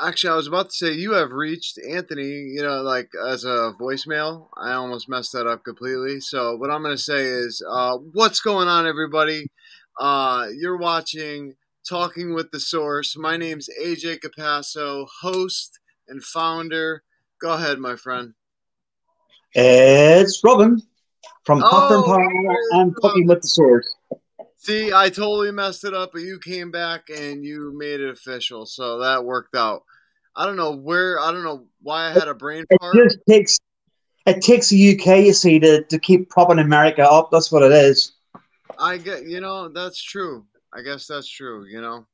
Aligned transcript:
actually, 0.00 0.30
I 0.30 0.36
was 0.36 0.46
about 0.46 0.70
to 0.70 0.76
say 0.76 0.92
you 0.92 1.12
have 1.12 1.32
reached 1.32 1.78
Anthony. 1.78 2.22
You 2.24 2.62
know, 2.62 2.82
like 2.82 3.10
as 3.28 3.44
a 3.44 3.74
voicemail. 3.80 4.48
I 4.56 4.72
almost 4.72 5.08
messed 5.08 5.32
that 5.32 5.46
up 5.46 5.64
completely. 5.64 6.20
So 6.20 6.56
what 6.56 6.70
I'm 6.70 6.82
going 6.82 6.96
to 6.96 7.02
say 7.02 7.24
is, 7.24 7.62
uh, 7.68 7.98
what's 8.12 8.40
going 8.40 8.68
on, 8.68 8.86
everybody? 8.86 9.50
Uh, 9.98 10.46
you're 10.56 10.76
watching 10.76 11.54
Talking 11.88 12.34
with 12.34 12.50
the 12.50 12.60
Source. 12.60 13.16
My 13.16 13.36
name's 13.36 13.68
AJ 13.82 14.20
Capasso, 14.20 15.06
host 15.20 15.78
and 16.08 16.22
founder. 16.22 17.02
Go 17.40 17.52
ahead, 17.52 17.78
my 17.78 17.96
friend. 17.96 18.34
It's 19.52 20.42
Robin 20.44 20.82
from 21.44 21.62
Oh, 21.62 21.70
Popcorn 21.70 22.56
and 22.72 22.94
Talking 23.00 23.26
with 23.26 23.40
the 23.42 23.48
Source. 23.48 23.94
See, 24.58 24.92
I 24.92 25.10
totally 25.10 25.52
messed 25.52 25.84
it 25.84 25.94
up, 25.94 26.10
but 26.12 26.22
you 26.22 26.38
came 26.38 26.70
back 26.70 27.08
and 27.08 27.44
you 27.44 27.72
made 27.76 28.00
it 28.00 28.10
official, 28.10 28.66
so 28.66 28.98
that 28.98 29.24
worked 29.24 29.54
out. 29.54 29.82
I 30.34 30.44
don't 30.44 30.56
know 30.56 30.76
where, 30.76 31.20
I 31.20 31.30
don't 31.30 31.44
know 31.44 31.66
why 31.82 32.08
I 32.08 32.12
had 32.12 32.28
a 32.28 32.34
brain 32.34 32.64
It 32.68 32.78
fart. 32.80 32.96
It 32.96 33.04
just 33.04 33.18
takes 33.28 33.58
it 34.26 34.42
takes 34.42 34.68
the 34.68 34.98
UK, 34.98 35.24
you 35.24 35.32
see, 35.32 35.60
to, 35.60 35.84
to 35.84 35.98
keep 36.00 36.28
propping 36.30 36.58
America 36.58 37.08
up. 37.08 37.30
That's 37.30 37.52
what 37.52 37.62
it 37.62 37.70
is. 37.70 38.12
I 38.78 38.96
get, 38.96 39.24
you 39.24 39.40
know, 39.40 39.68
that's 39.68 40.02
true. 40.02 40.44
I 40.74 40.82
guess 40.82 41.06
that's 41.06 41.28
true, 41.28 41.64
you 41.66 41.80
know. 41.80 42.06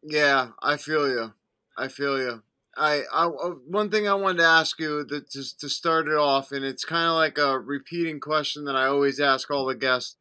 yeah, 0.03 0.49
I 0.63 0.77
feel 0.77 1.09
you. 1.09 1.33
I 1.79 1.89
feel 1.89 2.19
you. 2.19 2.43
I, 2.77 3.03
I 3.13 3.27
uh, 3.27 3.51
one 3.67 3.91
thing 3.91 4.09
I 4.09 4.15
wanted 4.15 4.39
to 4.39 4.49
ask 4.49 4.79
you 4.79 5.05
that 5.05 5.31
to, 5.31 5.59
to 5.59 5.69
start 5.69 6.07
it 6.09 6.17
off, 6.17 6.53
and 6.53 6.65
it's 6.65 6.85
kind 6.85 7.09
of 7.09 7.15
like 7.15 7.39
a 7.39 7.59
repeating 7.59 8.21
question 8.21 8.65
that 8.65 8.77
I 8.77 8.87
always 8.87 9.19
ask 9.21 9.51
all 9.51 9.67
the 9.67 9.75
guests. 9.75 10.17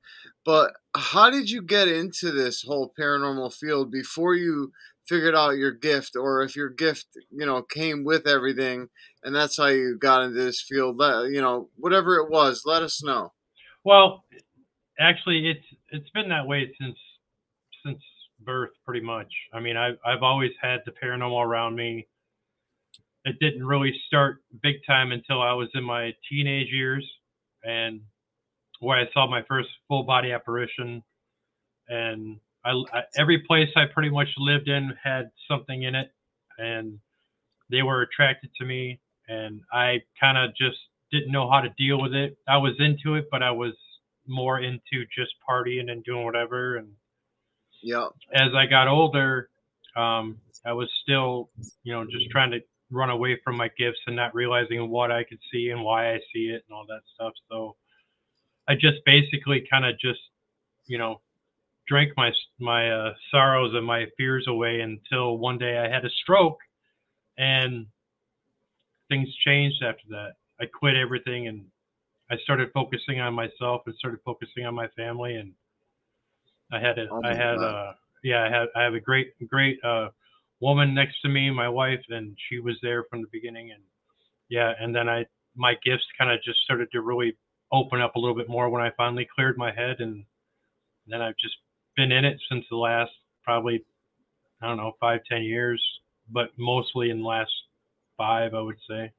But 0.46 0.72
how 0.96 1.30
did 1.30 1.52
you 1.52 1.62
get 1.62 1.88
into 1.88 2.32
this 2.32 2.64
whole 2.64 2.94
paranormal 3.00 3.54
field 3.54 3.92
before 3.92 4.36
you 4.36 4.72
figured 5.08 5.36
out 5.36 5.58
your 5.58 5.72
gift, 5.72 6.16
or 6.16 6.42
if 6.42 6.56
your 6.56 6.70
gift, 6.70 7.08
you 7.32 7.46
know, 7.46 7.62
came 7.62 8.04
with 8.04 8.28
everything, 8.28 8.90
and 9.24 9.36
that's 9.36 9.58
how 9.58 9.68
you 9.68 9.98
got 10.00 10.24
into 10.24 10.42
this 10.42 10.62
field? 10.62 10.98
Let, 10.98 11.30
you 11.30 11.42
know, 11.42 11.70
whatever 11.76 12.16
it 12.16 12.32
was, 12.32 12.64
let 12.66 12.82
us 12.82 13.04
know. 13.04 13.34
Well, 13.84 14.24
actually, 15.00 15.50
it's 15.50 15.66
it's 15.90 16.10
been 16.12 16.30
that 16.30 16.48
way 16.48 16.74
since 16.82 16.98
since 17.86 18.02
birth, 18.40 18.72
pretty 18.86 19.06
much. 19.06 19.32
I 19.54 19.60
mean, 19.60 19.78
I've 19.78 19.98
I've 20.06 20.24
always 20.24 20.52
had 20.62 20.80
the 20.86 20.92
paranormal 20.92 21.46
around 21.46 21.76
me. 21.76 22.08
It 23.30 23.40
didn't 23.40 23.66
really 23.66 23.94
start 24.08 24.42
big 24.62 24.78
time 24.88 25.12
until 25.12 25.42
I 25.42 25.54
was 25.54 25.70
in 25.76 25.84
my 25.84 26.14
teenage 26.30 26.72
years, 26.72 27.08
and 27.64 28.02
where 28.80 28.98
I 28.98 29.06
saw 29.14 29.28
my 29.28 29.44
first 29.48 29.70
full 29.88 30.04
body 30.04 30.32
apparition. 30.32 31.04
And 31.88 32.40
I, 32.66 32.72
I 32.94 33.02
every 33.18 33.40
place 33.48 33.70
I 33.76 33.86
pretty 33.94 34.10
much 34.10 34.30
lived 34.38 34.68
in 34.68 34.94
had 35.02 35.30
something 35.48 35.84
in 35.84 35.96
it, 35.96 36.12
and 36.58 37.00
they 37.70 37.84
were 37.84 38.02
attracted 38.02 38.50
to 38.60 38.66
me, 38.66 39.00
and 39.28 39.62
I 39.72 40.02
kind 40.20 40.38
of 40.38 40.56
just 40.56 40.78
didn't 41.12 41.32
know 41.32 41.50
how 41.50 41.62
to 41.62 41.70
deal 41.78 42.02
with 42.02 42.14
it. 42.14 42.38
I 42.48 42.58
was 42.58 42.74
into 42.80 43.16
it, 43.16 43.26
but 43.32 43.44
I 43.44 43.52
was 43.52 43.74
more 44.28 44.60
into 44.60 45.06
just 45.16 45.34
partying 45.48 45.90
and 45.92 46.04
doing 46.04 46.24
whatever. 46.26 46.78
And 46.78 46.90
Yep. 47.82 48.10
as 48.34 48.54
I 48.56 48.66
got 48.66 48.88
older, 48.88 49.50
um, 49.96 50.40
I 50.66 50.74
was 50.74 50.90
still, 51.02 51.50
you 51.84 51.94
know, 51.94 52.06
just 52.06 52.30
trying 52.30 52.52
to 52.52 52.60
run 52.92 53.10
away 53.10 53.40
from 53.44 53.56
my 53.58 53.70
gifts 53.78 54.00
and 54.08 54.16
not 54.16 54.34
realizing 54.34 54.90
what 54.90 55.12
I 55.12 55.24
could 55.24 55.40
see 55.52 55.70
and 55.70 55.84
why 55.84 56.14
I 56.14 56.20
see 56.34 56.50
it 56.50 56.64
and 56.68 56.74
all 56.74 56.86
that 56.88 57.02
stuff. 57.14 57.34
So 57.50 57.76
I 58.68 58.76
just 58.76 58.98
basically 59.06 59.66
kind 59.70 59.86
of 59.86 60.00
just, 60.00 60.20
you 60.88 60.98
know, 60.98 61.22
drank 61.88 62.14
my 62.18 62.32
my 62.60 62.92
uh, 62.92 63.14
sorrows 63.32 63.74
and 63.74 63.86
my 63.86 64.06
fears 64.18 64.46
away 64.48 64.82
until 64.82 65.38
one 65.38 65.58
day 65.58 65.78
I 65.78 65.90
had 65.90 66.06
a 66.06 66.10
stroke, 66.10 66.60
and 67.38 67.88
things 69.10 69.28
changed 69.46 69.84
after 69.84 70.04
that. 70.10 70.34
I 70.62 70.66
quit 70.66 70.96
everything 70.96 71.48
and 71.48 71.66
I 72.30 72.38
started 72.38 72.70
focusing 72.74 73.20
on 73.20 73.34
myself 73.34 73.82
and 73.86 73.96
started 73.96 74.20
focusing 74.24 74.66
on 74.66 74.76
my 74.76 74.88
family 74.90 75.36
and 75.36 75.54
I 76.72 76.80
had 76.80 77.00
a, 77.00 77.08
Oh 77.12 77.22
I 77.24 77.34
had 77.34 77.56
God. 77.56 77.64
uh 77.64 77.94
yeah, 78.24 78.44
I 78.44 78.50
have 78.50 78.68
I 78.76 78.84
have 78.84 78.94
a 78.94 79.00
great 79.00 79.34
great 79.48 79.84
uh 79.84 80.10
woman 80.62 80.94
next 80.94 81.22
to 81.22 81.30
me, 81.30 81.50
my 81.50 81.70
wife, 81.70 82.04
and 82.10 82.38
she 82.50 82.60
was 82.60 82.78
there 82.82 83.06
from 83.10 83.22
the 83.22 83.28
beginning 83.32 83.72
and 83.72 83.84
yeah, 84.50 84.74
and 84.80 84.96
then 84.96 85.08
I 85.08 85.26
my 85.56 85.74
gifts 85.84 86.06
kind 86.18 86.32
of 86.32 86.42
just 86.44 86.60
started 86.64 86.90
to 86.92 87.02
really 87.02 87.38
open 87.72 88.02
up 88.02 88.16
a 88.16 88.20
little 88.20 88.36
bit 88.36 88.50
more 88.50 88.70
when 88.70 88.82
I 88.82 88.92
finally 88.98 89.28
cleared 89.36 89.58
my 89.58 89.72
head 89.72 89.98
and 90.00 90.26
then 91.08 91.22
I've 91.22 91.38
just 91.42 91.56
been 91.96 92.12
in 92.12 92.26
it 92.26 92.40
since 92.50 92.66
the 92.70 92.78
last 92.78 93.12
probably 93.44 93.86
I 94.62 94.68
don't 94.68 94.78
know, 94.78 94.94
five, 95.00 95.22
ten 95.30 95.44
years, 95.44 95.84
but 96.30 96.50
mostly 96.58 97.10
in 97.10 97.20
the 97.20 97.28
last 97.28 97.52
five 98.18 98.54
I 98.54 98.62
would 98.62 98.80
say. 98.90 99.12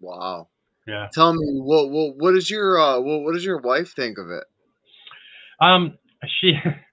Wow. 0.00 0.48
Yeah. 0.86 1.08
Tell 1.12 1.32
me 1.32 1.60
what 1.60 1.90
what 1.90 2.16
what 2.16 2.32
does 2.32 2.50
your 2.50 2.78
uh 2.78 3.00
what, 3.00 3.22
what 3.22 3.34
does 3.34 3.44
your 3.44 3.60
wife 3.60 3.94
think 3.94 4.18
of 4.18 4.30
it? 4.30 4.44
Um, 5.60 5.98
she 6.40 6.52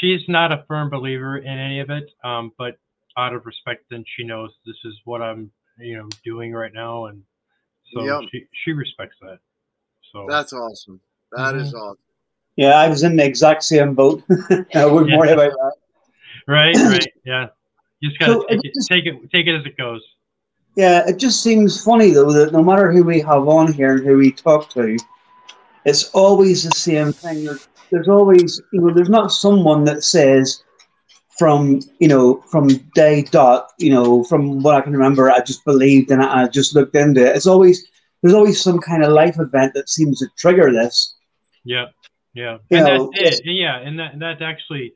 she's 0.00 0.22
not 0.28 0.52
a 0.52 0.64
firm 0.68 0.90
believer 0.90 1.38
in 1.38 1.58
any 1.58 1.80
of 1.80 1.90
it. 1.90 2.10
Um, 2.24 2.52
but 2.58 2.78
out 3.16 3.34
of 3.34 3.44
respect, 3.46 3.84
then 3.90 4.04
she 4.16 4.24
knows 4.24 4.50
this 4.66 4.76
is 4.84 4.94
what 5.04 5.20
I'm 5.22 5.50
you 5.78 5.96
know 5.98 6.08
doing 6.24 6.52
right 6.52 6.72
now, 6.72 7.06
and 7.06 7.22
so 7.92 8.04
Yep. 8.04 8.28
she 8.30 8.46
she 8.64 8.72
respects 8.72 9.16
that. 9.22 9.38
So 10.12 10.26
That's 10.28 10.52
awesome. 10.52 11.00
That 11.32 11.54
is 11.56 11.72
awesome. 11.74 11.96
Yeah, 12.56 12.74
I 12.74 12.88
was 12.88 13.02
in 13.02 13.16
the 13.16 13.24
exact 13.24 13.62
same 13.64 13.94
boat. 13.94 14.22
I 14.74 14.84
wouldn't 14.84 15.10
Yeah. 15.10 15.16
worry 15.18 15.30
about 15.32 15.52
that. 15.52 15.72
right, 16.46 16.76
right, 16.76 17.06
yeah. 17.24 17.46
You 18.00 18.08
just 18.10 18.18
gotta 18.20 18.32
So, 18.32 18.42
take 18.48 18.58
it 18.58 18.66
it, 18.66 18.74
just- 18.74 18.88
take 18.90 19.06
it, 19.06 19.30
take 19.30 19.46
it 19.46 19.54
as 19.58 19.64
it 19.64 19.76
goes. 19.78 20.02
Yeah, 20.76 21.06
it 21.08 21.18
just 21.18 21.42
seems 21.42 21.82
funny 21.84 22.10
though 22.10 22.30
that 22.32 22.52
no 22.52 22.62
matter 22.62 22.92
who 22.92 23.04
we 23.04 23.20
have 23.20 23.46
on 23.48 23.72
here 23.72 23.92
and 23.96 24.04
who 24.06 24.16
we 24.18 24.32
talk 24.32 24.68
to, 24.70 24.96
it's 25.84 26.10
always 26.10 26.64
the 26.64 26.70
same 26.72 27.12
thing. 27.12 27.44
There's, 27.44 27.68
there's 27.92 28.08
always, 28.08 28.60
you 28.72 28.80
know, 28.80 28.92
there's 28.92 29.08
not 29.08 29.32
someone 29.32 29.84
that 29.84 30.02
says 30.02 30.64
from, 31.38 31.80
you 32.00 32.08
know, 32.08 32.42
from 32.50 32.68
day 32.94 33.22
dot, 33.22 33.68
you 33.78 33.90
know, 33.90 34.24
from 34.24 34.62
what 34.62 34.74
I 34.74 34.80
can 34.80 34.92
remember, 34.92 35.30
I 35.30 35.40
just 35.40 35.64
believed 35.64 36.10
and 36.10 36.22
it. 36.22 36.28
I 36.28 36.48
just 36.48 36.74
looked 36.74 36.96
into 36.96 37.24
it. 37.24 37.36
It's 37.36 37.46
always 37.46 37.86
there's 38.22 38.34
always 38.34 38.60
some 38.60 38.78
kind 38.78 39.04
of 39.04 39.12
life 39.12 39.38
event 39.38 39.74
that 39.74 39.88
seems 39.88 40.18
to 40.20 40.26
trigger 40.36 40.72
this. 40.72 41.14
Yeah, 41.64 41.86
yeah, 42.34 42.58
You 42.70 42.78
and 42.78 42.86
know, 42.86 43.10
that's 43.14 43.40
it. 43.40 43.44
Yeah, 43.44 43.78
and 43.78 43.98
that 43.98 44.18
that 44.18 44.42
actually 44.42 44.94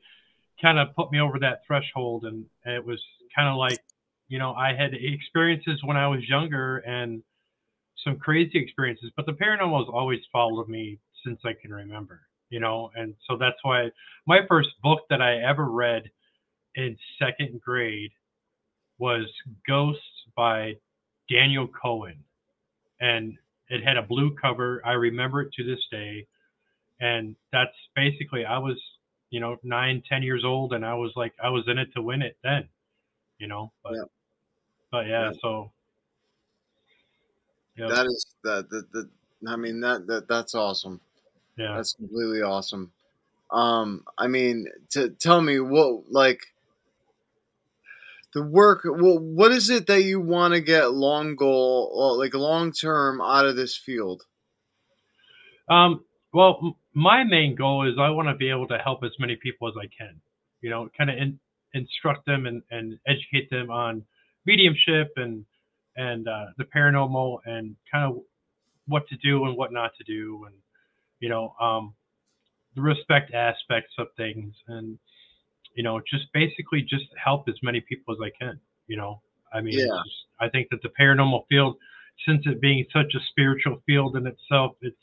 kind 0.61 0.79
of 0.79 0.93
put 0.95 1.11
me 1.11 1.19
over 1.19 1.39
that 1.39 1.61
threshold, 1.67 2.25
and, 2.25 2.45
and 2.65 2.75
it 2.75 2.85
was 2.85 3.01
kind 3.35 3.47
of 3.47 3.57
like, 3.57 3.79
you 4.27 4.39
know, 4.39 4.53
I 4.53 4.73
had 4.73 4.93
experiences 4.93 5.79
when 5.83 5.97
I 5.97 6.07
was 6.07 6.27
younger 6.27 6.77
and 6.79 7.21
some 8.03 8.17
crazy 8.17 8.57
experiences, 8.59 9.11
but 9.15 9.25
the 9.25 9.33
paranormal 9.33 9.79
has 9.79 9.87
always 9.91 10.21
followed 10.31 10.67
me 10.67 10.99
since 11.25 11.39
I 11.45 11.53
can 11.53 11.73
remember, 11.73 12.21
you 12.49 12.59
know, 12.59 12.91
and 12.95 13.15
so 13.27 13.37
that's 13.37 13.57
why 13.63 13.89
my 14.25 14.39
first 14.47 14.69
book 14.81 15.01
that 15.09 15.21
I 15.21 15.37
ever 15.37 15.65
read 15.65 16.09
in 16.75 16.97
second 17.19 17.61
grade 17.61 18.11
was 18.99 19.25
Ghosts 19.67 20.01
by 20.35 20.77
Daniel 21.29 21.67
Cohen, 21.67 22.23
and 22.99 23.37
it 23.69 23.83
had 23.83 23.97
a 23.97 24.01
blue 24.01 24.33
cover. 24.35 24.81
I 24.85 24.93
remember 24.93 25.41
it 25.41 25.53
to 25.53 25.63
this 25.63 25.85
day 25.91 26.25
and 26.99 27.35
that's 27.51 27.75
basically 27.95 28.45
i 28.45 28.57
was 28.57 28.77
you 29.29 29.39
know 29.39 29.57
nine 29.63 30.01
ten 30.07 30.23
years 30.23 30.43
old 30.43 30.73
and 30.73 30.85
i 30.85 30.93
was 30.93 31.11
like 31.15 31.33
i 31.43 31.49
was 31.49 31.63
in 31.67 31.77
it 31.77 31.89
to 31.93 32.01
win 32.01 32.21
it 32.21 32.37
then 32.43 32.67
you 33.39 33.47
know 33.47 33.71
but 33.83 33.93
Yeah. 33.93 34.03
but 34.91 35.07
yeah, 35.07 35.31
Yeah. 35.31 35.31
so 35.41 35.71
yeah 37.75 37.87
That 37.87 38.05
is 38.07 38.25
that 38.43 38.69
that, 38.69 38.91
that 38.93 39.09
I 39.47 39.55
mean 39.55 39.81
that, 39.81 40.07
that 40.07 40.27
that's 40.27 40.55
awesome. 40.55 40.99
Yeah 41.57 41.75
That's 41.75 41.93
completely 41.93 42.41
awesome. 42.41 42.91
Um, 43.51 44.03
I 44.17 44.27
mean, 44.27 44.67
to 44.91 45.09
tell 45.09 45.41
me 45.41 45.59
what 45.59 46.11
like 46.11 46.41
the 48.33 48.43
work. 48.43 48.81
Well, 48.85 49.19
what 49.19 49.51
is 49.51 49.69
it 49.69 49.87
that 49.87 50.03
you 50.03 50.19
want 50.19 50.53
to 50.53 50.61
get 50.61 50.93
long 50.93 51.35
goal, 51.35 52.17
like 52.19 52.33
long 52.33 52.71
term, 52.71 53.21
out 53.21 53.45
of 53.45 53.55
this 53.55 53.77
field? 53.77 54.23
um 55.69 56.03
well 56.33 56.59
m- 56.63 56.75
my 56.93 57.23
main 57.23 57.55
goal 57.55 57.87
is 57.87 57.95
i 57.99 58.09
want 58.09 58.27
to 58.27 58.35
be 58.35 58.49
able 58.49 58.67
to 58.67 58.77
help 58.77 59.03
as 59.03 59.11
many 59.19 59.35
people 59.35 59.67
as 59.67 59.73
i 59.81 59.87
can 59.97 60.19
you 60.61 60.69
know 60.69 60.89
kind 60.97 61.09
of 61.09 61.17
in, 61.17 61.39
instruct 61.73 62.25
them 62.25 62.45
and, 62.45 62.61
and 62.71 62.97
educate 63.07 63.49
them 63.49 63.69
on 63.69 64.03
mediumship 64.45 65.11
and 65.17 65.45
and 65.95 66.27
uh, 66.27 66.45
the 66.57 66.63
paranormal 66.63 67.39
and 67.45 67.75
kind 67.91 68.11
of 68.11 68.21
what 68.87 69.07
to 69.07 69.17
do 69.17 69.45
and 69.45 69.57
what 69.57 69.73
not 69.73 69.91
to 69.97 70.03
do 70.03 70.45
and 70.45 70.55
you 71.19 71.29
know 71.29 71.53
um, 71.61 71.93
the 72.75 72.81
respect 72.81 73.33
aspects 73.33 73.93
of 73.97 74.07
things 74.17 74.53
and 74.67 74.97
you 75.75 75.83
know 75.83 75.99
just 76.09 76.25
basically 76.33 76.81
just 76.81 77.05
help 77.23 77.47
as 77.49 77.55
many 77.63 77.81
people 77.81 78.13
as 78.13 78.19
i 78.21 78.31
can 78.43 78.59
you 78.87 78.97
know 78.97 79.21
i 79.53 79.61
mean 79.61 79.77
Yeah. 79.77 79.85
just- 80.05 80.25
i 80.39 80.47
think 80.49 80.69
that 80.71 80.81
the 80.81 80.89
paranormal 80.99 81.45
field 81.49 81.77
since 82.27 82.45
it 82.45 82.59
being 82.61 82.85
such 82.91 83.13
a 83.15 83.19
spiritual 83.29 83.81
field 83.85 84.15
in 84.17 84.25
itself 84.27 84.75
it's 84.81 84.95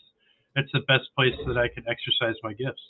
it's 0.57 0.71
the 0.73 0.81
best 0.81 1.05
place 1.17 1.35
that 1.47 1.57
i 1.59 1.69
can 1.69 1.85
exercise 1.89 2.35
my 2.43 2.53
gifts 2.53 2.83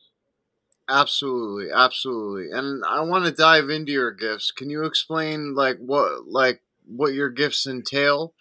Absolutely, 0.87 1.73
absolutely. 1.75 2.51
And 2.53 2.85
I 2.85 3.01
want 3.01 3.25
to 3.25 3.31
dive 3.33 3.71
into 3.71 3.91
your 3.91 4.11
gifts. 4.11 4.51
Can 4.51 4.69
you 4.69 4.85
explain 4.85 5.55
like 5.55 5.79
what 5.79 6.29
like 6.29 6.61
what 6.87 7.15
your 7.15 7.31
gifts 7.31 7.67
entail? 7.67 8.35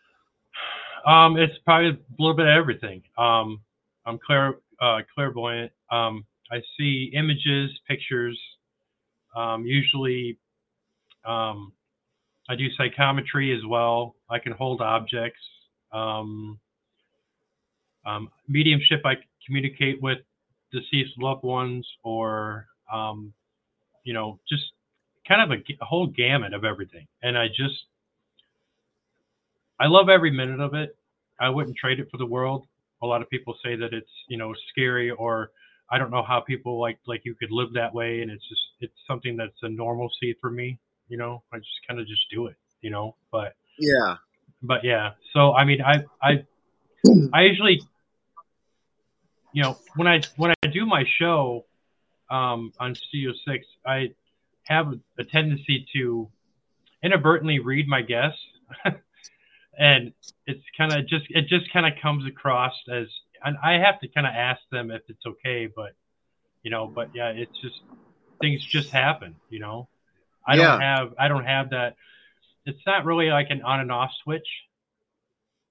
Um, 1.06 1.38
it's 1.38 1.58
probably 1.66 1.92
a 1.92 1.98
little 2.20 2.36
bit 2.36 2.48
of 2.48 2.52
everything. 2.52 3.02
Um, 3.18 3.62
I'm 4.06 4.20
clair 4.20 4.56
uh, 4.82 5.00
clairvoyant. 5.14 5.72
Um, 5.92 6.26
I 6.52 6.62
see 6.78 7.12
images, 7.14 7.72
pictures. 7.88 8.40
Um, 9.36 9.66
usually, 9.66 10.38
um, 11.26 11.74
I 12.50 12.56
do 12.56 12.68
psychometry 12.78 13.56
as 13.56 13.66
well. 13.68 14.16
I 14.30 14.40
can 14.40 14.52
hold 14.52 14.82
objects. 14.82 15.40
Um, 15.92 16.60
um, 18.06 18.30
mediumship, 18.48 19.02
I 19.06 19.14
communicate 19.46 20.02
with 20.02 20.20
deceased 20.72 21.14
loved 21.18 21.44
ones, 21.44 21.88
or 22.04 22.68
um, 22.92 23.34
you 24.04 24.14
know, 24.14 24.40
just 24.50 24.64
kind 25.28 25.42
of 25.42 25.58
a 25.58 25.86
whole 25.86 26.08
gamut 26.08 26.54
of 26.54 26.66
everything. 26.66 27.08
And 27.22 27.38
I 27.38 27.48
just 27.48 27.86
I 29.80 29.88
love 29.88 30.10
every 30.10 30.32
minute 30.32 30.60
of 30.60 30.74
it. 30.74 30.96
I 31.40 31.50
wouldn't 31.50 31.78
trade 31.78 32.00
it 32.00 32.08
for 32.12 32.18
the 32.18 32.26
world. 32.26 32.68
A 33.04 33.06
lot 33.06 33.22
of 33.22 33.30
people 33.30 33.56
say 33.64 33.76
that 33.76 33.94
it's, 33.94 34.10
you 34.30 34.38
know, 34.38 34.54
scary 34.72 35.12
or 35.12 35.52
I 35.90 35.98
don't 35.98 36.10
know 36.10 36.24
how 36.24 36.40
people 36.40 36.80
like 36.80 36.98
like 37.06 37.22
you 37.26 37.36
could 37.36 37.52
live 37.52 37.74
that 37.74 37.94
way 37.94 38.22
and 38.22 38.32
it's 38.32 38.48
just 38.50 38.62
it's 38.80 38.94
something 39.08 39.38
that's 39.38 39.62
a 39.62 39.70
normalcy 39.70 40.36
for 40.42 40.50
me, 40.50 40.80
you 41.10 41.18
know. 41.18 41.44
I 41.54 41.58
just 41.58 41.88
kind 41.88 42.00
of 42.00 42.08
just 42.08 42.24
do 42.32 42.48
it, 42.48 42.56
you 42.82 42.90
know. 42.90 43.16
But 43.32 43.56
Yeah, 43.78 44.16
but 44.62 44.84
yeah. 44.84 45.12
So 45.34 45.54
I 45.54 45.66
mean, 45.66 45.82
I 45.82 46.06
I 46.22 46.46
I 47.34 47.44
usually 47.44 47.82
you 49.54 49.62
know, 49.62 49.78
when 49.96 50.08
I 50.08 50.22
when 50.38 50.52
I 50.64 50.68
do 50.68 50.86
my 50.86 51.04
show 51.20 51.66
um 52.30 52.74
on 52.80 52.96
Studio 52.96 53.34
6, 53.48 53.66
I 53.86 54.14
have 54.64 54.94
a 55.20 55.24
tendency 55.24 55.86
to 55.94 56.30
inadvertently 57.04 57.60
read 57.60 57.88
my 57.88 58.02
guests. 58.02 58.40
and 59.78 60.14
it's 60.46 60.64
kind 60.78 60.94
of 60.94 61.08
just 61.08 61.26
it 61.30 61.48
just 61.48 61.72
kind 61.72 61.86
of 61.86 61.94
comes 62.02 62.26
across 62.28 62.74
as 62.92 63.08
and 63.44 63.58
I 63.64 63.74
have 63.74 64.00
to 64.02 64.08
kind 64.08 64.26
of 64.26 64.34
ask 64.34 64.62
them 64.72 64.92
if 64.92 65.02
it's 65.10 65.26
okay, 65.26 65.68
but 65.74 65.92
you 66.64 66.72
know, 66.72 66.92
but 66.94 67.10
yeah, 67.14 67.30
it's 67.30 67.52
just 67.62 67.76
things 68.42 68.64
just 68.64 68.90
happen, 68.90 69.36
you 69.50 69.60
know. 69.60 69.90
I 70.48 70.56
Yeah. 70.56 70.72
don't 70.72 70.82
have 70.82 71.14
I 71.20 71.28
don't 71.28 71.46
have 71.46 71.70
that. 71.72 71.96
It's 72.66 72.86
not 72.86 73.06
really 73.06 73.30
like 73.30 73.48
an 73.50 73.62
on 73.62 73.82
and 73.82 73.92
off 73.92 74.12
switch, 74.24 74.48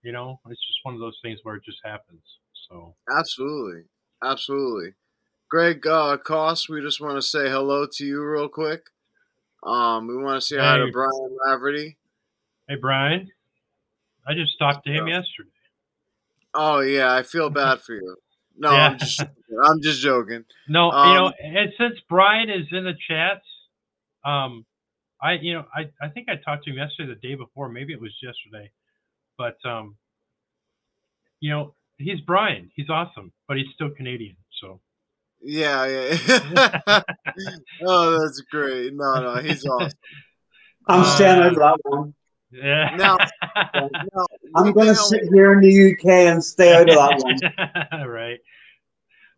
you 0.02 0.12
know. 0.12 0.40
It's 0.46 0.60
just 0.66 0.80
one 0.82 0.94
of 0.94 1.00
those 1.00 1.18
things 1.22 1.40
where 1.42 1.56
it 1.56 1.64
just 1.64 1.78
happens. 1.84 2.22
So 2.68 2.94
absolutely, 3.10 3.84
absolutely. 4.22 4.94
Greg 5.50 5.86
uh, 5.86 6.16
Koss, 6.16 6.68
we 6.68 6.80
just 6.80 7.00
want 7.00 7.16
to 7.16 7.22
say 7.22 7.48
hello 7.50 7.86
to 7.92 8.04
you 8.04 8.22
real 8.24 8.48
quick. 8.48 8.84
Um, 9.62 10.06
we 10.08 10.16
want 10.16 10.40
to 10.40 10.46
say 10.46 10.56
hi 10.58 10.78
to 10.78 10.90
Brian 10.90 11.36
Laverty. 11.46 11.96
hey, 12.68 12.76
Brian, 12.76 13.30
I 14.26 14.34
just 14.34 14.58
talked 14.58 14.84
to 14.86 14.92
him 14.92 15.06
Yeah. 15.08 15.18
yesterday. 15.18 15.50
Oh 16.54 16.80
yeah, 16.80 17.14
I 17.14 17.22
feel 17.22 17.50
bad 17.62 17.80
for 17.80 17.94
you. 17.94 18.16
No, 18.56 18.72
Yeah. 18.72 18.88
I'm 18.88 18.98
just 18.98 19.20
I'm 19.20 19.80
just 19.82 20.00
joking. 20.02 20.44
No, 20.68 20.86
you 20.92 20.98
Um, 20.98 21.14
know, 21.14 21.32
and 21.42 21.72
since 21.78 21.98
Brian 22.08 22.50
is 22.50 22.66
in 22.70 22.84
the 22.84 22.94
chats, 23.08 23.46
um, 24.24 24.64
I, 25.20 25.34
you 25.34 25.54
know, 25.54 25.64
I, 25.74 25.90
I 26.00 26.08
think 26.08 26.28
I 26.28 26.36
talked 26.36 26.64
to 26.64 26.70
him 26.70 26.76
yesterday, 26.78 27.14
the 27.14 27.28
day 27.28 27.34
before, 27.36 27.68
maybe 27.68 27.92
it 27.92 28.00
was 28.00 28.12
yesterday, 28.22 28.70
but, 29.38 29.56
um, 29.64 29.96
you 31.40 31.50
know, 31.50 31.74
he's 31.98 32.20
Brian. 32.20 32.70
He's 32.74 32.90
awesome, 32.90 33.32
but 33.46 33.56
he's 33.56 33.66
still 33.74 33.90
Canadian. 33.90 34.36
So, 34.60 34.80
Yeah, 35.40 35.86
yeah. 35.86 37.02
oh, 37.86 38.18
that's 38.20 38.40
great. 38.50 38.94
No, 38.94 39.14
no, 39.22 39.34
he's 39.36 39.64
awesome. 39.64 39.96
I'm 40.88 41.00
Uh, 41.02 41.04
staying 41.04 41.40
out 41.42 41.54
that 41.56 41.78
one. 41.84 42.14
Yeah. 42.52 42.94
Now- 42.96 43.18
Now, 43.74 44.26
I'm 44.54 44.72
going 44.72 44.88
to 44.88 44.94
sit 44.94 45.22
here 45.32 45.52
in 45.52 45.60
the 45.60 45.92
UK 45.92 46.04
and 46.32 46.44
stay 46.44 46.74
out 46.74 46.88
of 46.88 46.94
that 46.96 47.88
one. 48.00 48.08
right. 48.08 48.38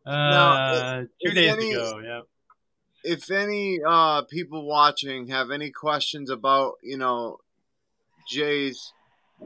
Now, 0.07 0.53
Uh, 0.53 1.01
two 1.03 1.09
if 1.21 1.35
days 1.35 1.53
any- 1.53 1.73
ago. 1.73 2.01
Yeah. 2.05 2.21
if 3.05 3.31
any 3.31 3.81
uh 3.87 4.23
people 4.23 4.67
watching 4.67 5.29
have 5.29 5.51
any 5.51 5.71
questions 5.71 6.31
about 6.31 6.75
you 6.83 6.97
know 6.99 7.39
jay's 8.29 8.93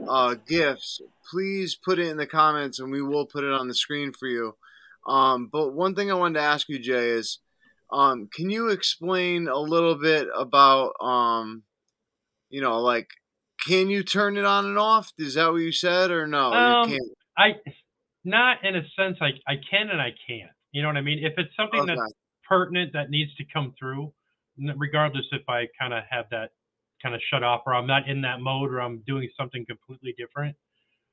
uh 0.08 0.34
gifts 0.46 1.00
please 1.30 1.74
put 1.74 1.98
it 1.98 2.06
in 2.06 2.16
the 2.16 2.26
comments 2.26 2.78
and 2.78 2.90
we 2.92 3.02
will 3.02 3.26
put 3.26 3.42
it 3.44 3.52
on 3.52 3.66
the 3.66 3.74
screen 3.74 4.12
for 4.12 4.28
you 4.28 4.54
um 5.08 5.48
but 5.50 5.72
one 5.74 5.94
thing 5.96 6.08
i 6.10 6.14
wanted 6.14 6.38
to 6.38 6.44
ask 6.44 6.68
you 6.68 6.78
jay 6.78 7.08
is 7.10 7.40
um 7.90 8.28
can 8.32 8.48
you 8.48 8.68
explain 8.68 9.48
a 9.48 9.58
little 9.58 9.96
bit 9.96 10.28
about 10.36 10.92
um 11.00 11.62
you 12.50 12.60
know 12.60 12.78
like 12.80 13.08
can 13.66 13.90
you 13.90 14.02
turn 14.02 14.36
it 14.36 14.44
on 14.44 14.66
and 14.66 14.78
off 14.78 15.12
is 15.18 15.34
that 15.34 15.50
what 15.50 15.58
you 15.58 15.72
said 15.72 16.10
or 16.10 16.26
no 16.26 16.52
Um, 16.54 16.88
can't 16.88 17.02
I 17.36 17.54
not 18.24 18.64
in 18.64 18.76
a 18.76 18.82
sense 18.96 19.18
I 19.20 19.30
I 19.46 19.56
can 19.70 19.90
and 19.90 20.00
I 20.00 20.12
can't. 20.26 20.50
You 20.72 20.82
know 20.82 20.88
what 20.88 20.96
I 20.96 21.02
mean? 21.02 21.24
If 21.24 21.34
it's 21.38 21.54
something 21.56 21.80
Okay. 21.80 21.94
that's 21.94 22.12
pertinent 22.48 22.92
that 22.92 23.10
needs 23.10 23.34
to 23.36 23.44
come 23.52 23.74
through, 23.78 24.12
regardless 24.76 25.26
if 25.32 25.42
I 25.48 25.66
kind 25.78 25.92
of 25.94 26.04
have 26.10 26.26
that 26.30 26.52
kind 27.02 27.14
of 27.14 27.20
shut 27.30 27.42
off 27.42 27.62
or 27.66 27.74
I'm 27.74 27.86
not 27.86 28.08
in 28.08 28.22
that 28.22 28.40
mode 28.40 28.72
or 28.72 28.80
I'm 28.80 28.98
doing 29.06 29.28
something 29.36 29.64
completely 29.66 30.14
different. 30.18 30.56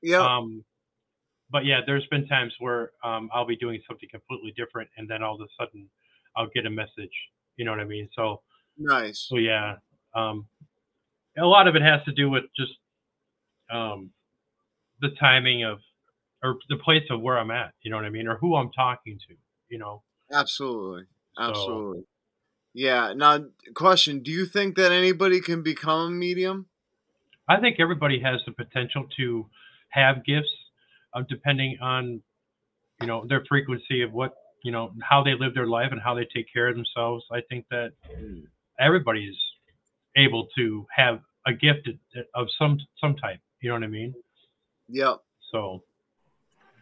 Yep. 0.01 0.21
Um, 0.21 0.65
but 1.49 1.65
yeah, 1.65 1.81
there's 1.85 2.05
been 2.07 2.27
times 2.27 2.55
where 2.59 2.91
um, 3.03 3.29
I'll 3.33 3.45
be 3.45 3.55
doing 3.55 3.81
something 3.87 4.09
completely 4.09 4.53
different, 4.57 4.89
and 4.97 5.09
then 5.09 5.23
all 5.23 5.35
of 5.35 5.41
a 5.41 5.47
sudden 5.59 5.89
I'll 6.35 6.49
get 6.53 6.65
a 6.65 6.69
message. 6.69 7.13
You 7.57 7.65
know 7.65 7.71
what 7.71 7.79
I 7.79 7.85
mean? 7.85 8.09
So, 8.15 8.41
nice. 8.77 9.29
so 9.29 9.37
yeah, 9.37 9.77
um, 10.15 10.47
a 11.37 11.45
lot 11.45 11.67
of 11.67 11.75
it 11.75 11.81
has 11.81 12.03
to 12.05 12.11
do 12.11 12.29
with 12.29 12.43
just 12.55 12.71
um, 13.71 14.11
the 15.01 15.09
timing 15.19 15.63
of 15.63 15.79
or 16.43 16.57
the 16.69 16.77
place 16.77 17.03
of 17.09 17.21
where 17.21 17.37
I'm 17.39 17.51
at. 17.51 17.73
You 17.81 17.91
know 17.91 17.97
what 17.97 18.05
I 18.05 18.09
mean, 18.09 18.27
or 18.27 18.37
who 18.37 18.55
I'm 18.55 18.71
talking 18.71 19.19
to. 19.27 19.35
You 19.69 19.79
know. 19.79 20.03
Absolutely. 20.31 21.03
So- 21.37 21.43
Absolutely. 21.49 22.03
Yeah. 22.73 23.13
Now, 23.15 23.45
question: 23.73 24.21
Do 24.21 24.31
you 24.31 24.45
think 24.45 24.75
that 24.75 24.91
anybody 24.91 25.39
can 25.41 25.63
become 25.63 26.07
a 26.07 26.09
medium? 26.11 26.67
I 27.47 27.59
think 27.59 27.77
everybody 27.79 28.19
has 28.21 28.41
the 28.45 28.51
potential 28.53 29.05
to 29.17 29.47
have 29.89 30.25
gifts, 30.25 30.49
uh, 31.13 31.21
depending 31.29 31.77
on, 31.81 32.21
you 32.99 33.07
know, 33.07 33.23
their 33.29 33.45
frequency 33.47 34.01
of 34.01 34.11
what, 34.11 34.33
you 34.63 34.71
know, 34.71 34.91
how 35.03 35.23
they 35.23 35.35
live 35.39 35.53
their 35.53 35.67
life 35.67 35.91
and 35.91 36.01
how 36.01 36.15
they 36.15 36.27
take 36.35 36.47
care 36.51 36.67
of 36.67 36.75
themselves. 36.75 37.23
I 37.31 37.41
think 37.47 37.65
that 37.69 37.91
everybody's 38.79 39.35
able 40.15 40.47
to 40.57 40.85
have 40.95 41.19
a 41.47 41.53
gift 41.53 41.89
of 42.33 42.47
some 42.57 42.79
some 42.99 43.15
type. 43.15 43.39
You 43.61 43.69
know 43.69 43.75
what 43.75 43.83
I 43.83 43.87
mean? 43.87 44.13
Yep. 44.89 45.17
So 45.51 45.83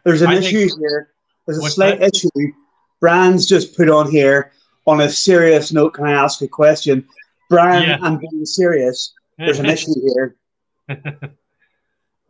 There's 0.04 0.22
an 0.22 0.28
I 0.28 0.34
issue 0.36 0.68
think- 0.68 0.78
here. 0.80 1.10
There's 1.46 1.58
a 1.58 1.70
slight 1.70 2.00
that? 2.00 2.14
issue. 2.14 2.52
Brian's 3.00 3.46
just 3.46 3.76
put 3.76 3.88
on 3.90 4.10
here. 4.10 4.52
On 4.86 5.00
a 5.00 5.08
serious 5.08 5.72
note, 5.72 5.94
can 5.94 6.04
I 6.06 6.12
ask 6.12 6.40
a 6.42 6.48
question? 6.48 7.06
Brian, 7.50 7.88
Yeah. 7.88 7.98
I'm 8.02 8.18
being 8.18 8.44
serious. 8.46 9.14
There's 9.38 9.58
an 9.58 9.66
issue 9.76 9.92
here. 10.14 10.36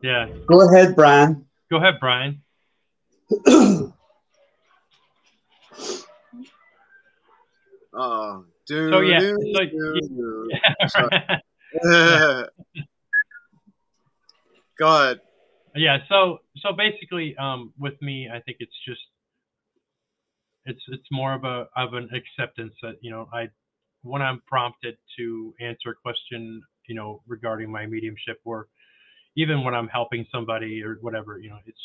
yeah. 0.02 0.28
Go 0.46 0.68
ahead, 0.68 0.94
Brian. 0.96 1.46
Go 1.70 1.76
ahead, 1.78 1.94
Brian. 2.00 2.42
Oh, 7.92 8.44
dude. 8.66 8.92
So, 8.92 9.00
yeah, 9.00 9.20
dude, 9.20 9.36
so- 9.54 9.64
dude, 9.64 10.00
dude. 10.08 10.50
Go 14.78 14.88
ahead. 14.96 15.20
yeah 15.76 15.98
so 16.08 16.38
so 16.58 16.72
basically 16.72 17.36
um 17.36 17.72
with 17.78 18.00
me 18.00 18.28
i 18.32 18.40
think 18.40 18.56
it's 18.60 18.74
just 18.86 19.00
it's 20.64 20.80
it's 20.88 21.06
more 21.10 21.32
of 21.34 21.44
a 21.44 21.66
of 21.76 21.94
an 21.94 22.08
acceptance 22.14 22.74
that 22.82 22.94
you 23.00 23.10
know 23.10 23.28
i 23.32 23.48
when 24.02 24.22
i'm 24.22 24.40
prompted 24.46 24.96
to 25.16 25.54
answer 25.60 25.90
a 25.90 25.94
question 25.94 26.62
you 26.86 26.94
know 26.94 27.22
regarding 27.26 27.70
my 27.70 27.86
mediumship 27.86 28.40
or 28.44 28.68
even 29.36 29.64
when 29.64 29.74
i'm 29.74 29.88
helping 29.88 30.24
somebody 30.32 30.82
or 30.82 30.98
whatever 31.00 31.38
you 31.38 31.50
know 31.50 31.58
it's 31.66 31.80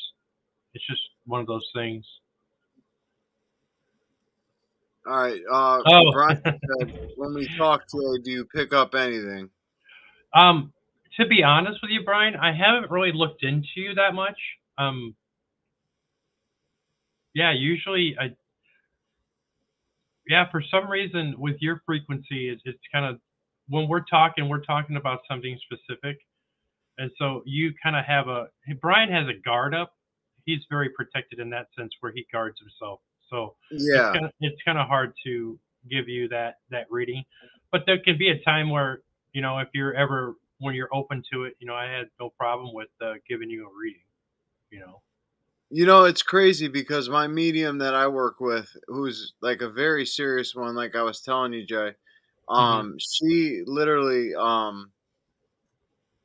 it's 0.74 0.86
just 0.88 1.02
one 1.26 1.42
of 1.42 1.48
those 1.48 1.68
things 1.76 2.06
All 5.08 5.18
right. 5.18 5.42
Uh, 5.52 5.82
Oh. 5.86 6.12
Brian 6.12 6.42
said, 6.44 7.10
when 7.16 7.34
we 7.34 7.48
talk 7.58 7.88
today, 7.88 8.22
do 8.24 8.32
you 8.32 8.46
pick 8.46 8.74
up 8.74 8.96
anything? 8.96 9.50
Um, 10.34 10.74
to 11.18 11.26
be 11.28 11.44
honest 11.44 11.80
with 11.82 11.92
you, 11.92 12.04
Brian, 12.04 12.36
I 12.36 12.54
haven't 12.54 12.92
really 12.92 13.12
looked 13.14 13.44
into 13.44 13.68
you 13.76 13.96
that 13.96 14.14
much. 14.14 14.38
Um, 14.78 15.16
yeah, 17.34 17.52
usually 17.52 18.16
I, 18.20 18.36
yeah, 20.28 20.50
for 20.52 20.64
some 20.70 20.90
reason 20.90 21.36
with 21.38 21.58
your 21.60 21.82
frequency, 21.86 22.50
it's, 22.50 22.62
it's 22.66 22.80
kind 22.92 23.06
of 23.06 23.20
when 23.68 23.88
we're 23.88 24.06
talking, 24.06 24.48
we're 24.50 24.64
talking 24.64 24.96
about 24.96 25.20
something 25.30 25.58
specific, 25.64 26.18
and 26.98 27.12
so 27.18 27.42
you 27.46 27.74
kind 27.82 27.96
of 27.96 28.06
have 28.06 28.28
a. 28.28 28.48
Brian 28.82 29.12
has 29.12 29.28
a 29.28 29.40
guard 29.44 29.74
up. 29.76 29.94
He's 30.46 30.60
very 30.70 30.90
protected 30.90 31.40
in 31.40 31.50
that 31.52 31.68
sense, 31.78 31.92
where 32.00 32.12
he 32.12 32.26
guards 32.32 32.58
himself. 32.60 33.00
So 33.30 33.56
Yeah. 33.72 33.98
it's 34.00 34.10
kind 34.14 34.26
of, 34.26 34.32
it's 34.42 34.62
kind 34.64 34.78
of 34.78 34.88
hard 34.88 35.14
to 35.26 35.60
give 35.90 36.08
you 36.10 36.28
that 36.30 36.60
that 36.72 36.86
reading 36.92 37.24
but 37.72 37.84
there 37.86 38.00
can 38.00 38.18
be 38.18 38.30
a 38.30 38.40
time 38.44 38.70
where 38.70 39.02
you 39.34 39.42
know 39.42 39.60
if 39.60 39.70
you're 39.74 39.94
ever 39.94 40.36
when 40.60 40.76
you're 40.76 40.94
open 40.94 41.24
to 41.32 41.46
it 41.46 41.56
you 41.60 41.66
know 41.68 41.74
i 41.74 41.86
had 41.86 42.08
no 42.20 42.30
problem 42.38 42.74
with 42.74 42.90
uh, 43.02 43.14
giving 43.28 43.50
you 43.50 43.66
a 43.66 43.70
reading 43.82 44.02
you 44.72 44.80
know 44.80 45.02
You 45.72 45.86
know, 45.86 46.06
it's 46.06 46.22
crazy 46.24 46.68
because 46.68 47.10
my 47.10 47.28
medium 47.28 47.78
that 47.80 47.94
I 47.94 48.08
work 48.08 48.40
with, 48.40 48.76
who's 48.88 49.34
like 49.42 49.62
a 49.62 49.70
very 49.70 50.06
serious 50.06 50.56
one, 50.56 50.76
like 50.76 50.96
I 50.96 51.04
was 51.04 51.22
telling 51.22 51.54
you, 51.54 51.66
Jay, 51.66 51.94
um, 52.48 52.96
she 53.00 53.62
literally 53.66 54.34
um 54.36 54.92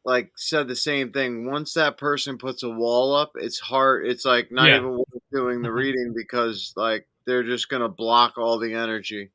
like 0.04 0.32
said 0.36 0.68
the 0.68 0.76
same 0.76 1.12
thing. 1.12 1.46
Once 1.50 1.74
that 1.74 1.96
person 1.98 2.38
puts 2.38 2.62
a 2.62 2.68
wall 2.70 3.14
up, 3.14 3.32
it's 3.36 3.58
hard 3.58 4.06
it's 4.06 4.24
like 4.24 4.50
not 4.50 4.66
Yeah. 4.66 4.76
even 4.76 4.90
worth 4.98 5.13
doing 5.34 5.60
the 5.62 5.72
reading 5.82 6.14
because 6.16 6.72
like 6.76 7.06
they're 7.26 7.42
just 7.42 7.68
gonna 7.68 7.88
block 7.88 8.38
all 8.38 8.58
the 8.58 8.72
energy. 8.74 9.30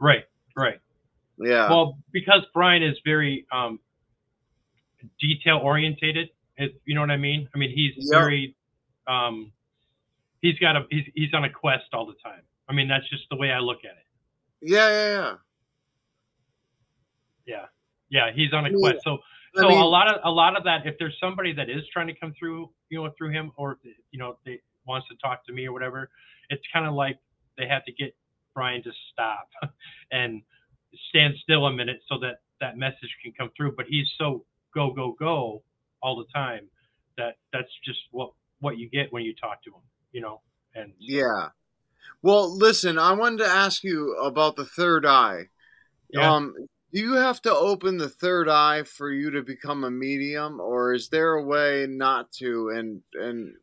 right 0.00 0.24
right 0.56 0.80
Yeah. 1.38 1.68
well 1.68 1.98
because 2.12 2.42
brian 2.54 2.82
is 2.82 2.96
very 3.04 3.46
um 3.52 3.78
detail 5.20 5.58
orientated 5.62 6.30
you 6.84 6.94
know 6.94 7.00
what 7.00 7.10
i 7.10 7.16
mean 7.16 7.48
i 7.54 7.58
mean 7.58 7.70
he's 7.70 7.92
Yeah. 7.96 8.18
very 8.20 8.56
um 9.06 9.52
he's 10.40 10.58
got 10.58 10.76
a 10.76 10.86
he's, 10.90 11.04
he's 11.14 11.34
on 11.34 11.44
a 11.44 11.50
quest 11.50 11.84
all 11.92 12.06
the 12.06 12.14
time 12.24 12.42
i 12.68 12.72
mean 12.72 12.88
that's 12.88 13.08
just 13.10 13.24
the 13.30 13.36
way 13.36 13.50
i 13.50 13.58
look 13.58 13.78
at 13.84 13.96
it 13.96 14.06
yeah, 14.62 14.88
yeah, 14.88 15.08
yeah. 15.16 15.34
yeah 17.46 17.64
yeah 18.08 18.32
he's 18.34 18.52
on 18.52 18.64
a 18.66 18.70
mean, 18.70 18.80
quest 18.80 19.02
so 19.04 19.18
I 19.56 19.60
so 19.62 19.68
mean- 19.68 19.78
a 19.80 19.84
lot 19.86 20.08
of 20.08 20.20
a 20.24 20.30
lot 20.30 20.56
of 20.56 20.64
that 20.64 20.86
if 20.86 20.96
there's 20.98 21.16
somebody 21.20 21.52
that 21.52 21.68
is 21.68 21.82
trying 21.92 22.06
to 22.08 22.14
come 22.14 22.32
through 22.38 22.70
you 22.88 23.02
know 23.02 23.10
through 23.18 23.30
him 23.30 23.52
or 23.56 23.78
you 24.10 24.18
know 24.18 24.36
they 24.44 24.60
wants 24.86 25.06
to 25.08 25.14
talk 25.16 25.44
to 25.46 25.52
me 25.52 25.66
or 25.66 25.72
whatever 25.72 26.10
it's 26.50 26.62
kind 26.72 26.86
of 26.86 26.94
like 26.94 27.18
they 27.58 27.66
have 27.66 27.84
to 27.84 27.92
get 27.92 28.14
brian 28.54 28.82
to 28.82 28.90
stop 29.12 29.48
and 30.12 30.42
stand 31.08 31.34
still 31.42 31.66
a 31.66 31.72
minute 31.72 32.00
so 32.08 32.18
that 32.18 32.40
that 32.60 32.76
message 32.76 33.14
can 33.22 33.32
come 33.32 33.50
through 33.56 33.72
but 33.76 33.86
he's 33.88 34.06
so 34.18 34.44
go 34.74 34.92
go 34.92 35.14
go 35.18 35.62
all 36.02 36.16
the 36.16 36.26
time 36.32 36.68
that 37.16 37.36
that's 37.52 37.70
just 37.84 38.00
what 38.10 38.30
what 38.60 38.78
you 38.78 38.88
get 38.88 39.12
when 39.12 39.22
you 39.22 39.34
talk 39.34 39.62
to 39.62 39.70
him 39.70 39.82
you 40.12 40.20
know 40.20 40.40
and 40.74 40.92
Yeah. 40.98 41.48
Well, 42.22 42.56
listen, 42.56 42.98
I 42.98 43.12
wanted 43.12 43.38
to 43.38 43.48
ask 43.50 43.84
you 43.84 44.16
about 44.16 44.56
the 44.56 44.64
third 44.64 45.06
eye. 45.06 45.48
Yeah. 46.10 46.32
Um, 46.32 46.54
do 46.92 47.00
you 47.00 47.14
have 47.14 47.42
to 47.42 47.54
open 47.54 47.96
the 47.96 48.08
third 48.08 48.48
eye 48.48 48.84
for 48.84 49.10
you 49.10 49.30
to 49.32 49.42
become 49.42 49.84
a 49.84 49.90
medium, 49.90 50.60
or 50.60 50.94
is 50.94 51.08
there 51.08 51.34
a 51.34 51.44
way 51.44 51.86
not 51.88 52.30
to 52.32 52.70
and 52.70 53.02
and 53.14 53.54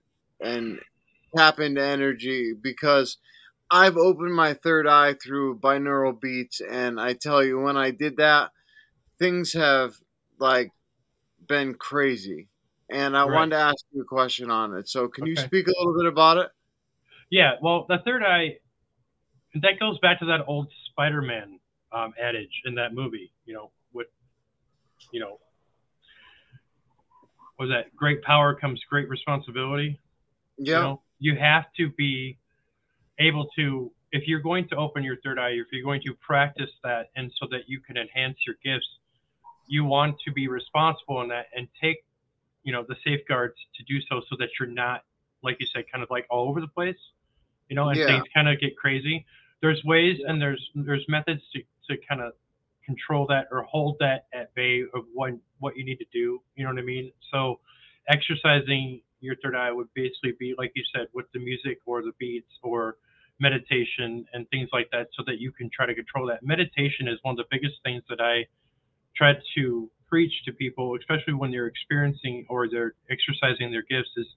and 0.41 0.79
tap 1.35 1.59
into 1.59 1.83
energy? 1.83 2.53
Because 2.59 3.17
I've 3.69 3.97
opened 3.97 4.33
my 4.33 4.53
third 4.53 4.87
eye 4.87 5.13
through 5.13 5.59
binaural 5.59 6.19
beats, 6.19 6.61
and 6.61 6.99
I 6.99 7.13
tell 7.13 7.43
you, 7.43 7.59
when 7.59 7.77
I 7.77 7.91
did 7.91 8.17
that, 8.17 8.51
things 9.19 9.53
have 9.53 9.95
like 10.39 10.71
been 11.47 11.75
crazy. 11.75 12.47
And 12.89 13.15
I 13.15 13.23
Right. 13.23 13.35
wanted 13.35 13.51
to 13.51 13.61
ask 13.61 13.85
you 13.93 14.01
a 14.01 14.05
question 14.05 14.51
on 14.51 14.75
it. 14.75 14.89
So, 14.89 15.07
can 15.07 15.25
you 15.25 15.37
speak 15.37 15.67
a 15.67 15.73
little 15.79 15.97
bit 15.97 16.07
about 16.07 16.37
it? 16.37 16.49
Yeah, 17.29 17.53
well, 17.61 17.85
the 17.87 17.99
third 18.03 18.23
eye, 18.23 18.57
that 19.55 19.79
goes 19.79 19.97
back 19.99 20.19
to 20.19 20.25
that 20.25 20.41
old 20.47 20.67
Spider-Man 20.91 21.59
um, 21.93 22.13
adage 22.21 22.61
in 22.65 22.75
that 22.75 22.93
movie. 22.93 23.31
You 23.45 23.53
know, 23.53 23.71
with, 23.93 24.07
you 25.13 25.21
know, 25.21 25.39
was 27.57 27.69
that 27.69 27.95
great 27.95 28.21
power 28.23 28.53
comes 28.55 28.81
great 28.89 29.07
responsibility. 29.07 30.01
Yeah. 30.57 30.75
You 30.75 30.81
know, 30.81 31.01
you 31.21 31.35
have 31.37 31.65
to 31.77 31.89
be 31.91 32.37
able 33.19 33.47
to, 33.55 33.91
if 34.11 34.27
you're 34.27 34.41
going 34.41 34.67
to 34.69 34.75
open 34.75 35.03
your 35.03 35.17
third 35.23 35.37
eye, 35.39 35.51
if 35.51 35.67
you're 35.71 35.83
going 35.83 36.01
to 36.05 36.13
practice 36.15 36.71
that, 36.83 37.11
and 37.15 37.31
so 37.39 37.47
that 37.51 37.61
you 37.67 37.79
can 37.79 37.95
enhance 37.95 38.37
your 38.45 38.55
gifts, 38.63 38.87
you 39.67 39.85
want 39.85 40.15
to 40.25 40.31
be 40.33 40.47
responsible 40.47 41.21
in 41.21 41.29
that 41.29 41.45
and 41.55 41.67
take, 41.79 42.03
you 42.63 42.73
know, 42.73 42.83
the 42.89 42.95
safeguards 43.05 43.55
to 43.77 43.83
do 43.83 44.01
so, 44.09 44.21
so 44.29 44.35
that 44.39 44.49
you're 44.59 44.67
not, 44.67 45.03
like 45.43 45.57
you 45.59 45.67
said, 45.73 45.85
kind 45.91 46.03
of 46.03 46.09
like 46.09 46.25
all 46.31 46.49
over 46.49 46.59
the 46.59 46.67
place, 46.67 46.97
you 47.69 47.75
know, 47.75 47.89
and 47.89 47.99
Yeah. 47.99 48.07
things 48.07 48.23
kind 48.33 48.49
of 48.49 48.59
get 48.59 48.75
crazy. 48.75 49.25
There's 49.61 49.81
ways 49.83 50.17
and 50.27 50.41
there's 50.41 50.69
there's 50.73 51.05
methods 51.07 51.41
to, 51.53 51.61
to 51.89 52.01
kind 52.09 52.19
of 52.21 52.33
control 52.83 53.27
that 53.27 53.47
or 53.51 53.61
hold 53.63 53.97
that 53.99 54.25
at 54.33 54.53
bay 54.55 54.81
of 54.95 55.05
what 55.13 55.33
what 55.59 55.77
you 55.77 55.85
need 55.85 55.97
to 55.97 56.05
do. 56.11 56.41
You 56.55 56.63
know 56.63 56.71
what 56.71 56.79
I 56.79 56.85
mean? 56.85 57.11
So 57.31 57.59
exercising 58.09 59.01
your 59.21 59.35
third 59.43 59.55
eye 59.55 59.71
would 59.71 59.87
basically 59.93 60.33
be 60.39 60.53
like 60.57 60.71
you 60.75 60.83
said 60.95 61.07
with 61.13 61.25
the 61.33 61.39
music 61.39 61.79
or 61.85 62.01
the 62.01 62.11
beats 62.19 62.51
or 62.63 62.97
meditation 63.39 64.25
and 64.33 64.47
things 64.49 64.69
like 64.71 64.89
that 64.91 65.07
so 65.17 65.23
that 65.25 65.39
you 65.39 65.51
can 65.51 65.69
try 65.73 65.85
to 65.85 65.95
control 65.95 66.27
that 66.27 66.43
meditation 66.43 67.07
is 67.07 67.17
one 67.23 67.33
of 67.33 67.37
the 67.37 67.49
biggest 67.49 67.75
things 67.83 68.03
that 68.09 68.21
i 68.21 68.45
try 69.15 69.33
to 69.55 69.89
preach 70.07 70.33
to 70.45 70.51
people 70.51 70.95
especially 70.99 71.33
when 71.33 71.51
they're 71.51 71.67
experiencing 71.67 72.45
or 72.49 72.69
they're 72.69 72.93
exercising 73.09 73.71
their 73.71 73.83
gifts 73.89 74.11
is 74.17 74.27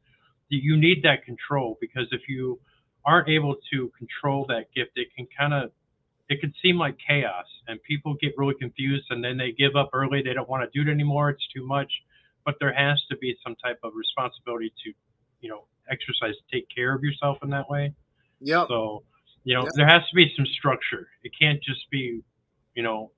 that 0.51 0.61
you 0.63 0.77
need 0.77 1.03
that 1.03 1.25
control 1.25 1.77
because 1.81 2.07
if 2.13 2.23
you 2.29 2.59
aren't 3.05 3.29
able 3.29 3.57
to 3.73 3.91
control 3.99 4.47
that 4.49 4.67
gift, 4.75 4.93
it 4.97 5.09
can 5.17 5.27
kind 5.39 5.53
of 5.53 5.71
it 6.29 6.41
can 6.41 6.55
seem 6.63 6.79
like 6.79 6.97
chaos 7.07 7.45
and 7.69 7.83
people 7.83 8.15
get 8.21 8.33
really 8.39 8.55
confused 8.59 9.05
and 9.11 9.23
then 9.23 9.37
they 9.37 9.53
give 9.53 9.77
up 9.77 9.91
early. 9.93 10.23
They 10.23 10.33
don't 10.33 10.49
want 10.49 10.65
to 10.65 10.85
do 10.85 10.89
it 10.89 10.93
anymore. 10.93 11.29
It's 11.29 11.47
too 11.55 11.67
much. 11.67 11.93
But 12.45 12.57
there 12.61 12.73
has 12.73 13.03
to 13.11 13.17
be 13.17 13.37
some 13.43 13.57
type 13.57 13.79
of 13.83 13.93
responsibility 13.95 14.73
to, 14.85 14.93
you 15.41 15.49
know, 15.49 15.65
exercise, 15.91 16.35
take 16.53 16.67
care 16.75 16.95
of 16.95 17.03
yourself 17.03 17.39
in 17.43 17.51
that 17.51 17.69
way. 17.71 17.95
Yeah. 18.41 18.67
So, 18.69 19.03
you 19.45 19.55
know, 19.55 19.65
Yep. 19.65 19.73
there 19.77 19.87
has 19.87 20.03
to 20.09 20.15
be 20.15 20.33
some 20.37 20.47
structure. 20.47 21.09
It 21.23 21.33
can't 21.39 21.63
just 21.63 21.89
be, 21.91 22.23
you 22.75 22.83
know, 22.83 23.11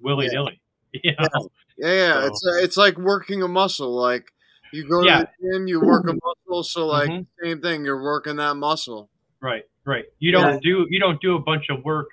willy 0.00 0.28
nilly. 0.28 0.60
You 1.04 1.12
know? 1.18 1.48
Yeah, 1.76 1.92
yeah. 1.92 2.12
So- 2.20 2.26
It's 2.26 2.46
uh, 2.46 2.64
it's 2.64 2.76
like 2.78 2.96
working 2.96 3.42
a 3.42 3.48
muscle. 3.48 3.94
Like 3.94 4.32
you 4.72 4.88
go 4.88 5.02
Yeah. 5.04 5.20
to 5.20 5.28
the 5.40 5.52
gym, 5.52 5.66
you 5.66 5.80
work 5.80 6.04
a 6.08 6.14
muscle. 6.14 6.62
So 6.62 6.86
like 6.86 7.10
Mhm. 7.10 7.26
same 7.42 7.60
thing, 7.60 7.84
you're 7.84 8.02
working 8.02 8.36
that 8.36 8.54
muscle. 8.54 9.10
Right, 9.40 9.64
right. 9.84 10.06
You 10.18 10.32
don't 10.32 10.54
Yeah. 10.54 10.60
do 10.62 10.86
you 10.88 10.98
don't 10.98 11.20
do 11.20 11.36
a 11.36 11.38
bunch 11.40 11.68
of 11.68 11.84
work, 11.84 12.08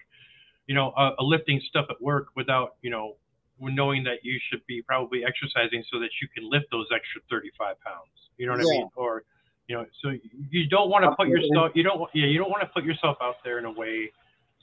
you 0.68 0.76
know, 0.76 0.90
uh, 0.92 1.16
lifting 1.22 1.62
stuff 1.62 1.86
at 1.90 2.02
work 2.02 2.28
without 2.36 2.76
you 2.82 2.90
know 2.90 3.16
knowing 3.60 4.04
that 4.04 4.20
you 4.24 4.40
should 4.50 4.66
be 4.68 4.82
probably 4.82 5.24
exercising 5.26 5.84
so 5.92 6.00
that 6.00 6.10
you 6.22 6.28
can 6.36 6.50
lift 6.50 6.66
those 6.72 6.88
extra 6.94 7.22
35 7.30 7.76
pounds. 7.82 8.10
You 8.38 8.48
know 8.48 8.54
what 8.54 8.62
I 8.62 8.64
mean? 8.70 8.90
Or 8.96 9.24
you 9.68 9.76
know, 9.78 9.86
so 10.02 10.10
you 10.50 10.68
don't 10.68 10.90
want 10.90 11.04
to 11.06 11.12
put 11.16 11.28
yourself 11.30 11.72
you 11.76 11.84
don't 11.84 12.10
yeah 12.14 12.26
you 12.26 12.38
don't 12.38 12.50
want 12.50 12.62
to 12.62 12.68
put 12.68 12.84
yourself 12.84 13.18
out 13.22 13.36
there 13.44 13.60
in 13.60 13.66
a 13.66 13.72
way 13.72 14.12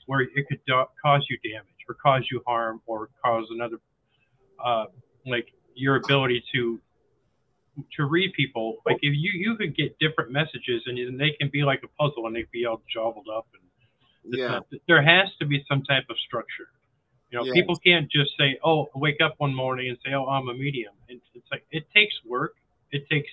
where 0.05 0.21
it 0.21 0.47
could 0.47 0.59
do- 0.67 0.85
cause 1.03 1.25
you 1.29 1.37
damage 1.49 1.65
or 1.89 1.95
cause 1.95 2.23
you 2.31 2.41
harm 2.45 2.81
or 2.85 3.09
cause 3.23 3.45
another 3.49 3.77
uh, 4.63 4.85
like 5.25 5.47
your 5.73 5.95
ability 5.95 6.43
to 6.53 6.79
to 7.95 8.05
read 8.05 8.31
people 8.33 8.77
like 8.85 8.97
if 9.01 9.13
you 9.15 9.31
you 9.33 9.55
could 9.55 9.75
get 9.75 9.97
different 9.99 10.31
messages 10.31 10.83
and, 10.85 11.19
they 11.19 11.31
can 11.39 11.49
be 11.49 11.63
like 11.63 11.81
a 11.83 11.87
puzzle 11.99 12.27
and 12.27 12.35
they 12.35 12.45
be 12.51 12.65
all 12.65 12.81
jumbled 12.93 13.27
up 13.35 13.47
and 13.53 14.33
Yeah. 14.37 14.47
not- 14.47 14.67
there 14.87 15.01
has 15.01 15.29
to 15.39 15.45
be 15.45 15.63
some 15.67 15.81
type 15.83 16.03
of 16.09 16.17
structure 16.19 16.67
you 17.31 17.39
know 17.39 17.45
Yes. 17.45 17.53
people 17.53 17.75
can't 17.77 18.09
just 18.11 18.31
say 18.37 18.59
oh 18.63 18.89
wake 18.95 19.19
up 19.21 19.35
one 19.37 19.53
morning 19.53 19.89
and 19.89 19.97
say 20.05 20.13
oh 20.13 20.25
i'm 20.27 20.49
a 20.49 20.53
medium 20.53 20.93
it's, 21.07 21.23
it's 21.33 21.47
like 21.51 21.65
it 21.71 21.83
takes 21.95 22.13
work 22.25 22.55
it 22.91 23.07
takes 23.09 23.29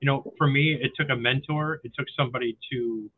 you 0.00 0.06
know 0.06 0.32
for 0.38 0.46
me 0.46 0.78
it 0.80 0.92
took 0.96 1.10
a 1.10 1.16
mentor 1.16 1.80
it 1.84 1.92
took 1.96 2.06
somebody 2.16 2.56
to 2.70 3.10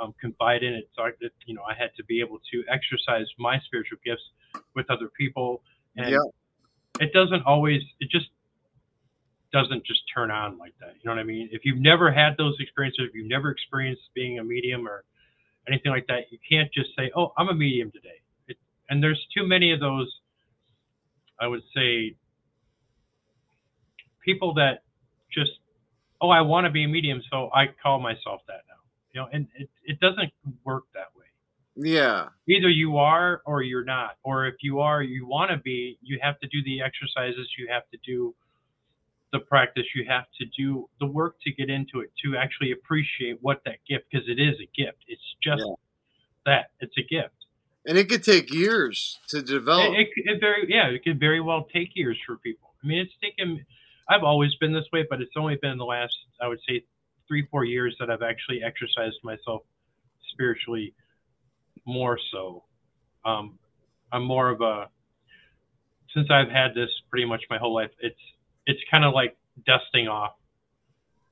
um, 0.00 0.14
confide 0.20 0.62
in 0.62 0.72
it 0.74 0.88
so 0.96 1.04
that, 1.20 1.30
you 1.46 1.54
know 1.54 1.62
i 1.62 1.74
had 1.74 1.90
to 1.96 2.04
be 2.04 2.20
able 2.20 2.38
to 2.50 2.62
exercise 2.70 3.26
my 3.38 3.58
spiritual 3.60 3.98
gifts 4.04 4.22
with 4.74 4.88
other 4.90 5.08
people 5.08 5.62
and 5.96 6.10
Yeah. 6.10 6.18
it 7.00 7.12
doesn't 7.12 7.42
always 7.44 7.82
it 8.00 8.10
just 8.10 8.26
doesn't 9.52 9.84
just 9.84 10.00
turn 10.12 10.30
on 10.30 10.56
like 10.56 10.72
that. 10.80 10.94
You 10.94 11.00
know 11.04 11.14
what 11.14 11.20
I 11.20 11.24
mean? 11.24 11.48
If 11.52 11.66
you've 11.66 11.78
never 11.78 12.10
had 12.10 12.36
those 12.38 12.56
experiences, 12.58 13.04
if 13.10 13.14
you've 13.14 13.28
never 13.28 13.50
experienced 13.50 14.02
being 14.14 14.38
a 14.38 14.44
medium 14.44 14.88
or 14.88 15.04
anything 15.68 15.92
like 15.92 16.06
that, 16.06 16.32
you 16.32 16.38
can't 16.48 16.72
just 16.72 16.88
say, 16.96 17.10
"Oh, 17.14 17.34
I'm 17.36 17.48
a 17.50 17.54
medium 17.54 17.90
today." 17.90 18.21
And 18.90 19.02
there's 19.02 19.26
too 19.36 19.46
many 19.46 19.72
of 19.72 19.80
those. 19.80 20.12
I 21.40 21.46
would 21.48 21.62
say 21.74 22.16
people 24.24 24.54
that 24.54 24.84
just, 25.32 25.52
"Oh, 26.20 26.30
I 26.30 26.40
want 26.42 26.66
to 26.66 26.70
be 26.70 26.84
a 26.84 26.88
medium, 26.88 27.22
so 27.30 27.50
I 27.54 27.68
call 27.82 28.00
myself 28.00 28.42
that 28.48 28.62
now." 28.68 28.74
You 29.14 29.20
know, 29.22 29.28
and 29.32 29.48
it, 29.56 29.68
it 29.84 30.00
doesn't 30.00 30.32
work 30.64 30.84
that 30.94 31.08
way 31.16 31.26
Yeah. 31.76 32.28
either 32.48 32.68
you 32.68 32.96
are 32.98 33.42
or 33.46 33.62
you're 33.62 33.84
not 33.84 34.16
or 34.24 34.46
if 34.46 34.56
you 34.62 34.80
are 34.80 35.02
you 35.02 35.26
want 35.26 35.50
to 35.50 35.56
be 35.58 35.98
you 36.02 36.18
have 36.22 36.38
to 36.40 36.48
do 36.48 36.62
the 36.64 36.80
exercises 36.82 37.48
you 37.58 37.68
have 37.70 37.84
to 37.90 37.98
do 38.04 38.34
the 39.32 39.40
practice 39.40 39.84
you 39.94 40.04
have 40.08 40.24
to 40.38 40.46
do 40.56 40.88
the 41.00 41.06
work 41.06 41.36
to 41.42 41.52
get 41.52 41.70
into 41.70 42.00
it 42.00 42.10
to 42.22 42.36
actually 42.36 42.72
appreciate 42.72 43.38
what 43.42 43.62
that 43.64 43.78
gift 43.88 44.04
because 44.10 44.28
it 44.28 44.40
is 44.40 44.54
a 44.60 44.68
gift 44.76 44.98
it's 45.08 45.22
just 45.42 45.64
Yeah. 45.64 45.74
that 46.46 46.70
it's 46.80 46.96
a 46.98 47.02
gift 47.02 47.41
And 47.86 47.98
it 47.98 48.08
could 48.08 48.22
take 48.22 48.52
years 48.52 49.18
to 49.28 49.42
develop. 49.42 49.94
it, 49.94 50.08
it, 50.16 50.30
it 50.34 50.40
very 50.40 50.66
yeah 50.68 50.86
it 50.88 51.02
could 51.02 51.18
very 51.18 51.40
well 51.40 51.66
take 51.72 51.90
years 51.96 52.16
for 52.24 52.36
people 52.36 52.72
i 52.82 52.86
mean 52.86 52.98
it's 52.98 53.12
taken 53.22 53.64
i've 54.08 54.22
always 54.22 54.54
been 54.56 54.72
this 54.72 54.84
way 54.92 55.04
but 55.10 55.20
it's 55.20 55.32
only 55.36 55.56
been 55.60 55.78
the 55.78 55.84
last 55.84 56.14
i 56.40 56.46
would 56.46 56.60
say 56.68 56.84
three 57.26 57.46
four 57.50 57.64
years 57.64 57.96
that 57.98 58.08
i've 58.10 58.22
actually 58.22 58.62
exercised 58.62 59.16
myself 59.24 59.62
spiritually 60.32 60.94
more 61.84 62.18
so 62.30 62.62
um 63.24 63.58
i'm 64.12 64.22
more 64.24 64.48
of 64.48 64.60
a 64.60 64.88
since 66.14 66.28
i've 66.30 66.48
had 66.50 66.74
this 66.74 66.90
pretty 67.10 67.26
much 67.26 67.42
my 67.50 67.58
whole 67.58 67.74
life 67.74 67.90
it's 68.00 68.20
it's 68.66 68.80
kind 68.90 69.04
of 69.04 69.12
like 69.12 69.36
dusting 69.66 70.06
off 70.06 70.34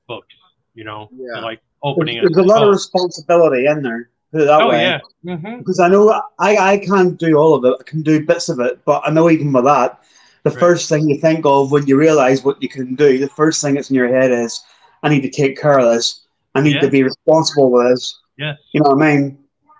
books 0.07 0.35
you 0.73 0.83
know 0.83 1.09
Yeah. 1.13 1.39
like 1.41 1.61
opening 1.83 2.17
it. 2.17 2.21
There's 2.21 2.37
a 2.37 2.47
lot 2.47 2.61
of 2.61 2.69
responsibility 2.69 3.65
in 3.65 3.81
there. 3.81 4.10
Put 4.31 4.41
it 4.41 4.45
that 4.45 4.63
oh 4.63 4.69
way. 4.69 4.81
yeah 4.81 4.99
hmm 5.23 5.57
Because 5.59 5.79
I 5.79 5.87
know 5.87 6.09
I, 6.39 6.57
I 6.57 6.77
can't 6.77 7.17
do 7.17 7.35
all 7.37 7.53
of 7.53 7.65
it. 7.65 7.75
I 7.79 7.83
can 7.83 8.01
do 8.01 8.25
bits 8.25 8.49
of 8.49 8.59
it, 8.59 8.83
but 8.85 9.01
I 9.05 9.11
know 9.11 9.29
even 9.29 9.51
with 9.51 9.65
that, 9.65 9.99
the 10.43 10.51
Right. 10.51 10.59
first 10.59 10.89
thing 10.89 11.07
you 11.09 11.19
think 11.19 11.45
of 11.45 11.71
when 11.71 11.85
you 11.87 11.97
realize 11.97 12.43
what 12.43 12.61
you 12.61 12.69
can 12.69 12.95
do, 12.95 13.17
the 13.17 13.27
first 13.29 13.61
thing 13.61 13.75
that's 13.75 13.89
in 13.89 13.95
your 13.95 14.07
head 14.07 14.31
is, 14.31 14.63
I 15.03 15.09
need 15.09 15.21
to 15.21 15.29
take 15.29 15.59
care 15.59 15.79
of 15.79 15.85
this. 15.93 16.25
I 16.55 16.61
need 16.61 16.73
Yeah. 16.73 16.81
to 16.81 16.89
be 16.89 17.03
responsible 17.03 17.71
with 17.71 17.87
this. 17.91 18.19
yes 18.37 18.57
You 18.73 18.81
know 18.81 18.91
what 18.95 19.03
I 19.03 19.15
mean? 19.17 19.37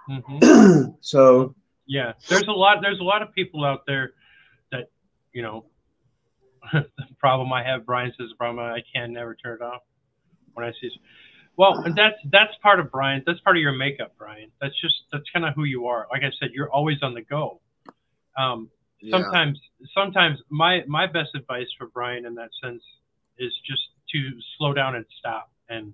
hmm 0.07 0.85
so 1.01 1.55
yeah 1.87 2.13
there's 2.29 2.47
a 2.47 2.51
lot 2.51 2.77
there's 2.81 2.99
a 2.99 3.03
lot 3.03 3.21
of 3.21 3.33
people 3.33 3.63
out 3.65 3.85
there 3.85 4.13
that 4.71 4.89
you 5.33 5.41
know 5.41 5.65
the 6.73 6.85
problem 7.19 7.51
i 7.53 7.63
have 7.63 7.85
brian 7.85 8.11
says 8.17 8.29
the 8.29 8.35
problem 8.35 8.59
i 8.63 8.81
can 8.93 9.11
never 9.13 9.35
turn 9.35 9.57
it 9.61 9.63
off 9.63 9.81
when 10.53 10.65
i 10.65 10.71
see 10.79 10.89
well 11.61 11.73
and 11.85 11.95
that's 11.95 12.17
that's 12.31 12.53
part 12.63 12.79
of 12.79 12.91
brian 12.91 13.21
that's 13.25 13.39
part 13.41 13.55
of 13.55 13.61
your 13.61 13.71
makeup 13.71 14.13
brian. 14.17 14.49
That's 14.59 14.73
just 14.81 14.95
that's 15.11 15.29
kind 15.31 15.45
of 15.45 15.53
who 15.53 15.65
you 15.65 15.85
are. 15.85 16.07
Like 16.11 16.23
i 16.23 16.31
said 16.39 16.49
you're 16.53 16.71
always 16.71 16.97
on 17.03 17.13
the 17.13 17.21
go. 17.21 17.61
Um 18.35 18.69
yeah. 18.99 19.11
sometimes 19.11 19.59
sometimes 19.93 20.39
my 20.49 20.81
my 20.87 21.05
best 21.05 21.29
advice 21.35 21.67
for 21.77 21.87
brian 21.87 22.25
in 22.25 22.33
that 22.35 22.49
sense 22.63 22.83
is 23.37 23.53
just 23.65 23.83
to 24.11 24.19
slow 24.57 24.73
down 24.73 24.95
and 24.95 25.05
stop 25.19 25.51
and 25.69 25.93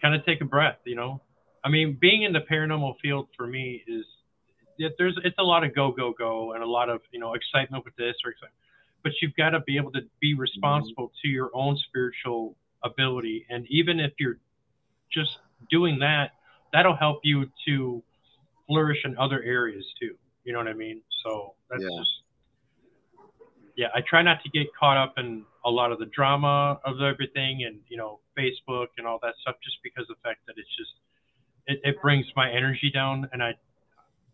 kind 0.00 0.14
of 0.16 0.24
take 0.26 0.40
a 0.40 0.44
breath 0.44 0.78
you 0.84 0.96
know? 0.96 1.22
I 1.64 1.68
mean 1.68 1.96
being 2.00 2.22
in 2.22 2.32
the 2.32 2.44
paranormal 2.50 2.94
field 3.00 3.28
for 3.36 3.46
me 3.46 3.84
is 3.86 4.04
there's 4.98 5.16
it's 5.24 5.38
a 5.38 5.44
lot 5.44 5.62
of 5.62 5.72
go 5.72 5.92
go 5.92 6.12
go 6.18 6.54
and 6.54 6.64
a 6.64 6.66
lot 6.78 6.88
of 6.88 7.00
you 7.12 7.20
know 7.20 7.34
excitement 7.34 7.84
with 7.84 7.94
this 7.94 8.16
or 8.24 8.32
excitement 8.32 8.58
but 9.04 9.12
you've 9.20 9.36
got 9.36 9.50
to 9.50 9.60
be 9.60 9.76
able 9.76 9.92
to 9.92 10.00
be 10.20 10.34
responsible 10.34 11.12
to 11.22 11.28
your 11.28 11.50
own 11.54 11.76
spiritual 11.88 12.56
ability. 12.84 13.46
And 13.50 13.66
even 13.68 14.00
if 14.00 14.12
you're 14.18 14.38
just 15.12 15.38
doing 15.70 15.98
that 16.00 16.32
that'll 16.72 16.96
help 16.96 17.20
you 17.22 17.50
to 17.66 18.02
flourish 18.66 18.98
in 19.04 19.16
other 19.18 19.42
areas 19.42 19.84
too. 20.00 20.16
You 20.44 20.52
know 20.52 20.58
what 20.58 20.68
i 20.68 20.72
mean? 20.72 21.02
So 21.22 21.54
that's 21.70 21.82
Yeah. 21.82 21.98
just 21.98 22.10
yeah 23.76 23.88
i 23.94 24.00
try 24.02 24.22
not 24.22 24.42
to 24.42 24.50
get 24.50 24.66
caught 24.78 24.96
up 24.96 25.14
in 25.16 25.44
a 25.64 25.70
lot 25.70 25.92
of 25.92 25.98
the 25.98 26.06
drama 26.06 26.78
of 26.84 27.00
everything 27.00 27.64
and 27.64 27.80
you 27.88 27.96
know 27.96 28.20
facebook 28.38 28.88
and 28.98 29.06
all 29.06 29.18
that 29.22 29.34
stuff 29.40 29.56
just 29.64 29.78
because 29.82 30.02
of 30.10 30.16
the 30.16 30.22
fact 30.22 30.40
that 30.46 30.54
it's 30.58 30.68
just 30.76 30.90
it, 31.66 31.80
it 31.84 32.02
brings 32.02 32.26
my 32.36 32.50
energy 32.50 32.90
down 32.92 33.28
and 33.32 33.42
i 33.42 33.54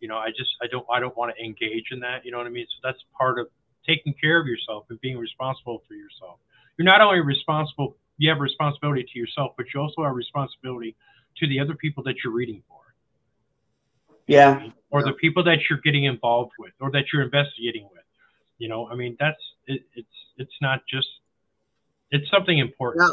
you 0.01 0.09
know 0.09 0.17
i 0.17 0.29
just 0.29 0.51
i 0.63 0.67
don't 0.67 0.87
i 0.91 0.99
don't 0.99 1.17
want 1.17 1.33
to 1.37 1.45
engage 1.45 1.85
in 1.93 2.01
that 2.01 2.25
you 2.25 2.31
know 2.33 2.39
what 2.39 2.47
i 2.47 2.51
mean? 2.51 2.67
So 2.69 2.89
that's 2.89 2.99
part 3.17 3.39
of 3.39 3.47
taking 3.87 4.15
care 4.21 4.41
of 4.41 4.47
yourself 4.47 4.87
and 4.91 5.01
being 5.01 5.17
responsible 5.17 5.83
for 5.87 5.95
yourself. 5.95 6.39
You're 6.77 6.85
not 6.85 7.01
only 7.01 7.21
responsible 7.21 7.97
you 8.19 8.29
have 8.29 8.39
a 8.39 8.43
responsibility 8.43 9.05
to 9.13 9.19
yourself 9.19 9.53
but 9.57 9.67
you 9.73 9.81
also 9.81 10.03
have 10.03 10.13
a 10.13 10.15
responsibility 10.15 10.95
to 11.37 11.47
the 11.49 11.59
other 11.59 11.75
people 11.75 12.03
that 12.03 12.17
you're 12.23 12.33
reading 12.33 12.63
for 12.69 12.77
yeah, 14.27 14.69
or 14.91 15.03
the 15.03 15.13
people 15.15 15.43
that 15.45 15.59
you're 15.71 15.81
getting 15.83 16.05
involved 16.05 16.53
with 16.59 16.73
or 16.81 16.91
that 16.91 17.05
you're 17.13 17.23
investigating 17.23 17.89
with 17.91 18.03
you 18.59 18.69
know 18.69 18.89
i 18.89 18.95
mean 18.95 19.17
that's 19.19 19.41
it, 19.67 19.83
it's 19.95 20.09
it's 20.37 20.55
not 20.61 20.81
just 20.89 21.09
it's 22.11 22.31
something 22.31 22.59
important 22.59 23.11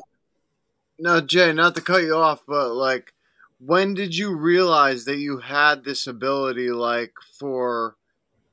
No, 0.97 1.19
Jay, 1.19 1.51
not 1.51 1.75
to 1.75 1.81
cut 1.81 2.03
you 2.03 2.15
off, 2.15 2.43
but 2.47 2.73
like, 2.73 3.13
when 3.59 3.93
did 3.93 4.15
you 4.15 4.35
realize 4.35 5.05
that 5.05 5.17
you 5.17 5.37
had 5.39 5.83
this 5.83 6.07
ability, 6.07 6.69
like 6.69 7.13
for, 7.37 7.97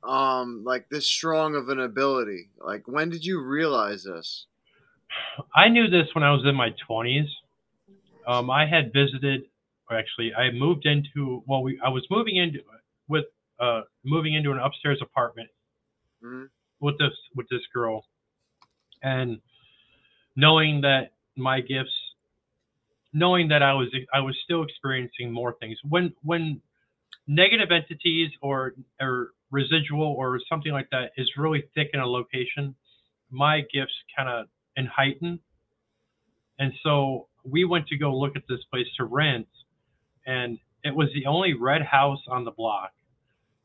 um, 0.03 0.65
like 0.65 0.89
this 0.89 1.07
strong 1.07 1.55
of 1.55 1.69
an 1.69 1.79
ability? 1.79 2.51
Like, 2.59 2.89
when 2.89 3.11
did 3.11 3.25
you 3.25 3.41
realize 3.41 4.05
this? 4.05 4.47
I 5.55 5.69
knew 5.69 5.89
this 5.89 6.09
when 6.15 6.25
I 6.25 6.33
was 6.33 6.45
in 6.47 6.55
my 6.55 6.71
20s. 6.89 7.29
Um, 8.27 8.51
I 8.51 8.67
had 8.67 8.93
visited, 8.93 9.43
or 9.91 9.99
actually, 9.99 10.35
I 10.35 10.51
moved 10.53 10.87
into. 10.87 11.43
Well, 11.47 11.63
we 11.63 11.81
I 11.85 11.89
was 11.89 12.07
moving 12.11 12.37
into 12.37 12.61
with 13.09 13.27
uh, 13.61 13.83
moving 14.05 14.35
into 14.35 14.53
an 14.53 14.59
upstairs 14.59 15.01
apartment 15.03 15.49
Mhm. 16.23 16.51
with 16.81 16.99
this 16.99 17.15
with 17.35 17.49
this 17.49 17.63
girl, 17.75 18.07
and 19.03 19.41
knowing 20.37 20.81
that 20.83 21.13
my 21.37 21.61
gifts, 21.61 21.95
knowing 23.13 23.49
that 23.49 23.63
I 23.63 23.73
was 23.75 23.89
I 24.15 24.21
was 24.21 24.37
still 24.45 24.63
experiencing 24.63 25.33
more 25.33 25.55
things. 25.61 25.79
When 25.89 26.15
when 26.23 26.61
negative 27.27 27.71
entities 27.73 28.33
or 28.43 28.75
or 29.01 29.33
residual 29.51 30.07
or 30.19 30.41
something 30.49 30.73
like 30.73 30.89
that 30.91 31.13
is 31.17 31.31
really 31.37 31.65
thick 31.75 31.91
in 31.95 32.01
a 32.01 32.07
location, 32.07 32.75
my 33.31 33.63
gifts 33.73 33.95
kind 34.17 34.29
of 34.29 34.47
and 34.77 34.89
heighten. 34.89 35.41
And 36.59 36.73
so 36.83 37.29
we 37.45 37.65
went 37.65 37.89
to 37.89 37.97
go 37.97 38.17
look 38.17 38.37
at 38.37 38.43
this 38.49 38.61
place 38.71 38.87
to 38.99 39.05
rent, 39.05 39.49
and 40.27 40.59
it 40.85 40.95
was 40.95 41.09
the 41.15 41.27
only 41.27 41.55
red 41.55 41.83
house 41.83 42.21
on 42.29 42.45
the 42.45 42.51
block, 42.51 42.93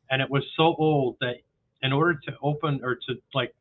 and 0.10 0.22
it 0.22 0.30
was 0.30 0.44
so 0.56 0.76
old 0.78 1.18
that 1.22 1.36
in 1.82 1.94
order 1.94 2.20
to 2.26 2.32
open 2.42 2.82
or 2.84 2.96
to 2.96 3.16
like 3.34 3.54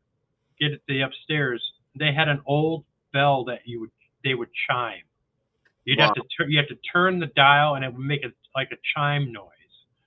get 0.59 0.73
it 0.73 0.83
the 0.89 1.03
upstairs, 1.03 1.63
they 1.99 2.13
had 2.13 2.29
an 2.29 2.41
old 2.47 2.85
bell 3.13 3.45
that 3.45 3.61
you 3.67 3.81
would 3.81 3.91
they 4.25 4.35
would 4.35 4.49
chime. 4.69 5.03
You'd 5.85 6.01
have 6.01 6.15
to 6.15 6.23
turn 6.37 6.51
you 6.51 6.59
have 6.59 6.69
to 6.69 6.79
turn 6.93 7.21
the 7.21 7.27
dial, 7.27 7.75
and 7.75 7.85
it 7.85 7.93
would 7.93 8.05
make 8.05 8.25
a 8.25 8.33
like 8.55 8.69
a 8.73 8.77
chime 8.95 9.33
noise. 9.33 9.51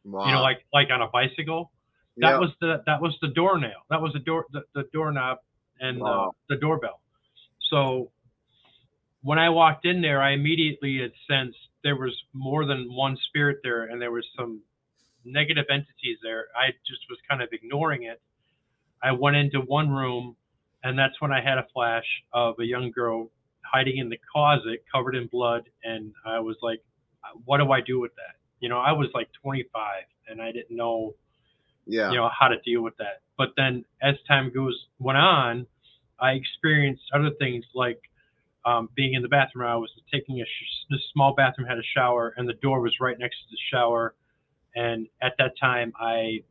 Wow. 0.03 0.25
You 0.25 0.31
know, 0.33 0.41
like 0.41 0.65
like 0.73 0.87
on 0.91 1.01
a 1.01 1.07
bicycle. 1.07 1.71
That 2.17 2.39
was 2.39 2.49
the 2.59 2.83
that 2.85 3.01
was 3.01 3.15
the 3.21 3.29
doornail. 3.29 3.81
That 3.89 4.01
was 4.01 4.11
the 4.13 4.19
door 4.19 4.45
the, 4.51 4.63
the 4.75 4.83
doorknob 4.91 5.37
and 5.79 5.99
Wow. 6.01 6.35
the, 6.49 6.55
the 6.55 6.59
doorbell. 6.61 6.99
So 7.69 8.11
when 9.21 9.39
I 9.39 9.49
walked 9.49 9.85
in 9.85 10.01
there, 10.01 10.21
I 10.21 10.31
immediately 10.31 10.99
had 11.01 11.11
sensed 11.29 11.57
there 11.83 11.95
was 11.95 12.15
more 12.33 12.65
than 12.65 12.93
one 12.93 13.17
spirit 13.27 13.59
there, 13.63 13.83
and 13.83 14.01
there 14.01 14.11
was 14.11 14.25
some 14.37 14.61
negative 15.25 15.65
entities 15.69 16.17
there. 16.23 16.45
I 16.55 16.71
just 16.87 17.01
was 17.09 17.19
kind 17.29 17.41
of 17.41 17.49
ignoring 17.51 18.03
it. 18.03 18.21
I 19.01 19.11
went 19.11 19.37
into 19.37 19.59
one 19.59 19.89
room, 19.89 20.35
and 20.83 20.97
that's 20.97 21.19
when 21.19 21.31
I 21.31 21.41
had 21.41 21.57
a 21.57 21.67
flash 21.73 22.05
of 22.33 22.55
a 22.59 22.65
young 22.65 22.91
girl 22.91 23.31
hiding 23.61 23.97
in 23.97 24.09
the 24.09 24.19
closet, 24.31 24.83
covered 24.91 25.15
in 25.15 25.27
blood, 25.27 25.69
and 25.83 26.13
I 26.25 26.39
was 26.39 26.57
like, 26.61 26.81
"What 27.45 27.57
do 27.57 27.71
I 27.71 27.81
do 27.81 27.99
with 27.99 28.15
that?" 28.15 28.35
You 28.59 28.69
know, 28.69 28.79
I 28.79 28.91
was 28.91 29.09
like 29.13 29.29
25, 29.41 30.03
and 30.27 30.41
I 30.41 30.51
didn't 30.51 30.75
know 30.75 31.15
yeah. 31.85 32.11
you 32.11 32.17
know 32.17 32.29
how 32.37 32.47
to 32.47 32.59
deal 32.61 32.81
with 32.81 32.97
that. 32.97 33.21
But 33.37 33.49
then 33.55 33.85
as 34.01 34.15
time 34.27 34.51
goes 34.53 34.87
went 34.99 35.17
on, 35.17 35.65
I 36.21 36.31
experienced 36.31 37.03
other 37.13 37.31
things 37.39 37.65
like 37.73 37.99
um, 38.65 38.89
being 38.95 39.13
in 39.13 39.21
the 39.21 39.27
bathroom. 39.27 39.67
I 39.67 39.75
was 39.75 39.89
taking 40.11 40.41
a 40.41 40.45
sh- 40.45 40.85
this 40.89 40.99
small 41.13 41.33
bathroom 41.35 41.67
had 41.67 41.77
a 41.77 41.83
shower, 41.95 42.33
and 42.37 42.47
the 42.47 42.53
door 42.53 42.81
was 42.81 42.95
right 42.99 43.17
next 43.19 43.37
to 43.37 43.45
the 43.51 43.57
shower. 43.71 44.15
And 44.75 45.07
at 45.21 45.33
that 45.39 45.53
time, 45.59 45.93
I 45.99 46.43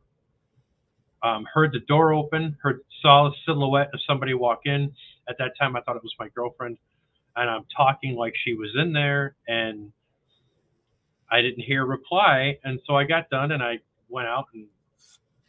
um, 1.23 1.45
heard 1.53 1.71
the 1.71 1.79
door 1.81 2.13
open, 2.13 2.57
heard 2.61 2.81
saw 3.01 3.27
a 3.27 3.31
silhouette 3.45 3.89
of 3.93 3.99
somebody 4.07 4.33
walk 4.33 4.61
in. 4.65 4.91
At 5.29 5.37
that 5.39 5.51
time, 5.59 5.75
I 5.75 5.81
thought 5.81 5.95
it 5.95 6.03
was 6.03 6.15
my 6.19 6.29
girlfriend, 6.29 6.77
and 7.35 7.49
I'm 7.49 7.65
talking 7.75 8.15
like 8.15 8.33
she 8.43 8.53
was 8.53 8.69
in 8.79 8.93
there, 8.93 9.35
and 9.47 9.91
I 11.31 11.41
didn't 11.41 11.61
hear 11.63 11.83
a 11.83 11.85
reply. 11.85 12.57
And 12.63 12.79
so 12.87 12.95
I 12.95 13.03
got 13.03 13.29
done, 13.29 13.51
and 13.51 13.61
I 13.63 13.79
went 14.09 14.27
out 14.27 14.45
and 14.53 14.65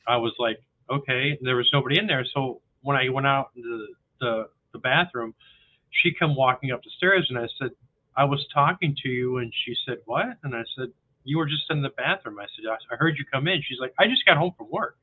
I 0.06 0.16
was 0.16 0.32
like, 0.38 0.58
okay, 0.90 1.38
there 1.40 1.56
was 1.56 1.68
nobody 1.72 1.98
in 1.98 2.06
there. 2.06 2.24
So 2.34 2.60
when 2.82 2.96
I 2.96 3.08
went 3.08 3.26
out 3.26 3.50
into 3.56 3.86
the, 4.20 4.48
the, 4.72 4.78
bathroom, 4.78 5.34
she 5.90 6.12
come 6.12 6.36
walking 6.36 6.70
up 6.70 6.82
the 6.82 6.90
stairs 6.96 7.26
and 7.28 7.38
I 7.38 7.48
said, 7.58 7.70
I 8.16 8.24
was 8.24 8.44
talking 8.52 8.96
to 9.02 9.08
you. 9.08 9.38
And 9.38 9.52
she 9.64 9.74
said, 9.86 9.98
what? 10.06 10.26
And 10.42 10.54
I 10.54 10.62
said, 10.76 10.88
you 11.24 11.38
were 11.38 11.46
just 11.46 11.64
in 11.70 11.82
the 11.82 11.90
bathroom. 11.90 12.38
I 12.38 12.46
said, 12.56 12.70
I 12.90 12.96
heard 12.96 13.16
you 13.18 13.24
come 13.30 13.48
in. 13.48 13.62
She's 13.66 13.78
like, 13.80 13.94
I 13.98 14.06
just 14.06 14.24
got 14.24 14.36
home 14.36 14.52
from 14.56 14.68
work. 14.70 14.96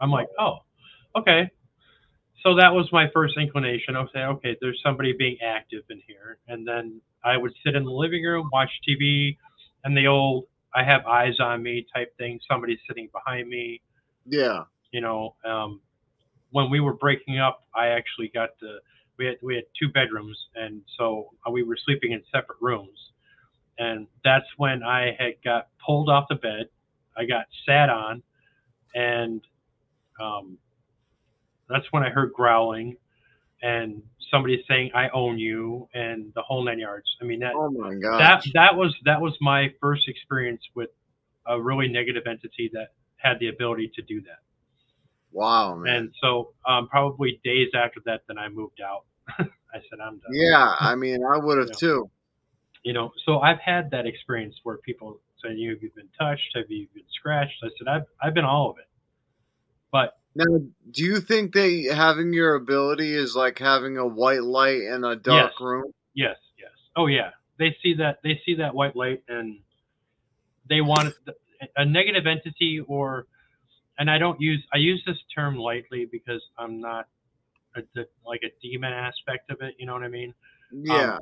I'm 0.00 0.10
like, 0.10 0.28
oh, 0.38 0.58
okay. 1.16 1.50
So 2.42 2.54
that 2.56 2.72
was 2.72 2.88
my 2.92 3.06
first 3.12 3.36
inclination. 3.36 3.96
I 3.96 4.00
was 4.00 4.10
saying, 4.14 4.26
okay, 4.26 4.56
there's 4.60 4.80
somebody 4.84 5.12
being 5.12 5.38
active 5.44 5.82
in 5.90 6.00
here. 6.06 6.38
And 6.46 6.66
then 6.66 7.00
I 7.24 7.36
would 7.36 7.52
sit 7.64 7.74
in 7.74 7.84
the 7.84 7.90
living 7.90 8.22
room, 8.22 8.48
watch 8.52 8.70
TV, 8.88 9.36
and 9.84 9.96
the 9.96 10.06
old 10.06 10.46
I 10.74 10.84
have 10.84 11.06
eyes 11.06 11.40
on 11.40 11.62
me 11.62 11.86
type 11.94 12.16
thing. 12.18 12.38
Somebody's 12.48 12.78
sitting 12.86 13.08
behind 13.12 13.48
me. 13.48 13.80
Yeah. 14.26 14.64
You 14.92 15.00
know, 15.00 15.34
um, 15.44 15.80
when 16.50 16.70
we 16.70 16.80
were 16.80 16.94
breaking 16.94 17.38
up, 17.38 17.64
I 17.74 17.88
actually 17.88 18.30
got 18.32 18.50
the 18.60 18.78
we 19.18 19.26
had 19.26 19.36
we 19.42 19.56
had 19.56 19.64
two 19.78 19.88
bedrooms, 19.92 20.36
and 20.54 20.82
so 20.96 21.30
we 21.50 21.62
were 21.62 21.76
sleeping 21.84 22.12
in 22.12 22.22
separate 22.32 22.58
rooms. 22.60 22.98
And 23.78 24.06
that's 24.24 24.46
when 24.56 24.82
I 24.82 25.16
had 25.18 25.34
got 25.44 25.68
pulled 25.84 26.08
off 26.08 26.26
the 26.28 26.34
bed. 26.36 26.68
I 27.16 27.24
got 27.24 27.46
sat 27.66 27.90
on, 27.90 28.22
and 28.94 29.40
um, 30.20 30.58
that's 31.68 31.86
when 31.90 32.02
I 32.02 32.10
heard 32.10 32.32
growling, 32.32 32.96
and 33.62 34.02
somebody 34.30 34.64
saying 34.68 34.90
"I 34.94 35.08
own 35.10 35.38
you" 35.38 35.88
and 35.94 36.32
the 36.34 36.42
whole 36.42 36.64
nine 36.64 36.78
yards. 36.78 37.06
I 37.20 37.24
mean 37.24 37.40
that 37.40 37.52
Oh 37.54 37.70
my 37.70 37.94
god. 37.94 38.20
that 38.20 38.44
that 38.54 38.76
was 38.76 38.94
that 39.04 39.20
was 39.20 39.36
my 39.40 39.72
first 39.80 40.08
experience 40.08 40.62
with 40.74 40.90
a 41.46 41.60
really 41.60 41.88
negative 41.88 42.24
entity 42.26 42.70
that 42.72 42.88
had 43.16 43.38
the 43.40 43.48
ability 43.48 43.90
to 43.96 44.02
do 44.02 44.20
that. 44.22 44.40
Wow, 45.32 45.74
man. 45.76 45.94
And 45.94 46.12
so 46.20 46.52
um, 46.66 46.88
probably 46.88 47.40
days 47.44 47.68
after 47.74 48.00
that, 48.06 48.22
then 48.28 48.38
I 48.38 48.48
moved 48.48 48.80
out. 48.80 49.04
I 49.38 49.78
said 49.90 50.00
I'm 50.02 50.18
done. 50.18 50.32
yeah, 50.32 50.74
I 50.80 50.94
mean, 50.94 51.20
I 51.24 51.36
would 51.38 51.58
have 51.58 51.68
Yeah. 51.68 51.74
too. 51.74 52.10
You 52.84 52.92
know, 52.92 53.12
so 53.26 53.40
I've 53.40 53.58
had 53.58 53.90
that 53.90 54.06
experience 54.06 54.54
where 54.62 54.78
people 54.78 55.20
say, 55.42 55.52
"You 55.52 55.70
have 55.70 55.82
you 55.82 55.90
been 55.94 56.08
touched? 56.18 56.50
Have 56.54 56.70
you 56.70 56.86
been 56.94 57.02
scratched?" 57.12 57.54
I 57.62 57.68
said, 57.78 57.88
"I've 57.88 58.06
I've 58.22 58.34
been 58.34 58.44
all 58.44 58.70
of 58.70 58.78
it." 58.78 58.88
But 59.90 60.16
Now, 60.34 60.44
do 60.90 61.02
you 61.02 61.20
think 61.20 61.52
that 61.54 61.92
having 61.94 62.32
your 62.32 62.54
ability 62.54 63.12
is 63.14 63.34
like 63.34 63.58
having 63.58 63.98
a 63.98 64.06
white 64.06 64.42
light 64.42 64.80
in 64.82 65.04
a 65.04 65.16
dark 65.16 65.52
Yes. 65.52 65.60
room? 65.60 65.92
yes, 66.14 66.36
yes, 66.58 66.70
oh 66.96 67.06
yeah, 67.08 67.30
they 67.58 67.76
see 67.82 67.94
that 67.94 68.20
they 68.22 68.40
see 68.46 68.54
that 68.56 68.74
white 68.74 68.94
light 68.96 69.22
and 69.28 69.58
they 70.68 70.80
want 70.80 71.14
a 71.76 71.84
negative 71.84 72.26
entity 72.26 72.80
or 72.86 73.26
and 73.98 74.10
I 74.10 74.18
don't 74.18 74.40
use 74.40 74.64
I 74.72 74.78
use 74.78 75.02
this 75.06 75.16
term 75.34 75.56
lightly 75.56 76.06
because 76.10 76.42
I'm 76.56 76.80
not 76.80 77.06
a, 77.76 77.82
the, 77.94 78.06
like 78.24 78.42
a 78.44 78.50
demon 78.62 78.92
aspect 78.92 79.50
of 79.50 79.58
it. 79.60 79.74
You 79.78 79.86
know 79.86 79.92
what 79.92 80.02
I 80.02 80.08
mean? 80.08 80.34
Yeah. 80.72 81.16
Um, 81.16 81.20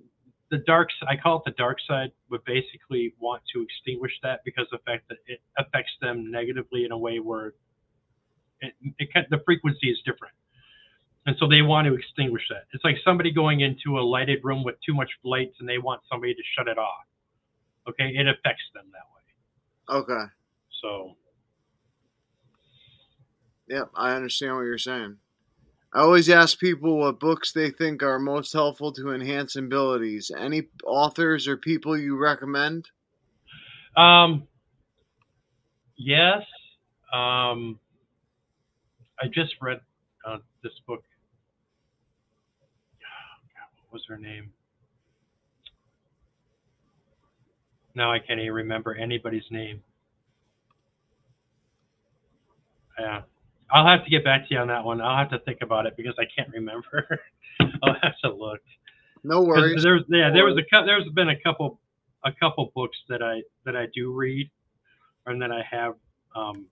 the 0.51 0.59
dark 0.59 0.91
I 1.09 1.17
call 1.17 1.39
it 1.39 1.43
the 1.45 1.53
dark 1.53 1.79
side 1.89 2.12
would 2.31 2.45
basically 2.45 3.15
want 3.19 3.43
to 3.55 3.62
extinguish 3.62 4.12
that 4.23 4.41
because 4.45 4.67
of 4.73 4.81
the 4.81 4.91
fact 4.91 5.09
that 5.09 5.19
it 5.27 5.41
affects 5.59 5.93
them 6.01 6.31
negatively 6.31 6.85
in 6.85 6.93
a 6.93 6.99
way 6.99 7.19
where 7.19 7.55
it, 8.61 8.75
it 8.99 9.12
can, 9.12 9.27
the 9.31 9.41
frequency 9.45 9.91
is 9.91 9.99
different. 10.05 10.35
And 11.27 11.35
so 11.41 11.49
they 11.49 11.62
want 11.62 11.89
to 11.89 11.95
extinguish 11.95 12.45
that. 12.51 12.67
It's 12.73 12.85
like 12.85 12.97
somebody 13.05 13.33
going 13.33 13.61
into 13.61 13.99
a 13.99 14.03
lighted 14.03 14.45
room 14.45 14.62
with 14.62 14.77
too 14.87 14.95
much 14.95 15.11
lights 15.25 15.57
and 15.59 15.69
they 15.69 15.79
want 15.79 16.03
somebody 16.09 16.35
to 16.35 16.43
shut 16.57 16.69
it 16.69 16.79
off. 16.79 17.05
Okay, 17.89 18.12
it 18.15 18.29
affects 18.29 18.62
them 18.75 18.85
that 18.93 19.97
way. 19.99 20.01
okay. 20.03 20.25
So 20.83 21.17
Yep, 23.69 23.91
I 23.95 24.13
understand 24.13 24.55
what 24.55 24.63
you're 24.63 24.79
saying. 24.79 25.17
I 25.93 26.01
always 26.01 26.29
ask 26.29 26.59
people 26.59 26.99
what 26.99 27.19
books 27.19 27.53
they 27.53 27.71
think 27.71 28.03
are 28.03 28.19
most 28.19 28.53
helpful 28.53 28.93
to 28.93 29.13
enhance 29.13 29.57
abilities. 29.57 30.31
Any 30.37 30.65
authors 30.85 31.49
or 31.49 31.57
people 31.57 31.97
you 31.97 32.17
recommend? 32.19 32.91
Um, 33.97 34.47
yes. 35.97 36.43
Um, 37.13 37.79
I 39.21 39.27
just 39.33 39.55
read 39.63 39.81
uh, 40.27 40.39
this 40.63 40.73
book. 40.87 41.03
God, 43.01 43.69
what 43.89 43.93
was 43.95 44.05
her 44.09 44.19
name? 44.19 44.53
Now 47.95 48.13
I 48.13 48.19
can't 48.19 48.39
even 48.39 48.53
remember 48.53 48.95
anybody's 48.95 49.51
name. 49.51 49.83
Yeah. 52.99 53.23
I'll 53.71 53.87
have 53.87 54.05
to 54.05 54.11
get 54.11 54.25
back 54.25 54.49
to 54.49 54.55
you 54.55 54.61
on 54.61 54.69
that 54.69 54.85
one. 54.85 55.01
I'll 55.01 55.17
have 55.17 55.31
to 55.31 55.39
think 55.41 55.59
about 55.63 55.87
it 55.87 55.97
because 55.97 56.15
I 56.19 56.25
can't 56.25 56.51
remember. 56.53 57.21
I'll 57.83 57.97
have 58.03 58.19
to 58.25 58.33
look. 58.33 58.61
No 59.25 59.43
worries. 59.43 59.83
There's 59.83 60.03
yeah, 60.09 60.31
there 60.31 60.45
was 60.45 60.57
a 60.57 60.85
there's 60.85 61.09
been 61.15 61.31
a 61.31 61.41
couple 61.41 61.81
a 62.25 62.33
couple 62.33 62.71
books 62.75 62.97
that 63.09 63.23
I 63.23 63.43
that 63.65 63.77
I 63.77 63.87
do 63.95 64.13
read, 64.13 64.51
and 65.27 65.43
that 65.43 65.51
I 65.51 65.63
have 65.69 65.95
um, 66.37 66.67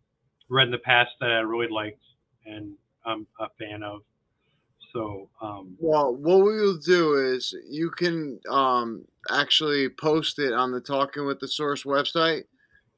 read 0.49 0.67
in 0.67 0.71
the 0.71 0.79
past 0.79 1.11
that 1.21 1.31
I 1.31 1.41
really 1.41 1.69
liked 1.69 2.01
and 2.47 2.75
I'm 3.05 3.27
a 3.41 3.49
fan 3.59 3.83
of. 3.83 4.03
So 4.93 5.29
um, 5.43 5.77
Well, 5.79 6.15
what 6.15 6.39
we 6.39 6.61
will 6.61 6.79
do 6.79 7.15
is 7.15 7.55
you 7.69 7.91
can 7.91 8.39
um, 8.49 9.05
actually 9.31 9.89
post 9.89 10.39
it 10.39 10.53
on 10.53 10.73
the 10.73 10.81
Talking 10.81 11.27
with 11.27 11.41
the 11.41 11.49
Source 11.49 11.83
website 11.83 12.45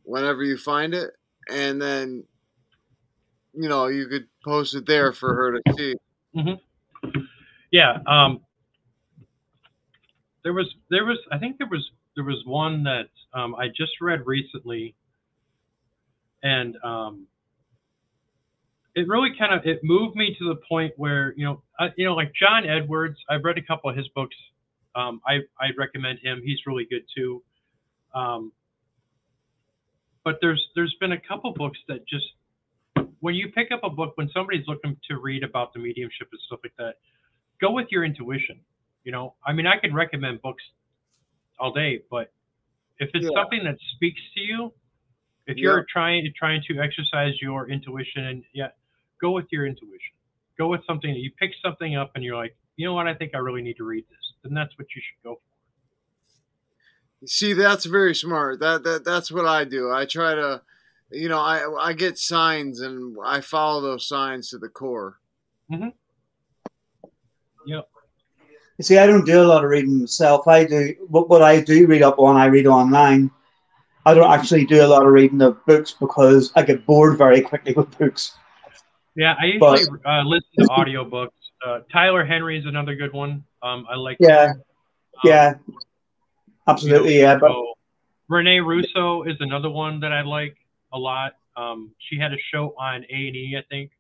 whenever 0.03 0.45
you 0.45 0.59
find 0.59 0.95
it, 0.95 1.13
and 1.51 1.81
then 1.81 2.25
you 3.57 3.69
know 3.69 3.87
you 3.87 4.07
could 4.07 4.27
post 4.45 4.75
it 4.75 4.87
there 4.87 5.13
for 5.13 5.35
her 5.35 5.53
to 5.53 5.73
see. 5.77 5.95
yeah, 7.73 7.99
um, 8.07 8.41
there 10.45 10.53
was 10.53 10.73
there 10.91 11.05
was 11.05 11.19
I 11.33 11.39
think 11.39 11.59
there 11.59 11.69
was 11.69 11.91
there 12.15 12.25
was 12.25 12.43
one 12.47 12.85
that 12.85 13.09
um, 13.35 13.55
I 13.55 13.69
just 13.69 14.01
read 14.01 14.27
recently, 14.27 14.95
and 16.43 16.77
um, 16.85 17.27
it 18.95 19.09
really 19.09 19.31
kind 19.39 19.53
of 19.53 19.67
it 19.67 19.81
moved 19.83 20.17
me 20.17 20.35
to 20.39 20.49
the 20.49 20.57
point 20.69 20.93
where 20.97 21.35
you 21.37 21.45
know 21.45 21.63
I, 21.79 21.89
you 21.97 22.07
know 22.07 22.15
like 22.15 22.33
John 22.35 22.69
Edwards. 22.69 23.19
I've 23.29 23.45
read 23.45 23.59
a 23.59 23.63
couple 23.63 23.91
of 23.91 23.97
his 23.97 24.09
books. 24.09 24.37
Um, 24.95 25.21
I 25.27 25.41
I 25.61 25.69
recommend 25.77 26.21
him. 26.21 26.43
He's 26.45 26.59
really 26.67 26.87
good 26.89 27.03
too. 27.15 27.43
Um, 28.15 28.53
but 30.25 30.39
there's 30.41 30.65
there's 30.75 30.95
been 31.01 31.13
a 31.13 31.21
couple 31.21 31.53
books 31.53 31.79
that 31.89 32.07
just 32.09 32.27
when 33.21 33.35
you 33.35 33.51
pick 33.53 33.73
up 33.73 33.81
a 33.83 33.91
book 33.91 34.13
when 34.17 34.29
somebody's 34.31 34.67
looking 34.67 34.97
to 35.09 35.19
read 35.19 35.43
about 35.43 35.73
the 35.73 35.79
mediumship 35.79 36.29
and 36.31 36.41
stuff 36.47 36.61
like 36.63 36.75
that, 36.79 36.97
go 37.61 37.71
with 37.73 37.87
your 37.91 38.05
intuition. 38.05 38.61
You 39.05 39.13
know, 39.13 39.35
I 39.47 39.53
mean, 39.53 39.67
I 39.67 39.79
can 39.79 39.95
recommend 39.95 40.43
books 40.43 40.63
all 41.59 41.73
day, 41.73 42.03
but 42.11 42.33
if 42.99 43.11
it's 43.15 43.25
Yeah. 43.25 43.31
something 43.35 43.65
that 43.65 43.79
speaks 43.95 44.21
to 44.35 44.41
you, 44.41 44.75
if 45.47 45.57
Yeah. 45.57 45.63
you're 45.63 45.85
trying 45.89 46.33
trying 46.35 46.63
to 46.69 46.81
exercise 46.81 47.41
your 47.41 47.69
intuition, 47.71 48.25
and 48.25 48.45
yeah, 48.53 48.71
go 49.21 49.31
with 49.31 49.47
your 49.53 49.67
intuition. 49.67 50.15
Go 50.59 50.69
with 50.69 50.85
something 50.87 51.13
that 51.13 51.21
you 51.21 51.31
pick 51.33 51.53
something 51.63 51.97
up 51.97 52.13
and 52.15 52.25
you're 52.25 52.37
like, 52.37 52.57
you 52.77 52.87
know 52.87 52.95
what, 52.95 53.07
I 53.07 53.15
think 53.15 53.35
I 53.35 53.39
really 53.39 53.63
need 53.63 53.77
to 53.77 53.85
read 53.85 54.05
this. 54.09 54.33
Then 54.43 54.55
that's 54.55 54.77
what 54.79 54.89
you 54.95 55.03
should 55.03 55.23
go 55.23 55.37
for. 55.37 55.41
See, 57.27 57.53
that's 57.55 57.85
very 57.87 58.15
smart. 58.15 58.61
That 58.61 58.83
that 58.85 59.05
that's 59.05 59.31
what 59.31 59.47
I 59.47 59.65
do. 59.65 59.91
I 59.91 60.05
try 60.05 60.35
to, 60.35 60.63
you 61.11 61.29
know, 61.29 61.39
I 61.41 61.89
I 61.89 61.93
get 61.93 62.19
signs 62.19 62.81
and 62.81 63.17
I 63.25 63.41
follow 63.41 63.81
those 63.81 64.07
signs 64.07 64.51
to 64.51 64.59
the 64.59 64.69
core. 64.69 65.19
Yep. 65.71 65.93
You 68.79 68.83
see, 68.85 68.99
I 68.99 69.07
don't 69.07 69.25
do 69.25 69.41
a 69.43 69.45
lot 69.47 69.65
of 69.65 69.71
reading 69.71 70.01
myself. 70.01 70.47
I 70.47 70.65
do 70.65 70.95
what, 71.09 71.29
what 71.29 71.43
I 71.43 71.61
do 71.61 71.87
read 71.87 72.03
up 72.03 72.19
on. 72.19 72.37
I 72.37 72.47
read 72.47 72.67
online. 72.67 73.31
I 74.05 74.15
don't 74.15 74.31
actually 74.31 74.67
do 74.67 74.85
a 74.85 74.87
lot 74.87 75.05
of 75.05 75.13
reading 75.13 75.41
of 75.43 75.65
books 75.67 75.93
because 75.99 76.53
I 76.55 76.63
get 76.63 76.87
bored 76.87 77.19
very 77.19 77.41
quickly 77.41 77.73
with 77.73 77.97
books. 77.99 78.37
Yeah, 79.17 79.35
I 79.41 79.55
But- 79.59 79.79
usually 79.81 79.99
uh, 80.05 80.23
listen 80.25 80.49
to 80.59 80.65
audiobooks. 80.69 81.31
Uh, 81.67 81.81
Tyler 81.91 82.25
Henry 82.25 82.59
is 82.59 82.67
another 82.67 82.95
good 82.95 83.13
one. 83.13 83.43
Um, 83.63 83.87
I 83.91 83.97
like. 83.97 84.19
Yeah, 84.21 84.51
Um, 84.53 84.63
yeah, 85.25 85.55
absolutely. 86.69 87.19
Yeah, 87.19 87.37
but 87.39 87.49
So, 87.51 87.73
Renee 88.29 88.61
Russo 88.61 89.23
is 89.23 89.37
another 89.41 89.71
one 89.71 89.99
that 90.01 90.13
I 90.13 90.21
like 90.21 90.55
a 90.93 90.99
lot. 90.99 91.33
Um, 91.57 91.91
she 91.99 92.19
had 92.19 92.33
a 92.33 92.37
show 92.53 92.75
on 92.79 93.05
A 93.05 93.27
and 93.29 93.37
E, 93.37 93.57
I 93.59 93.63
think, 93.71 93.91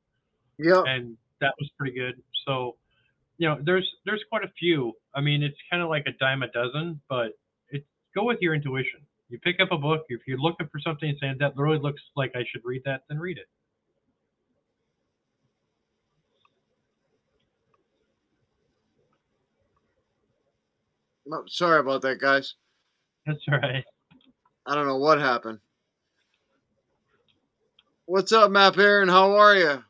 Yeah. 0.59 0.83
and 0.87 1.17
that 1.41 1.55
was 1.59 1.71
pretty 1.79 1.95
good. 1.97 2.23
So, 2.47 2.77
you 3.39 3.49
know, 3.49 3.59
there's 3.63 3.89
there's 4.05 4.23
quite 4.29 4.45
a 4.45 4.53
few. 4.59 4.93
I 5.15 5.21
mean, 5.21 5.43
it's 5.43 5.57
kind 5.71 5.83
of 5.83 5.89
like 5.89 6.07
a 6.07 6.13
dime 6.13 6.43
a 6.43 6.49
dozen, 6.49 7.01
but 7.09 7.33
it 7.71 7.85
go 8.15 8.25
with 8.25 8.39
your 8.41 8.55
intuition. 8.55 9.01
You 9.29 9.39
pick 9.41 9.59
up 9.61 9.73
a 9.73 9.79
book 9.79 10.05
if 10.09 10.21
you're 10.27 10.39
looking 10.39 10.69
for 10.69 10.79
something 10.79 11.09
and 11.09 11.19
saying 11.21 11.37
that 11.41 11.57
really 11.57 11.79
looks 11.79 12.01
like 12.15 12.33
I 12.37 12.45
should 12.51 12.63
read 12.65 12.83
that, 12.85 13.03
then 13.09 13.19
read 13.19 13.39
it. 13.39 13.47
Oh, 21.33 21.43
Sorry 21.49 21.81
about 21.81 22.03
that, 22.03 22.21
guys. 22.21 22.55
That's 23.27 23.41
all 23.51 23.59
right. 23.59 23.85
I 24.67 24.75
don't 24.75 24.87
know 24.87 24.97
what 24.99 25.19
happened. 25.19 25.59
What's 28.09 28.31
up, 28.31 28.53
Map 28.53 28.79
Aaron? 28.79 29.09
How 29.09 29.33
are 29.33 29.57
you? 29.57 29.83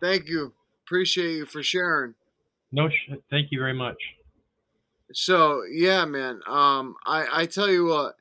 Thank 0.00 0.28
you. 0.28 0.54
Appreciate 0.86 1.36
you 1.36 1.44
for 1.44 1.62
sharing. 1.62 2.14
No, 2.72 2.88
sh- 2.88 3.12
thank 3.30 3.48
you 3.50 3.58
very 3.58 3.74
much. 3.74 3.98
So 5.12 5.60
yeah, 5.70 6.06
man. 6.06 6.40
Um, 6.46 6.94
I 7.04 7.42
I 7.42 7.46
tell 7.46 7.70
you 7.70 7.84
what. 7.84 8.14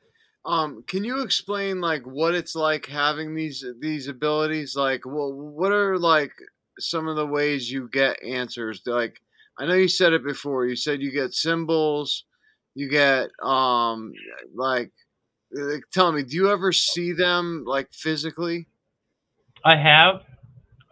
Um, 0.45 0.83
can 0.87 1.05
you 1.05 1.21
explain 1.21 1.79
like 1.79 2.03
what 2.03 2.35
it's 2.35 2.53
like 2.53 2.85
having 2.85 3.33
these 3.33 3.63
these 3.79 4.09
abilities? 4.09 4.75
Like, 4.75 5.05
well, 5.05 5.31
what 5.31 5.71
are 5.71 5.97
like 5.97 6.33
some 6.77 7.07
of 7.07 7.15
the 7.15 7.25
ways 7.25 7.71
you 7.71 7.89
get 7.93 8.21
answers? 8.21 8.81
Like, 8.85 9.21
I 9.57 9.65
know 9.65 9.73
you 9.75 9.87
said 9.87 10.11
it 10.11 10.23
before. 10.25 10.65
You 10.65 10.75
said 10.75 11.01
you 11.01 11.11
get 11.11 11.33
symbols. 11.33 12.25
You 12.75 12.89
get 12.89 13.29
um, 13.41 14.11
like, 14.53 14.91
like 15.55 15.83
tell 15.91 16.11
me, 16.11 16.23
do 16.23 16.35
you 16.35 16.49
ever 16.51 16.71
see 16.71 17.13
them 17.13 17.63
like 17.65 17.93
physically? 17.93 18.67
I 19.63 19.75
have 19.75 20.21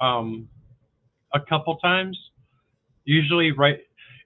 um, 0.02 0.48
a 1.34 1.40
couple 1.40 1.78
times. 1.78 2.18
Usually, 3.06 3.52
right. 3.52 3.80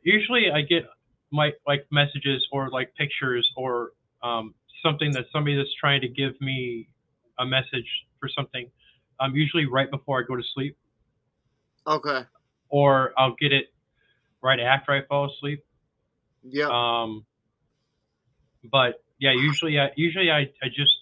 Usually, 0.03 0.51
I 0.51 0.61
get 0.61 0.85
my 1.31 1.51
like 1.65 1.85
messages 1.91 2.47
or 2.51 2.69
like 2.69 2.93
pictures 2.95 3.49
or 3.57 3.91
um, 4.23 4.53
something 4.83 5.11
that 5.13 5.25
somebody 5.33 5.57
that's 5.57 5.73
trying 5.79 6.01
to 6.01 6.07
give 6.07 6.39
me 6.39 6.87
a 7.39 7.45
message 7.45 7.87
for 8.19 8.29
something. 8.29 8.69
Um, 9.19 9.35
usually 9.35 9.65
right 9.65 9.89
before 9.89 10.19
I 10.21 10.23
go 10.27 10.35
to 10.35 10.43
sleep, 10.53 10.77
Okay. 11.87 12.21
or 12.69 13.13
I'll 13.17 13.35
get 13.39 13.51
it 13.51 13.73
right 14.43 14.59
after 14.59 14.91
I 14.91 15.01
fall 15.07 15.31
asleep. 15.31 15.65
Yeah. 16.43 16.69
Um, 16.69 17.25
but 18.71 19.03
yeah, 19.19 19.31
usually 19.33 19.79
I 19.79 19.89
usually 19.95 20.31
I, 20.31 20.41
I 20.61 20.67
just 20.67 20.93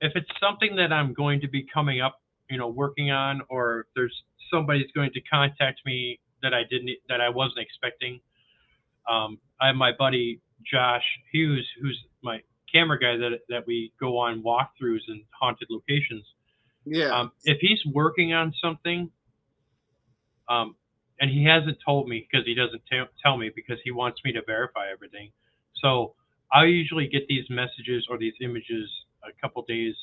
if 0.00 0.12
it's 0.14 0.30
something 0.40 0.76
that 0.76 0.92
I'm 0.92 1.12
going 1.14 1.40
to 1.40 1.48
be 1.48 1.66
coming 1.72 2.00
up, 2.00 2.20
you 2.50 2.58
know, 2.58 2.68
working 2.68 3.10
on, 3.10 3.42
or 3.48 3.80
if 3.80 3.86
there's 3.94 4.22
somebody's 4.52 4.90
going 4.94 5.10
to 5.12 5.20
contact 5.22 5.80
me 5.84 6.20
that 6.42 6.54
I 6.54 6.62
didn't 6.68 6.90
that 7.08 7.20
I 7.20 7.28
wasn't 7.28 7.58
expecting. 7.60 8.20
Um, 9.10 9.38
I 9.60 9.68
have 9.68 9.76
my 9.76 9.92
buddy 9.98 10.40
Josh 10.70 11.04
Hughes, 11.32 11.66
who's 11.80 11.98
my 12.22 12.40
camera 12.72 12.98
guy 12.98 13.16
that 13.16 13.40
that 13.48 13.66
we 13.66 13.92
go 14.00 14.18
on 14.18 14.42
walkthroughs 14.42 15.08
in 15.08 15.22
haunted 15.38 15.68
locations. 15.70 16.24
yeah. 16.84 17.18
Um, 17.18 17.32
if 17.44 17.58
he's 17.60 17.80
working 17.92 18.32
on 18.32 18.52
something, 18.62 19.10
um, 20.48 20.76
and 21.20 21.30
he 21.30 21.44
hasn't 21.44 21.78
told 21.84 22.08
me 22.08 22.26
because 22.30 22.46
he 22.46 22.54
doesn't 22.54 22.82
t- 22.90 23.02
tell 23.22 23.36
me 23.36 23.50
because 23.54 23.78
he 23.84 23.90
wants 23.90 24.20
me 24.24 24.32
to 24.32 24.42
verify 24.46 24.90
everything. 24.92 25.30
So 25.82 26.14
I 26.54 26.64
usually 26.64 27.08
get 27.08 27.26
these 27.28 27.44
messages 27.50 28.06
or 28.08 28.18
these 28.18 28.34
images 28.40 28.88
a 29.24 29.32
couple 29.40 29.64
days 29.66 29.94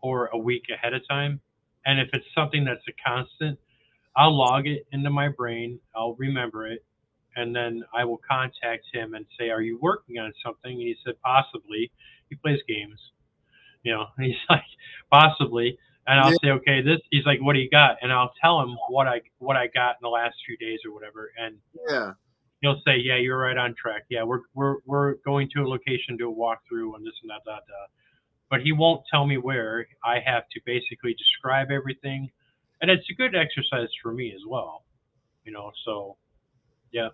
or 0.00 0.26
a 0.26 0.38
week 0.38 0.64
ahead 0.72 0.94
of 0.94 1.02
time. 1.08 1.40
And 1.86 1.98
if 1.98 2.08
it's 2.12 2.26
something 2.34 2.64
that's 2.64 2.82
a 2.88 2.92
constant, 3.06 3.58
I'll 4.16 4.36
log 4.36 4.66
it 4.66 4.86
into 4.92 5.10
my 5.10 5.28
brain. 5.28 5.80
I'll 5.96 6.14
remember 6.14 6.66
it. 6.66 6.84
And 7.36 7.54
then 7.54 7.82
I 7.94 8.04
will 8.04 8.20
contact 8.28 8.84
him 8.92 9.14
and 9.14 9.24
say, 9.38 9.50
Are 9.50 9.62
you 9.62 9.78
working 9.80 10.18
on 10.18 10.32
something? 10.44 10.72
And 10.72 10.80
he 10.80 10.96
said, 11.04 11.14
Possibly. 11.24 11.90
He 12.28 12.36
plays 12.36 12.58
games. 12.68 13.00
You 13.82 13.94
know, 13.94 14.06
and 14.16 14.26
he's 14.26 14.36
like, 14.50 14.62
Possibly 15.10 15.78
and 16.08 16.20
I'll 16.20 16.32
say, 16.42 16.48
okay, 16.48 16.80
this. 16.80 17.00
He's 17.10 17.26
like, 17.26 17.38
what 17.40 17.52
do 17.52 17.58
you 17.58 17.68
got? 17.68 17.98
And 18.00 18.10
I'll 18.10 18.32
tell 18.40 18.60
him 18.60 18.76
what 18.88 19.06
I 19.06 19.20
what 19.38 19.56
I 19.56 19.66
got 19.66 19.90
in 19.90 20.02
the 20.02 20.08
last 20.08 20.36
few 20.46 20.56
days 20.56 20.80
or 20.86 20.92
whatever, 20.92 21.30
and 21.38 21.56
yeah. 21.88 22.12
He'll 22.60 22.80
say, 22.86 22.96
yeah, 22.96 23.16
you're 23.16 23.38
right 23.38 23.56
on 23.56 23.74
track. 23.74 24.04
Yeah, 24.08 24.24
we're 24.24 24.40
we're 24.54 24.76
we're 24.86 25.14
going 25.24 25.48
to 25.54 25.62
a 25.62 25.68
location 25.68 26.18
to 26.18 26.24
a 26.30 26.34
walkthrough 26.34 26.94
and 26.96 27.04
this 27.06 27.14
and 27.22 27.30
that, 27.30 27.42
that, 27.46 27.62
that. 27.66 27.88
But 28.50 28.62
he 28.62 28.72
won't 28.72 29.02
tell 29.10 29.26
me 29.26 29.36
where. 29.36 29.86
I 30.04 30.20
have 30.24 30.44
to 30.52 30.60
basically 30.64 31.14
describe 31.14 31.70
everything, 31.70 32.30
and 32.80 32.90
it's 32.90 33.08
a 33.10 33.14
good 33.14 33.34
exercise 33.34 33.88
for 34.02 34.12
me 34.12 34.32
as 34.34 34.42
well. 34.48 34.84
You 35.44 35.52
know, 35.52 35.70
so 35.84 36.16
yeah. 36.92 37.08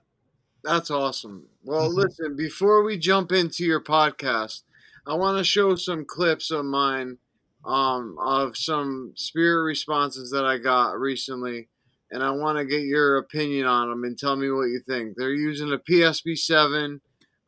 That's 0.63 0.91
awesome. 0.91 1.47
Well, 1.63 1.91
Mhm. 1.91 1.95
listen, 1.97 2.37
before 2.37 2.83
we 2.85 2.97
jump 2.99 3.33
into 3.33 3.65
your 3.65 3.83
podcast, 3.83 4.63
I 5.07 5.13
want 5.15 5.37
to 5.37 5.45
show 5.45 5.75
some 5.75 6.07
clips 6.07 6.51
of 6.51 6.65
mine 6.65 7.19
um, 7.67 8.17
of 8.19 8.57
some 8.59 9.13
spirit 9.17 9.63
responses 9.65 10.31
that 10.31 10.45
I 10.45 10.59
got 10.59 10.99
recently, 11.01 11.69
and 12.15 12.23
I 12.23 12.31
want 12.31 12.59
to 12.59 12.65
get 12.65 12.83
your 12.83 13.19
opinion 13.19 13.67
on 13.67 13.91
them 13.91 14.05
and 14.05 14.19
tell 14.19 14.37
me 14.37 14.51
what 14.51 14.69
you 14.69 14.81
think. 14.87 15.17
They're 15.17 15.35
using 15.35 15.73
a 15.73 15.79
PSB 15.79 16.39
seven, 16.39 17.01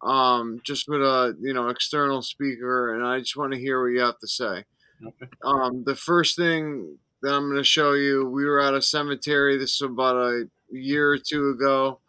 um, 0.03 0.61
just 0.65 0.89
with 0.89 1.01
a 1.01 1.37
you 1.41 1.55
know 1.55 1.69
external 1.69 2.21
speaker, 2.23 2.95
and 2.95 3.07
I 3.07 3.21
just 3.21 3.37
want 3.37 3.53
to 3.53 3.59
hear 3.59 3.81
what 3.81 3.93
you 3.93 4.01
have 4.01 4.19
to 4.19 4.29
say. 4.29 4.65
Okay. 5.07 5.31
Um, 5.43 5.85
the 5.85 5.97
first 5.97 6.37
thing 6.37 6.99
that 7.23 7.33
I'm 7.33 7.49
going 7.49 7.57
to 7.57 7.65
show 7.65 7.93
you, 7.93 8.29
we 8.29 8.45
were 8.45 8.61
at 8.61 8.75
a 8.75 8.83
cemetery. 8.83 9.57
This 9.57 9.81
was 9.81 9.91
about 9.91 10.17
a 10.17 10.49
year 10.71 11.11
or 11.11 11.19
two 11.19 11.51
ago 11.51 12.01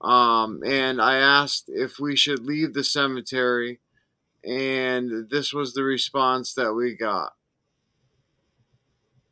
um, 0.00 0.62
and 0.64 1.00
I 1.00 1.16
asked 1.16 1.64
if 1.68 1.98
we 1.98 2.16
should 2.16 2.44
leave 2.44 2.74
the 2.74 2.84
cemetery, 2.84 3.80
and 4.44 5.28
this 5.30 5.52
was 5.52 5.72
the 5.72 5.82
response 5.82 6.54
that 6.54 6.74
we 6.74 6.94
got. 6.94 7.32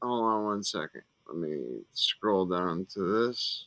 Hold 0.03 0.25
on 0.25 0.45
one 0.45 0.65
second. 0.65 1.03
Let 1.29 1.37
me 1.39 1.83
scroll 1.93 2.47
down 2.47 2.87
to 2.95 3.29
this. 3.29 3.67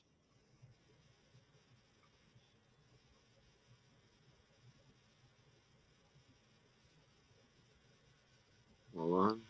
Hold 8.95 9.19
on. 9.19 9.41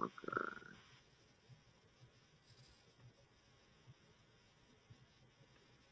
Okay. 0.00 0.42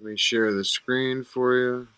Let 0.01 0.11
me 0.11 0.17
share 0.17 0.53
the 0.53 0.65
screen 0.65 1.25
for 1.25 1.57
you. 1.57 1.89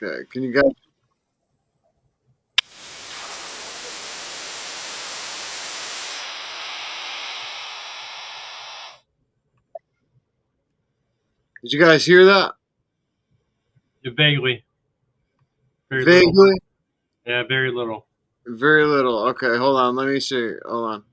Okay, 0.00 0.24
can 0.30 0.42
you 0.42 0.52
guys? 0.52 0.70
Did 11.62 11.72
you 11.72 11.80
guys 11.80 12.04
hear 12.06 12.24
that? 12.26 12.52
Vaguely. 14.04 14.64
Very 15.90 16.04
little. 16.04 16.20
Vaguely. 16.20 16.60
Yeah, 17.26 17.42
very 17.48 17.72
little. 17.72 18.06
Very 18.46 18.84
little. 18.84 19.18
Okay, 19.28 19.56
hold 19.56 19.76
on. 19.76 19.96
Let 19.96 20.08
me 20.08 20.20
see. 20.20 20.52
Hold 20.64 20.90
on. 20.90 21.04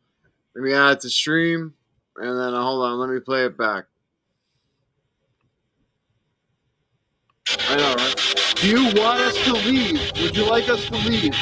Let 0.56 0.64
me 0.64 0.74
add 0.74 1.02
to 1.02 1.10
stream, 1.10 1.74
and 2.18 2.40
then 2.40 2.54
uh, 2.54 2.62
hold 2.62 2.86
on. 2.86 3.00
Let 3.00 3.10
me 3.10 3.20
play 3.20 3.46
it 3.46 3.58
back. 3.58 3.86
I 7.70 7.76
know, 7.78 7.96
right? 7.96 8.56
Do 8.58 8.70
you 8.70 8.86
want 9.02 9.20
us 9.22 9.44
to 9.46 9.54
leave? 9.54 10.00
Would 10.22 10.36
you 10.36 10.50
like 10.50 10.70
us 10.70 10.86
to 10.88 10.96
leave? 10.96 11.34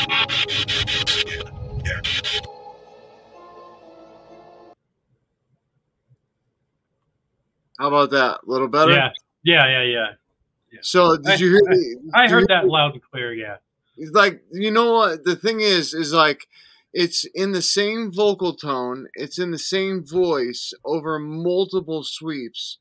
How 7.80 7.88
about 7.88 8.12
that? 8.12 8.40
A 8.48 8.52
little 8.52 8.68
better. 8.68 8.92
Yeah, 8.92 9.10
yeah, 9.44 9.68
yeah, 9.68 9.84
yeah. 9.84 10.80
So 10.82 11.18
did 11.18 11.28
I- 11.28 11.36
you 11.36 11.50
hear 11.50 11.62
the? 11.66 12.12
I 12.14 12.24
you 12.26 12.30
heard 12.30 12.48
that 12.50 12.66
loud 12.68 12.94
and 12.94 13.02
clear. 13.02 13.34
Yeah. 13.34 13.58
It's 13.98 14.12
like 14.12 14.44
you 14.52 14.72
know 14.72 14.94
what 14.94 15.24
the 15.24 15.36
thing 15.36 15.60
is 15.60 15.94
is 15.94 16.14
like 16.14 16.48
it's 16.94 17.26
in 17.36 17.52
the 17.52 17.62
same 17.62 18.12
vocal 18.12 18.56
tone 18.56 19.08
it's 19.14 19.38
in 19.38 19.52
the 19.52 19.60
same 19.60 20.04
voice 20.06 20.74
over 20.84 21.20
multiple 21.20 22.04
sweeps 22.04 22.80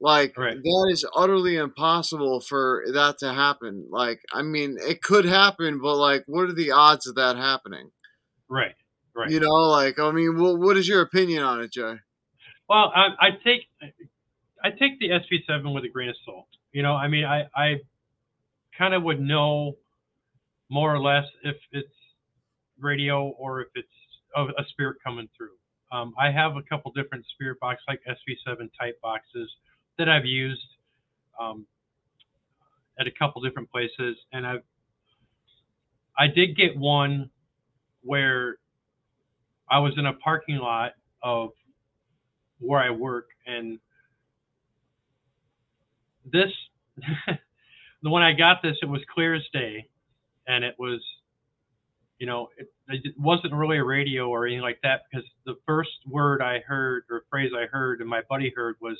like 0.00 0.36
Right. 0.36 0.56
that 0.62 0.88
is 0.92 1.04
utterly 1.14 1.56
impossible 1.56 2.40
for 2.40 2.84
that 2.92 3.18
to 3.18 3.32
happen 3.34 3.86
like 3.90 4.20
i 4.32 4.42
mean 4.42 4.76
it 4.80 5.02
could 5.02 5.24
happen 5.24 5.80
but 5.80 5.96
like 5.96 6.24
what 6.26 6.48
are 6.48 6.52
the 6.54 6.70
odds 6.70 7.06
of 7.06 7.16
that 7.16 7.36
happening 7.36 7.90
Right. 8.48 8.74
Right. 9.14 9.30
you 9.30 9.40
know 9.40 9.48
like 9.48 9.98
i 9.98 10.10
mean 10.12 10.38
what, 10.40 10.58
what 10.58 10.76
is 10.76 10.86
your 10.88 11.02
opinion 11.02 11.42
on 11.42 11.60
it 11.60 11.72
jay 11.72 11.96
Well, 12.68 12.92
I, 12.94 13.08
I 13.18 13.30
take 13.44 13.62
I 14.62 14.70
take 14.70 14.98
the 15.00 15.08
SB7 15.10 15.72
with 15.72 15.84
a 15.84 15.88
grain 15.88 16.08
of 16.10 16.16
salt. 16.24 16.48
You 16.72 16.82
know, 16.82 16.94
I 16.94 17.08
mean, 17.08 17.24
I 17.24 17.46
I 17.56 17.76
kind 18.76 18.92
of 18.92 19.02
would 19.04 19.20
know 19.20 19.76
more 20.68 20.94
or 20.94 21.00
less 21.00 21.24
if 21.44 21.56
it's 21.72 21.88
radio 22.78 23.28
or 23.38 23.60
if 23.62 23.68
it's 23.74 23.88
a, 24.36 24.42
a 24.44 24.64
spirit 24.68 24.98
coming 25.02 25.28
through. 25.36 25.56
Um, 25.90 26.12
I 26.20 26.30
have 26.30 26.56
a 26.56 26.62
couple 26.62 26.92
different 26.92 27.24
spirit 27.34 27.58
box 27.60 27.80
like 27.88 28.00
SB7 28.06 28.68
type 28.78 29.00
boxes 29.02 29.50
that 29.98 30.08
I've 30.08 30.24
used 30.24 30.62
um, 31.40 31.66
at 32.98 33.06
a 33.06 33.10
couple 33.10 33.42
different 33.42 33.70
places, 33.70 34.16
and 34.32 34.46
I've 34.46 34.62
I 36.18 36.26
did 36.26 36.56
get 36.56 36.76
one 36.76 37.30
where 38.02 38.56
I 39.70 39.78
was 39.78 39.92
in 39.96 40.06
a 40.06 40.14
parking 40.14 40.56
lot 40.56 40.92
of 41.22 41.50
where 42.58 42.80
I 42.80 42.90
work, 42.90 43.26
and 43.46 43.78
this, 46.24 46.50
the 48.02 48.10
when 48.10 48.22
I 48.22 48.32
got 48.32 48.62
this, 48.62 48.76
it 48.82 48.88
was 48.88 49.00
clear 49.14 49.34
as 49.34 49.42
day, 49.52 49.86
and 50.48 50.64
it 50.64 50.74
was, 50.78 51.00
you 52.18 52.26
know, 52.26 52.48
it, 52.58 52.68
it 52.88 53.14
wasn't 53.16 53.52
really 53.54 53.78
a 53.78 53.84
radio 53.84 54.28
or 54.28 54.46
anything 54.46 54.62
like 54.62 54.80
that 54.82 55.02
because 55.10 55.26
the 55.46 55.54
first 55.66 55.90
word 56.08 56.42
I 56.42 56.60
heard 56.66 57.04
or 57.10 57.22
phrase 57.30 57.52
I 57.56 57.66
heard 57.66 58.00
and 58.00 58.08
my 58.08 58.22
buddy 58.28 58.52
heard 58.56 58.76
was 58.80 58.96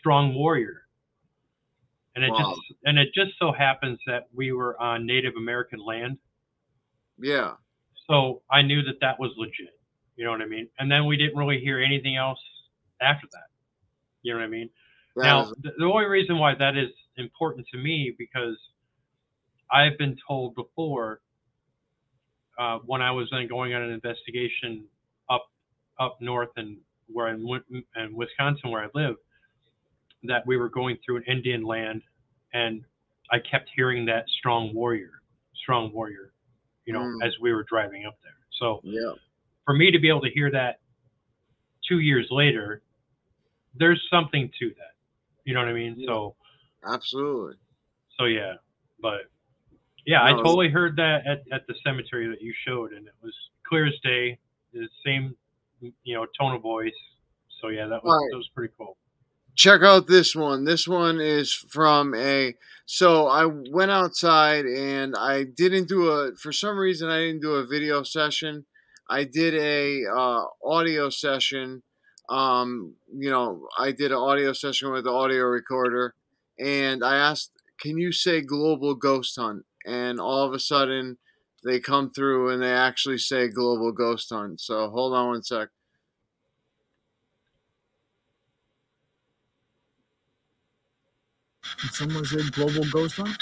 "strong 0.00 0.34
warrior," 0.34 0.82
and 2.16 2.24
it 2.24 2.30
Wow. 2.30 2.38
just 2.38 2.60
and 2.84 2.98
it 2.98 3.10
just 3.14 3.32
so 3.38 3.52
happens 3.52 4.00
that 4.06 4.28
we 4.34 4.52
were 4.52 4.80
on 4.82 5.06
Native 5.06 5.34
American 5.36 5.80
land, 5.80 6.18
yeah 7.18 7.54
so 8.08 8.42
I 8.50 8.62
knew 8.62 8.82
that 8.82 9.00
that 9.00 9.18
was 9.20 9.32
legit. 9.36 9.78
You 10.16 10.24
know 10.24 10.32
what 10.32 10.42
I 10.42 10.46
mean? 10.46 10.68
And 10.78 10.90
then 10.90 11.06
we 11.06 11.16
didn't 11.16 11.36
really 11.38 11.60
hear 11.60 11.80
anything 11.80 12.16
else 12.16 12.40
after 13.00 13.26
that. 13.32 13.48
You 14.22 14.32
know 14.34 14.40
what 14.40 14.46
I 14.46 14.48
mean? 14.48 14.70
that 15.16 15.24
now, 15.26 15.42
is- 15.42 15.54
the, 15.62 15.72
the 15.78 15.84
only 15.84 16.06
reason 16.06 16.38
why 16.38 16.54
that 16.56 16.76
is 16.76 16.90
important 17.16 17.66
to 17.72 17.78
me 17.78 18.14
because 18.18 18.56
I've 19.72 19.98
been 19.98 20.16
told 20.26 20.54
before 20.54 21.20
uh, 22.58 22.78
when 22.86 23.02
I 23.02 23.10
was 23.12 23.28
then 23.32 23.48
going 23.48 23.74
on 23.74 23.82
an 23.82 23.90
investigation 23.92 24.84
up 25.30 25.46
up 25.98 26.18
north 26.20 26.50
and 26.56 26.78
where 27.08 27.28
in, 27.28 27.46
in 27.96 28.14
Wisconsin 28.14 28.70
where 28.70 28.84
I 28.84 28.88
live 28.94 29.16
that 30.24 30.46
we 30.46 30.56
were 30.56 30.68
going 30.68 30.98
through 31.04 31.16
an 31.18 31.24
Indian 31.24 31.62
land 31.64 32.02
and 32.52 32.84
I 33.30 33.38
kept 33.38 33.70
hearing 33.74 34.04
that 34.06 34.24
strong 34.28 34.74
warrior, 34.74 35.22
strong 35.54 35.92
warrior, 35.92 36.32
you 36.84 36.92
know, 36.92 37.00
Mm. 37.00 37.24
as 37.26 37.38
we 37.40 37.52
were 37.52 37.62
driving 37.64 38.04
up 38.06 38.18
there. 38.22 38.36
So 38.58 38.80
yeah 38.84 39.12
for 39.64 39.74
me 39.74 39.90
to 39.90 39.98
be 40.00 40.08
able 40.08 40.22
to 40.22 40.30
hear 40.30 40.50
that 40.50 40.80
two 41.86 42.00
years 42.00 42.26
later, 42.30 42.82
there's 43.74 44.04
something 44.10 44.50
to 44.58 44.70
that. 44.70 44.94
You 45.44 45.54
know 45.54 45.60
what 45.60 45.68
I 45.68 45.72
mean? 45.74 45.94
Yeah. 45.96 46.06
So, 46.06 46.36
absolutely 46.84 47.56
so 48.18 48.24
yeah, 48.24 48.54
but 49.00 49.30
yeah, 50.06 50.22
I 50.22 50.32
No, 50.32 50.38
totally 50.42 50.68
heard 50.70 50.96
that 50.96 51.26
at, 51.26 51.42
at 51.52 51.66
the 51.68 51.74
cemetery 51.84 52.26
that 52.28 52.40
you 52.42 52.52
showed, 52.66 52.92
and 52.92 53.06
it 53.06 53.14
was 53.22 53.34
clear 53.66 53.86
as 53.86 53.94
day, 54.02 54.38
the 54.72 54.88
same, 55.04 55.36
you 55.80 56.14
know, 56.14 56.26
tone 56.38 56.54
of 56.54 56.62
voice. 56.62 56.92
So 57.60 57.68
yeah, 57.68 57.86
that 57.86 58.02
was 58.02 58.10
Right. 58.12 58.30
that 58.32 58.36
was 58.38 58.48
pretty 58.54 58.74
cool. 58.76 58.96
Check 59.60 59.82
out 59.82 60.06
this 60.06 60.34
one. 60.34 60.64
This 60.64 60.88
one 60.88 61.20
is 61.20 61.52
from 61.52 62.14
a. 62.14 62.54
So 62.86 63.28
I 63.28 63.44
went 63.44 63.90
outside 63.90 64.64
and 64.64 65.14
I 65.14 65.44
didn't 65.44 65.86
do 65.86 66.08
a. 66.08 66.34
For 66.34 66.50
some 66.50 66.78
reason, 66.78 67.10
I 67.10 67.18
didn't 67.18 67.42
do 67.42 67.52
a 67.52 67.66
video 67.66 68.02
session. 68.02 68.64
I 69.08 69.24
did 69.24 69.54
a 69.54 70.04
uh, 70.10 70.44
audio 70.64 71.10
session. 71.10 71.82
Um, 72.30 72.94
you 73.12 73.30
know, 73.30 73.66
I 73.78 73.92
did 73.92 74.12
an 74.12 74.18
audio 74.18 74.52
session 74.52 74.92
with 74.92 75.04
the 75.04 75.10
audio 75.10 75.44
recorder, 75.44 76.14
and 76.58 77.04
I 77.04 77.16
asked, 77.16 77.52
"Can 77.78 77.98
you 77.98 78.12
say 78.12 78.40
global 78.40 78.94
ghost 78.94 79.36
hunt?" 79.36 79.64
And 79.86 80.18
all 80.20 80.42
of 80.46 80.54
a 80.54 80.58
sudden, 80.58 81.18
they 81.64 81.80
come 81.80 82.10
through 82.10 82.50
and 82.50 82.62
they 82.62 82.72
actually 82.72 83.18
say 83.18 83.48
global 83.48 83.92
ghost 83.92 84.30
hunt. 84.30 84.60
So 84.60 84.88
hold 84.88 85.12
on 85.12 85.28
one 85.28 85.42
sec. 85.42 85.68
Did 91.82 91.92
someone 91.92 92.24
say 92.24 92.50
global 92.50 92.84
ghost 92.90 93.16
hunt? 93.16 93.36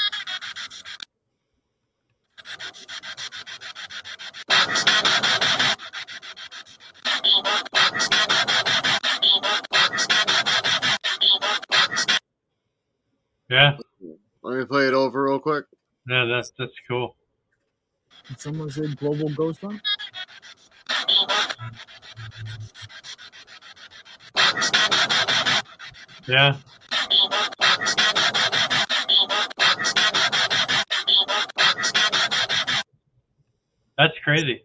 Yeah, 13.50 13.76
Let 14.42 14.58
me 14.58 14.64
play 14.66 14.88
it 14.88 14.94
over 14.94 15.24
real 15.24 15.38
quick. 15.40 15.64
yeah, 16.08 16.26
that's 16.26 16.52
that's 16.58 16.72
cool. 16.86 17.16
Did 18.28 18.40
someone 18.40 18.70
say 18.70 18.94
global 18.94 19.28
ghost 19.30 19.60
hunt? 19.62 19.80
Yeah, 26.26 26.56
that's 33.98 34.14
crazy. 34.24 34.64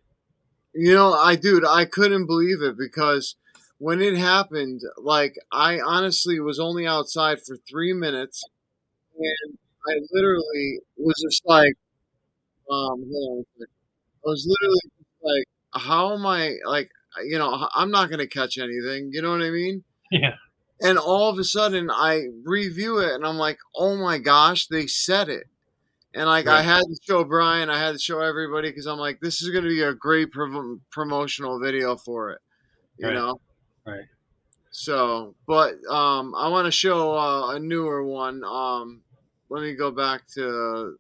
You 0.74 0.94
know, 0.94 1.14
I 1.14 1.36
dude, 1.36 1.66
I 1.66 1.86
couldn't 1.86 2.28
believe 2.28 2.62
it 2.62 2.78
because 2.78 3.36
when 3.78 4.02
it 4.02 4.16
happened, 4.16 4.82
like 4.98 5.36
I 5.52 5.80
honestly 5.80 6.40
was 6.40 6.60
only 6.60 6.88
outside 6.88 7.40
for 7.46 7.58
three 7.70 7.94
minutes, 7.94 8.42
and 9.18 9.58
I 9.88 10.00
literally 10.12 10.80
was 10.98 11.16
just 11.22 11.42
like, 11.46 11.74
um, 12.72 13.04
hold 13.12 13.46
on. 13.60 13.66
I 14.26 14.30
was 14.30 14.48
literally 14.48 14.80
like, 15.22 15.46
how 15.84 16.14
am 16.14 16.26
I 16.26 16.54
like, 16.66 16.90
you 17.26 17.38
know, 17.38 17.68
I'm 17.76 17.92
not 17.92 18.10
gonna 18.10 18.28
catch 18.28 18.58
anything, 18.58 19.10
you 19.12 19.22
know 19.22 19.32
what 19.32 19.42
I 19.42 19.50
mean? 19.50 19.84
Yeah, 20.12 20.36
And 20.82 20.98
all 20.98 21.30
of 21.30 21.38
a 21.40 21.44
sudden, 21.44 21.90
I 21.92 22.28
review 22.46 23.00
it, 23.00 23.14
and 23.14 23.26
I'm 23.26 23.38
like, 23.38 23.58
oh 23.76 23.98
my 23.98 24.18
gosh, 24.18 24.68
they 24.68 24.88
said 24.88 25.28
it. 25.30 25.48
And 26.16 26.28
like 26.28 26.48
I 26.48 26.62
had 26.62 26.82
to 26.82 26.96
show 27.02 27.24
Brian, 27.24 27.70
I 27.70 27.80
had 27.80 27.94
to 27.94 28.00
show 28.00 28.20
everybody 28.20 28.70
because 28.70 28.86
I'm 28.86 29.00
like, 29.00 29.20
this 29.20 29.42
is 29.42 29.50
going 29.50 29.64
to 29.64 29.70
be 29.70 29.82
a 29.82 29.94
great 29.96 30.32
pro- 30.32 30.80
promotional 30.92 31.60
video 31.60 31.98
for 31.98 32.32
it, 32.32 32.42
you 32.98 33.08
Right. 33.08 33.16
know. 33.16 33.40
Right. 33.86 34.06
So, 34.72 35.36
but 35.48 35.76
um, 35.90 36.36
I 36.36 36.50
want 36.50 36.66
to 36.66 36.72
show 36.72 37.14
uh, 37.18 37.56
a 37.56 37.60
newer 37.60 38.04
one. 38.04 38.44
Um, 38.44 39.04
let 39.50 39.62
me 39.64 39.76
go 39.76 39.92
back 39.92 40.28
to 40.36 40.98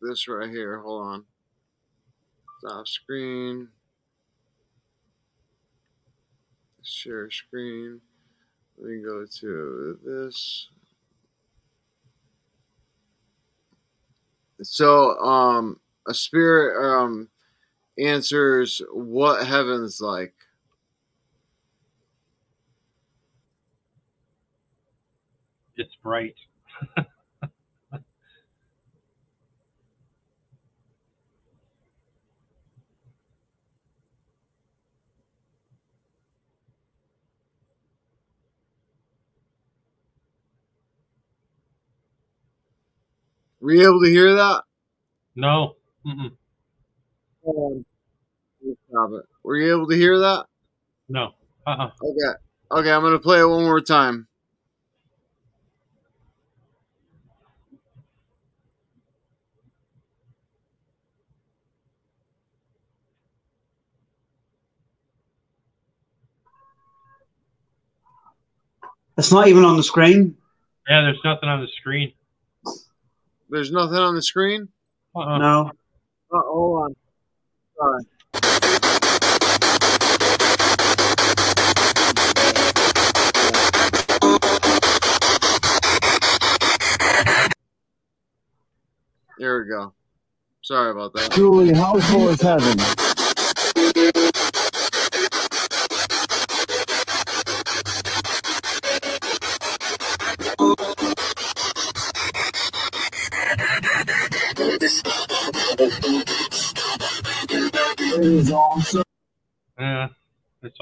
this 0.00 0.28
right 0.28 0.48
here. 0.50 0.80
Hold 0.80 1.06
on. 1.06 1.26
Stop 2.60 2.86
screen. 2.86 3.68
Share 6.82 7.30
screen. 7.30 8.00
Let 8.78 8.90
me 8.90 9.02
go 9.02 9.26
to 9.40 9.98
this. 10.04 10.68
So, 14.62 15.18
um, 15.18 15.80
a 16.08 16.14
spirit 16.14 16.82
um 16.84 17.28
answers 17.98 18.80
what 18.92 19.46
heaven's 19.46 20.00
like. 20.00 20.34
it's 25.78 25.94
bright. 26.02 26.34
Were 43.68 43.74
you 43.74 43.86
able 43.86 44.00
to 44.02 44.08
hear 44.08 44.34
that? 44.34 44.62
No. 45.36 45.74
Mm-mm. 46.06 46.32
Um, 47.46 47.84
Stop 48.88 49.10
it. 49.12 49.26
Were 49.42 49.58
you 49.58 49.76
able 49.76 49.86
to 49.88 49.94
hear 49.94 50.18
that? 50.20 50.46
No. 51.10 51.34
Uh-uh. 51.66 51.90
Okay. 52.02 52.38
Okay, 52.70 52.90
I'm 52.90 53.02
gonna 53.02 53.18
play 53.18 53.40
it 53.40 53.44
one 53.44 53.64
more 53.64 53.82
time. 53.82 54.26
It's 69.18 69.30
not 69.30 69.48
even 69.48 69.66
on 69.66 69.76
the 69.76 69.82
screen. 69.82 70.38
Yeah, 70.88 71.02
there's 71.02 71.20
nothing 71.22 71.50
on 71.50 71.60
the 71.60 71.68
screen. 71.76 72.14
There's 73.50 73.72
nothing 73.72 73.96
on 73.96 74.14
the 74.14 74.22
screen. 74.22 74.68
Uh-uh. 75.16 75.38
No. 75.38 75.72
Oh, 76.30 76.42
hold 76.52 76.82
on. 76.82 76.96
Sorry. 77.78 78.04
There 89.38 89.60
we 89.62 89.68
go. 89.68 89.94
Sorry 90.62 90.90
about 90.90 91.14
that. 91.14 91.30
Julie, 91.32 91.72
how 91.72 91.98
full 92.00 92.28
is 92.28 92.42
heaven? 92.42 92.76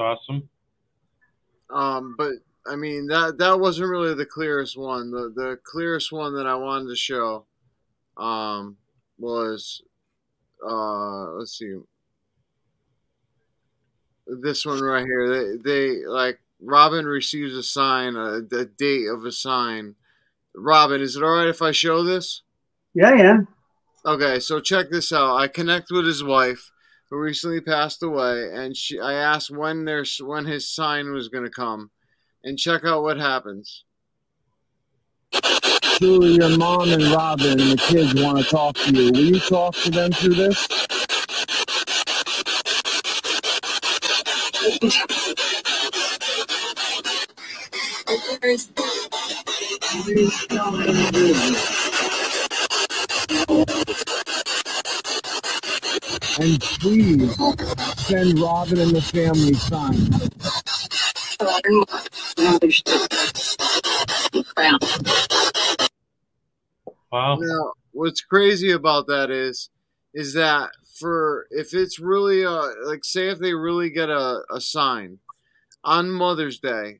Awesome. 0.07 0.49
Um, 1.69 2.15
but 2.17 2.33
I 2.65 2.75
mean 2.75 3.07
that 3.07 3.37
that 3.39 3.59
wasn't 3.59 3.89
really 3.89 4.13
the 4.13 4.25
clearest 4.25 4.77
one. 4.77 5.11
The 5.11 5.31
the 5.35 5.59
clearest 5.63 6.11
one 6.11 6.35
that 6.35 6.47
I 6.47 6.55
wanted 6.55 6.89
to 6.89 6.95
show, 6.95 7.45
um, 8.17 8.77
was, 9.17 9.81
uh, 10.65 11.31
let's 11.33 11.57
see, 11.57 11.75
this 14.27 14.65
one 14.65 14.81
right 14.81 15.05
here. 15.05 15.29
They 15.29 15.57
they 15.63 16.05
like 16.05 16.39
Robin 16.59 17.05
receives 17.05 17.55
a 17.55 17.63
sign, 17.63 18.15
a, 18.15 18.41
a 18.55 18.65
date 18.65 19.07
of 19.07 19.25
a 19.25 19.31
sign. 19.31 19.95
Robin, 20.55 21.01
is 21.01 21.15
it 21.15 21.23
all 21.23 21.35
right 21.35 21.47
if 21.47 21.61
I 21.61 21.71
show 21.71 22.03
this? 22.03 22.41
Yeah, 22.93 23.13
yeah. 23.15 23.37
Okay, 24.05 24.39
so 24.39 24.59
check 24.59 24.89
this 24.89 25.11
out. 25.11 25.35
I 25.35 25.47
connect 25.47 25.91
with 25.91 26.05
his 26.05 26.23
wife, 26.23 26.71
who 27.09 27.17
recently 27.17 27.61
passed 27.61 28.03
away, 28.03 28.49
and 28.53 28.75
she. 28.75 28.99
I 28.99 29.13
asked 29.13 29.49
when 29.49 29.85
there's 29.85 30.19
when 30.23 30.45
his 30.45 30.69
sign 30.69 31.11
was 31.13 31.29
gonna 31.29 31.49
come, 31.49 31.91
and 32.43 32.57
check 32.57 32.83
out 32.85 33.03
what 33.03 33.17
happens. 33.17 33.83
Julie, 35.99 36.35
your 36.35 36.57
mom 36.57 36.91
and 36.91 37.03
Robin 37.03 37.59
and 37.59 37.71
the 37.71 37.83
kids 37.87 38.13
want 38.21 38.37
to 38.37 38.43
talk 38.43 38.75
to 38.75 38.93
you. 38.93 39.11
Will 39.11 39.19
you 39.19 39.39
talk 39.39 39.73
to 39.75 39.89
them 39.89 40.11
through 40.11 40.35
this? 40.35 40.67
And 56.39 56.61
please 56.61 57.35
send 57.97 58.39
Robin 58.39 58.79
and 58.79 58.91
the 58.91 59.01
family 59.01 59.53
signs. 59.55 60.29
Wow. 67.11 67.37
Now, 67.39 67.73
what's 67.91 68.21
crazy 68.21 68.71
about 68.71 69.07
that 69.07 69.31
is, 69.31 69.69
is 70.13 70.33
that 70.35 70.69
for 70.99 71.47
if 71.51 71.73
it's 71.73 71.99
really 71.99 72.45
uh 72.45 72.67
like 72.85 73.03
say 73.03 73.29
if 73.29 73.39
they 73.39 73.53
really 73.53 73.89
get 73.89 74.09
a, 74.09 74.41
a 74.51 74.59
sign 74.59 75.19
on 75.83 76.11
Mother's 76.11 76.59
Day, 76.59 76.99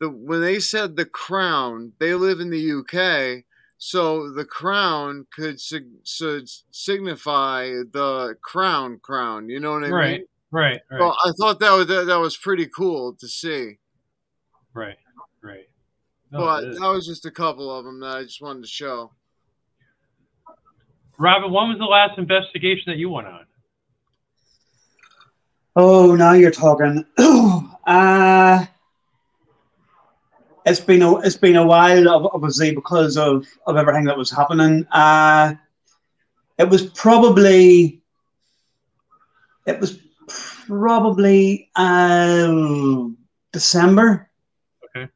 the 0.00 0.10
when 0.10 0.40
they 0.40 0.58
said 0.58 0.96
the 0.96 1.04
crown, 1.04 1.92
they 2.00 2.14
live 2.14 2.40
in 2.40 2.50
the 2.50 2.72
UK, 2.72 3.44
so 3.84 4.30
the 4.30 4.44
crown 4.44 5.26
could 5.34 5.60
sig- 5.60 6.06
should 6.06 6.48
signify 6.70 7.64
the 7.92 8.36
crown 8.40 9.00
crown. 9.02 9.48
You 9.48 9.58
know 9.58 9.72
what 9.72 9.82
I 9.82 9.88
Right. 9.88 10.10
mean? 10.20 10.26
Right. 10.52 10.80
Right. 10.88 11.00
Well, 11.00 11.16
I 11.24 11.32
thought 11.32 11.58
that 11.58 11.72
was 11.72 11.88
that, 11.88 12.06
that 12.06 12.20
was 12.20 12.36
pretty 12.36 12.68
cool 12.68 13.14
to 13.14 13.26
see. 13.26 13.78
right. 14.72 14.96
Right. 15.42 15.68
No, 16.30 16.38
but 16.38 16.62
it 16.62 16.68
is. 16.70 16.78
that 16.78 16.86
was 16.86 17.04
just 17.08 17.26
a 17.26 17.30
couple 17.32 17.76
of 17.76 17.84
them 17.84 17.98
that 18.00 18.18
I 18.18 18.22
just 18.22 18.40
wanted 18.40 18.62
to 18.62 18.68
show. 18.68 19.10
Robin, 21.18 21.50
when 21.50 21.68
was 21.68 21.78
the 21.78 21.84
last 21.84 22.16
investigation 22.18 22.84
that 22.86 22.98
you 22.98 23.10
went 23.10 23.26
on? 23.26 23.46
Oh, 25.74 26.14
now 26.14 26.34
you're 26.34 26.52
talking. 26.52 27.04
uh, 27.18 28.64
it's 30.64 30.80
been 30.80 31.02
a 31.02 31.18
it's 31.18 31.36
been 31.36 31.56
a 31.56 31.66
while, 31.66 32.08
ob- 32.08 32.30
obviously, 32.32 32.74
because 32.74 33.16
of 33.16 33.46
of 33.66 33.76
everything 33.76 34.04
that 34.04 34.16
was 34.16 34.30
happening. 34.30 34.86
Uh, 34.92 35.54
it 36.58 36.68
was 36.68 36.86
probably 36.90 38.00
it 39.66 39.80
was 39.80 39.98
probably 40.66 41.70
uh, 41.76 43.08
December. 43.52 44.30
Okay. 44.84 45.08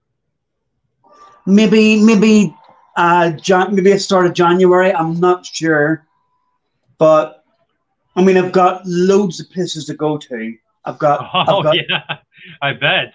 Maybe 1.46 2.02
maybe 2.02 2.54
uh, 2.96 3.30
Jan- 3.30 3.74
maybe 3.74 3.92
it 3.92 4.00
started 4.00 4.34
January. 4.34 4.92
I'm 4.92 5.20
not 5.20 5.46
sure, 5.46 6.06
but 6.98 7.44
I 8.16 8.24
mean, 8.24 8.36
I've 8.36 8.52
got 8.52 8.82
loads 8.86 9.40
of 9.40 9.50
places 9.50 9.84
to 9.86 9.94
go 9.94 10.16
to. 10.16 10.56
I've 10.84 10.98
got, 10.98 11.20
Oh 11.34 11.58
I've 11.58 11.64
got 11.64 11.76
yeah, 11.76 12.18
I 12.62 12.72
bet. 12.72 13.12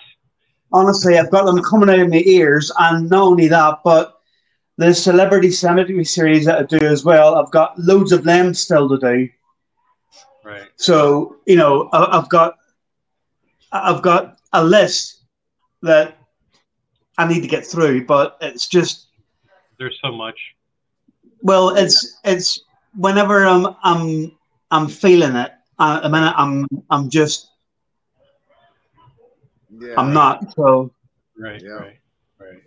Honestly, 0.72 1.18
I've 1.18 1.32
got 1.32 1.46
them 1.46 1.62
coming 1.64 1.90
out 1.90 2.00
of 2.00 2.10
my 2.10 2.24
ears, 2.26 2.72
and 2.80 3.10
not 3.10 3.24
only 3.24 3.48
that, 3.48 3.80
but 3.84 4.20
the 4.78 4.94
celebrity 4.94 5.52
cemetery 5.52 6.04
series 6.06 6.46
that 6.46 6.60
I 6.60 6.64
do 6.64 6.80
as 6.86 7.04
well. 7.06 7.36
I've 7.36 7.52
got 7.52 7.78
loads 7.80 8.12
of 8.12 8.24
them 8.24 8.54
still 8.54 8.90
to 8.90 8.98
do. 8.98 9.30
Right. 10.44 10.68
So 10.78 11.38
you 11.46 11.56
know, 11.56 11.90
I- 11.94 12.18
I've 12.18 12.30
got, 12.30 12.56
I've 13.72 14.02
got 14.02 14.38
a 14.54 14.64
list 14.64 15.22
that 15.82 16.18
I 17.18 17.28
need 17.28 17.42
to 17.42 17.48
get 17.48 17.66
through, 17.66 18.06
but 18.06 18.38
it's 18.42 18.68
just 18.68 19.08
There's 19.78 19.98
so 20.02 20.12
much. 20.12 20.40
well, 21.42 21.70
it's 21.70 22.18
it's 22.24 22.60
whenever 22.96 23.46
I'm 23.46 23.76
I'm 23.84 24.32
I'm 24.72 24.88
feeling 24.88 25.36
it. 25.36 25.52
uh, 25.80 26.02
I 26.04 26.08
mean, 26.08 26.24
I'm 26.24 26.66
I'm 26.90 27.10
just 27.10 27.51
Yeah. 29.82 29.96
I'm 29.98 30.14
not 30.14 30.54
so. 30.54 30.92
Right. 31.38 31.62
Yeah. 31.62 31.72
Right. 31.72 32.00
Right. 32.40 32.62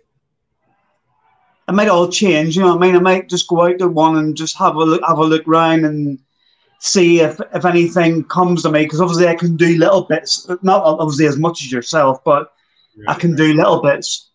it 1.67 1.71
might 1.71 1.87
all 1.87 2.09
change. 2.09 2.55
You 2.55 2.63
know, 2.63 2.75
what 2.75 2.83
I 2.83 2.87
mean, 2.87 2.95
I 2.95 2.99
might 2.99 3.29
just 3.29 3.47
go 3.47 3.65
out 3.65 3.79
to 3.79 3.87
one 3.87 4.17
and 4.17 4.35
just 4.35 4.57
have 4.57 4.75
a 4.75 4.83
look, 4.83 5.01
have 5.07 5.17
a 5.17 5.23
look 5.23 5.43
round 5.47 5.85
and 5.85 6.19
see 6.79 7.21
if 7.21 7.39
if 7.53 7.65
anything 7.65 8.25
comes 8.25 8.63
to 8.63 8.71
me. 8.71 8.83
Because 8.83 9.01
obviously, 9.01 9.27
I 9.27 9.35
can 9.35 9.55
do 9.55 9.77
little 9.77 10.03
bits, 10.03 10.47
not 10.61 10.83
obviously 10.83 11.25
as 11.27 11.37
much 11.37 11.63
as 11.63 11.71
yourself, 11.71 12.23
but 12.23 12.53
I 13.07 13.13
can 13.13 13.31
right. 13.31 13.37
do 13.37 13.53
little 13.53 13.81
bits. 13.81 14.31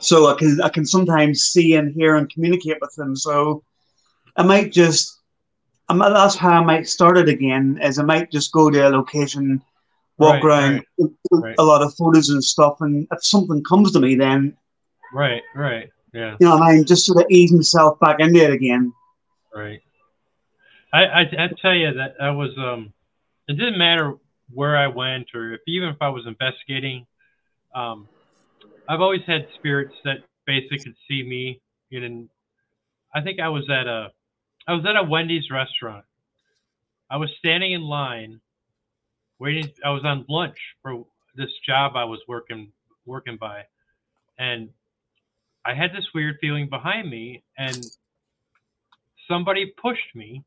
So 0.00 0.28
I 0.28 0.34
can 0.38 0.60
I 0.62 0.68
can 0.68 0.86
sometimes 0.86 1.42
see 1.42 1.74
and 1.74 1.92
hear 1.92 2.16
and 2.16 2.32
communicate 2.32 2.78
with 2.80 2.94
them. 2.94 3.16
So 3.16 3.64
I 4.36 4.42
might 4.42 4.72
just. 4.72 5.16
I 5.88 5.92
might, 5.92 6.10
that's 6.10 6.36
how 6.36 6.50
I 6.50 6.64
might 6.64 6.88
start 6.88 7.18
it 7.18 7.28
again. 7.28 7.80
Is 7.82 7.98
I 7.98 8.04
might 8.04 8.30
just 8.30 8.52
go 8.52 8.70
to 8.70 8.88
a 8.88 8.90
location, 8.90 9.60
walk 10.20 10.44
Right, 10.44 10.44
around, 10.44 10.84
right, 11.32 11.54
a 11.58 11.64
lot 11.64 11.82
of 11.82 11.94
photos 11.94 12.28
and 12.28 12.44
stuff, 12.44 12.76
and 12.80 13.06
if 13.10 13.24
something 13.24 13.64
comes 13.64 13.92
to 13.92 14.00
me, 14.00 14.14
then 14.14 14.56
Right. 15.12 15.42
Right. 15.54 15.90
Yeah. 16.12 16.36
you 16.40 16.46
know, 16.46 16.56
what 16.56 16.62
I 16.62 16.74
mean, 16.74 16.84
just 16.84 17.06
sort 17.06 17.24
of 17.24 17.30
ease 17.30 17.52
myself 17.52 17.98
back 18.00 18.20
into 18.20 18.40
it 18.40 18.52
again. 18.52 18.92
Right. 19.54 19.80
I, 20.92 21.04
I 21.04 21.20
I 21.22 21.48
tell 21.62 21.74
you 21.74 21.92
that 21.94 22.14
I 22.20 22.30
was 22.30 22.50
um 22.58 22.92
it 23.48 23.54
didn't 23.54 23.78
matter 23.78 24.14
where 24.52 24.76
I 24.76 24.88
went 24.88 25.28
or 25.34 25.54
if 25.54 25.60
even 25.66 25.88
if 25.88 25.96
I 26.00 26.08
was 26.08 26.26
investigating, 26.26 27.06
um 27.74 28.08
I've 28.88 29.00
always 29.00 29.22
had 29.26 29.46
spirits 29.54 29.94
that 30.04 30.18
basically 30.46 30.78
could 30.78 30.96
see 31.08 31.22
me. 31.22 31.60
You 31.90 32.08
know, 32.08 32.28
I 33.14 33.20
think 33.22 33.40
I 33.40 33.48
was 33.48 33.68
at 33.70 33.86
a 33.86 34.10
I 34.66 34.74
was 34.74 34.84
at 34.84 34.96
a 34.96 35.02
Wendy's 35.02 35.50
restaurant. 35.50 36.04
I 37.08 37.16
was 37.16 37.30
standing 37.38 37.72
in 37.72 37.82
line 37.82 38.40
waiting 39.40 39.70
I 39.84 39.90
was 39.90 40.04
on 40.04 40.26
lunch 40.28 40.58
for 40.82 41.04
this 41.36 41.50
job 41.66 41.96
I 41.96 42.04
was 42.04 42.20
working 42.28 42.72
working 43.06 43.38
by 43.38 43.62
and 44.38 44.70
I 45.64 45.74
had 45.74 45.92
this 45.92 46.06
weird 46.14 46.38
feeling 46.40 46.68
behind 46.68 47.10
me 47.10 47.42
and 47.58 47.84
somebody 49.28 49.72
pushed 49.80 50.14
me, 50.14 50.44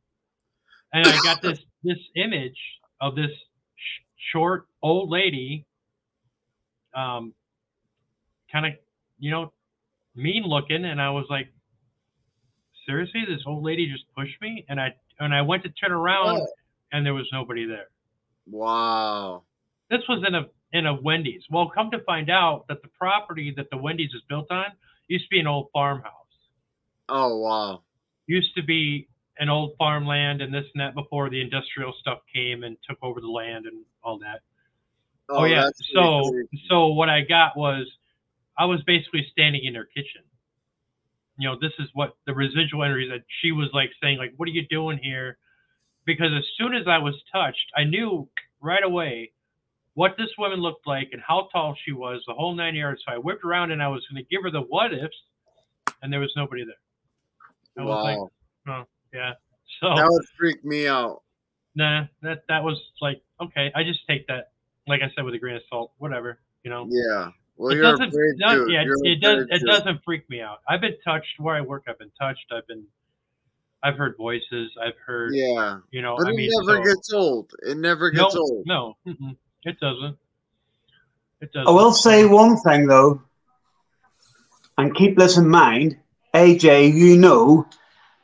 and 0.94 1.08
I 1.08 1.18
got 1.24 1.42
this 1.42 1.60
this 1.84 1.98
image 2.16 2.58
of 3.02 3.16
this 3.16 3.32
sh- 3.32 4.04
short 4.32 4.68
old 4.82 5.10
lady, 5.10 5.66
um, 6.96 7.34
kind 8.52 8.66
of 8.68 8.74
you 9.20 9.32
know 9.32 9.54
mean 10.16 10.44
looking, 10.46 10.86
and 10.86 11.02
I 11.02 11.10
was 11.12 11.26
like, 11.30 11.50
seriously, 12.86 13.24
this 13.28 13.42
old 13.48 13.64
lady 13.64 13.92
just 13.92 14.06
pushed 14.16 14.40
me, 14.42 14.66
and 14.70 14.80
I 14.80 14.94
and 15.20 15.34
I 15.34 15.42
went 15.42 15.64
to 15.64 15.70
turn 15.70 15.92
around, 15.92 16.42
Oh. 16.42 16.48
and 16.92 17.06
there 17.06 17.14
was 17.14 17.28
nobody 17.32 17.66
there. 17.66 17.88
Wow. 18.50 19.44
This 19.90 20.02
was 20.08 20.24
in 20.28 20.36
a 20.36 20.48
in 20.74 20.88
a 20.88 20.94
Wendy's. 21.02 21.44
Well, 21.50 21.70
come 21.70 21.92
to 21.92 22.00
find 22.00 22.30
out 22.30 22.66
that 22.68 22.82
the 22.82 22.90
property 22.90 23.54
that 23.56 23.70
the 23.72 23.78
Wendy's 23.78 24.14
is 24.14 24.22
built 24.28 24.52
on 24.52 24.66
used 25.08 25.26
to 25.26 25.30
be 25.30 25.40
an 25.40 25.48
old 25.48 25.68
farmhouse. 25.72 26.12
Oh 27.10 27.38
wow. 27.38 27.84
Used 28.28 28.56
to 28.56 28.64
be 28.64 29.08
an 29.40 29.50
old 29.50 29.74
farmland 29.78 30.42
and 30.42 30.54
this 30.54 30.66
and 30.74 30.82
that 30.82 30.96
before 30.96 31.30
the 31.30 31.42
industrial 31.42 31.94
stuff 32.00 32.20
came 32.34 32.64
and 32.64 32.78
took 32.88 32.98
over 33.02 33.20
the 33.22 33.28
land 33.28 33.66
and 33.66 33.84
all 34.04 34.20
that. 34.20 34.42
Oh, 35.30 35.40
oh 35.40 35.46
yeah. 35.46 35.70
So 35.94 36.32
pretty 36.32 36.62
so 36.70 36.88
what 36.88 37.10
I 37.10 37.22
got 37.22 37.58
was 37.58 37.88
I 38.58 38.66
was 38.66 38.82
basically 38.84 39.28
standing 39.32 39.64
in 39.64 39.76
her 39.76 39.86
kitchen. 39.86 40.22
You 41.38 41.50
know, 41.50 41.58
this 41.60 41.72
is 41.80 41.88
what 41.94 42.16
the 42.28 42.34
residual 42.34 42.84
energy 42.84 43.10
that 43.10 43.24
she 43.42 43.52
was 43.52 43.70
like 43.74 43.90
saying, 44.02 44.20
like, 44.20 44.34
what 44.38 44.48
are 44.48 44.52
you 44.52 44.68
doing 44.68 45.00
here? 45.02 45.38
Because 46.06 46.32
as 46.38 46.44
soon 46.58 46.74
as 46.74 46.88
I 46.88 46.98
was 46.98 47.16
touched, 47.32 47.72
I 47.76 47.84
knew 47.86 48.28
right 48.62 48.84
away 48.84 49.32
what 49.94 50.16
this 50.18 50.30
woman 50.38 50.60
looked 50.60 50.88
like 50.88 51.10
and 51.12 51.22
how 51.26 51.48
tall 51.52 51.76
she 51.86 51.92
was, 51.92 52.22
the 52.28 52.34
whole 52.34 52.56
nine 52.56 52.76
yards. 52.76 53.02
So 53.06 53.14
I 53.14 53.18
whipped 53.18 53.44
around 53.46 53.72
and 53.72 53.82
I 53.82 53.88
was 53.88 54.06
going 54.12 54.24
to 54.24 54.28
give 54.30 54.44
her 54.44 54.52
the 54.52 54.62
what 54.62 54.94
ifs, 54.94 55.16
and 56.02 56.12
there 56.12 56.20
was 56.20 56.34
nobody 56.36 56.66
there. 56.66 56.76
I 57.78 57.84
was 57.88 58.04
like, 58.04 58.18
wow. 58.68 58.88
yeah. 59.14 59.34
So 59.82 59.96
that 59.96 60.08
would 60.08 60.26
freak 60.38 60.64
me 60.64 60.88
out. 60.88 61.24
nah, 61.76 62.06
that 62.22 62.44
that 62.48 62.64
was 62.64 62.80
like 63.02 63.22
okay. 63.42 63.72
I 63.76 63.84
just 63.84 64.02
take 64.08 64.28
that, 64.28 64.52
like 64.88 65.02
I 65.02 65.10
said, 65.16 65.26
with 65.26 65.34
a 65.34 65.40
grain 65.40 65.56
of 65.56 65.64
salt. 65.70 65.92
Whatever, 65.98 66.40
you 66.64 66.70
know. 66.70 66.88
Yeah. 66.90 67.30
Well, 67.58 67.72
it 67.72 67.76
you're 67.76 67.84
doesn't. 67.84 68.12
brave 68.12 68.34
no, 68.38 68.56
dude. 68.66 68.72
yeah, 68.72 68.84
You're 68.84 69.06
it 69.06 69.22
does. 69.22 69.46
It 69.50 69.60
dude. 69.60 69.68
doesn't 69.68 70.02
freak 70.04 70.30
me 70.30 70.42
out. 70.42 70.60
I've 70.68 70.82
been 70.82 70.98
touched 71.04 71.40
where 71.40 71.56
I 71.56 71.62
work. 71.62 71.84
I've 71.88 72.00
been 72.00 72.12
touched. 72.20 72.46
I've 72.52 72.68
been. 72.68 72.84
I've 73.84 73.98
heard 73.98 74.16
voices. 74.18 74.72
I've 74.82 74.98
heard. 75.06 75.34
Yeah. 75.36 75.80
You 75.92 76.02
know. 76.02 76.16
But 76.18 76.28
I 76.28 76.30
it 76.32 76.36
mean, 76.36 76.50
never 76.62 76.78
so- 76.78 76.84
gets 76.84 77.14
old. 77.14 77.52
It 77.64 77.78
never 77.78 78.12
no, 78.12 78.24
gets 78.24 78.36
old. 78.36 78.66
no, 78.66 78.98
it 79.06 79.80
doesn't. 79.80 80.18
It 81.42 81.52
doesn't. 81.52 81.68
I 81.68 81.72
will 81.72 81.92
say 81.94 82.26
one 82.26 82.58
thing 82.58 82.88
though, 82.88 83.22
and 84.78 84.96
keep 84.96 85.18
this 85.18 85.38
in 85.38 85.48
mind. 85.50 85.98
AJ, 86.34 86.94
you 86.94 87.18
know 87.18 87.68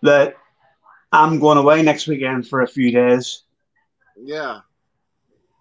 that 0.01 0.35
I'm 1.11 1.39
going 1.39 1.57
away 1.57 1.81
next 1.83 2.07
weekend 2.07 2.47
for 2.47 2.61
a 2.61 2.67
few 2.67 2.91
days. 2.91 3.43
Yeah. 4.17 4.61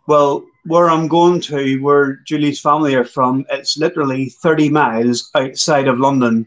Well, 0.07 0.47
where 0.65 0.89
I'm 0.89 1.09
going 1.09 1.41
to, 1.43 1.77
where 1.83 2.17
Julie's 2.25 2.61
family 2.61 2.95
are 2.95 3.05
from, 3.05 3.45
it's 3.51 3.77
literally 3.77 4.31
30 4.31 4.71
miles 4.71 5.31
outside 5.35 5.89
of 5.89 5.99
London, 5.99 6.47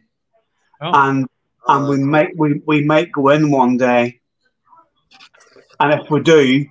Oh, 0.82 0.92
and 0.94 1.28
and 1.68 1.88
we 1.88 1.98
might 1.98 2.36
we, 2.38 2.62
we 2.66 2.84
might 2.84 3.12
go 3.12 3.30
in 3.30 3.52
one 3.52 3.78
day. 3.78 4.20
And 5.80 6.00
if 6.00 6.10
we 6.10 6.22
do, 6.22 6.66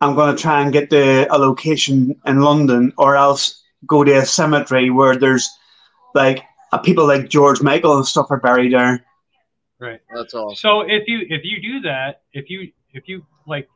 I'm 0.00 0.14
going 0.14 0.34
to 0.34 0.40
try 0.40 0.60
and 0.62 0.72
get 0.72 0.90
the 0.90 1.26
a 1.30 1.38
location 1.38 2.20
in 2.26 2.40
London, 2.40 2.92
or 2.96 3.16
else 3.16 3.62
go 3.86 4.04
to 4.04 4.12
a 4.18 4.26
cemetery 4.26 4.90
where 4.90 5.16
there's 5.16 5.48
like 6.14 6.42
uh, 6.72 6.78
people 6.78 7.06
like 7.06 7.28
George 7.28 7.62
Michael 7.62 7.96
and 7.96 8.06
stuff 8.06 8.26
are 8.30 8.40
buried 8.40 8.72
there. 8.72 9.04
right. 9.78 10.00
that's 10.14 10.34
awesome. 10.34 10.56
So 10.56 10.80
if 10.82 11.04
you 11.06 11.20
if 11.28 11.42
you 11.44 11.60
do 11.60 11.80
that, 11.82 12.22
if 12.32 12.50
you 12.50 12.72
if 12.92 13.08
you 13.08 13.24
like 13.46 13.68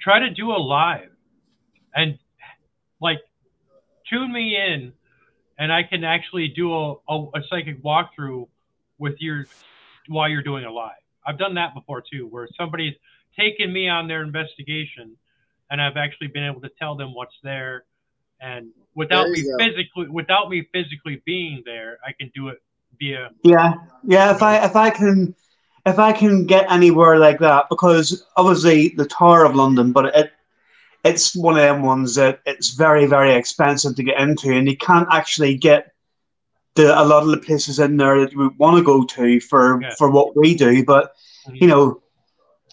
try 0.00 0.18
to 0.20 0.30
do 0.30 0.50
a 0.50 0.58
live 0.58 1.10
and 1.94 2.18
like 3.00 3.18
tune 4.08 4.32
me 4.32 4.56
in 4.56 4.92
and 5.58 5.72
I 5.72 5.82
can 5.82 6.04
actually 6.04 6.48
do 6.48 6.72
a, 6.72 6.94
a, 7.08 7.26
a 7.34 7.42
psychic 7.48 7.82
walkthrough 7.82 8.48
with 8.98 9.14
your 9.18 9.46
while 10.10 10.28
you're 10.28 10.42
doing 10.42 10.64
a 10.64 10.72
live. 10.72 10.92
I've 11.26 11.38
done 11.38 11.54
that 11.54 11.74
before 11.74 12.02
too, 12.02 12.26
where 12.26 12.48
somebody's 12.58 12.94
taken 13.38 13.72
me 13.72 13.88
on 13.88 14.08
their 14.08 14.22
investigation 14.22 15.16
and 15.70 15.80
I've 15.80 15.96
actually 15.96 16.28
been 16.28 16.44
able 16.44 16.60
to 16.62 16.70
tell 16.78 16.96
them 16.96 17.14
what's 17.14 17.36
there 17.42 17.84
and 18.40 18.70
without 18.94 19.24
There 19.24 19.32
me 19.32 19.42
go. 19.42 19.56
physically 19.58 20.08
without 20.08 20.50
me 20.50 20.66
physically 20.72 21.22
being 21.24 21.62
there, 21.64 21.98
I 22.06 22.12
can 22.12 22.30
do 22.34 22.48
it 22.48 22.62
via 22.98 23.30
Yeah, 23.44 23.74
yeah. 24.04 24.34
If 24.34 24.42
I 24.42 24.64
if 24.64 24.74
I 24.76 24.90
can 24.90 25.34
if 25.86 25.98
I 25.98 26.12
can 26.12 26.46
get 26.46 26.70
anywhere 26.70 27.18
like 27.18 27.38
that, 27.38 27.66
because 27.70 28.26
obviously 28.36 28.90
the 28.96 29.06
Tower 29.06 29.44
of 29.44 29.54
London, 29.54 29.92
but 29.92 30.06
it 30.06 30.32
it's 31.04 31.36
one 31.36 31.56
of 31.56 31.62
them 31.62 31.82
ones 31.82 32.14
that 32.16 32.40
it's 32.46 32.74
very 32.74 33.06
very 33.06 33.34
expensive 33.34 33.94
to 33.96 34.02
get 34.02 34.18
into, 34.18 34.52
and 34.52 34.68
you 34.68 34.76
can't 34.76 35.08
actually 35.12 35.56
get 35.56 35.92
the 36.74 37.00
a 37.00 37.04
lot 37.04 37.22
of 37.22 37.30
the 37.30 37.36
places 37.38 37.78
in 37.78 37.96
there 37.96 38.20
that 38.20 38.34
we 38.36 38.48
want 38.58 38.76
to 38.76 38.84
go 38.84 39.04
to 39.04 39.40
for 39.40 39.80
Yeah. 39.82 39.94
for 39.98 40.10
what 40.10 40.36
we 40.36 40.54
do. 40.54 40.84
But 40.84 41.12
mm-hmm. 41.46 41.56
you 41.56 41.66
know, 41.66 42.02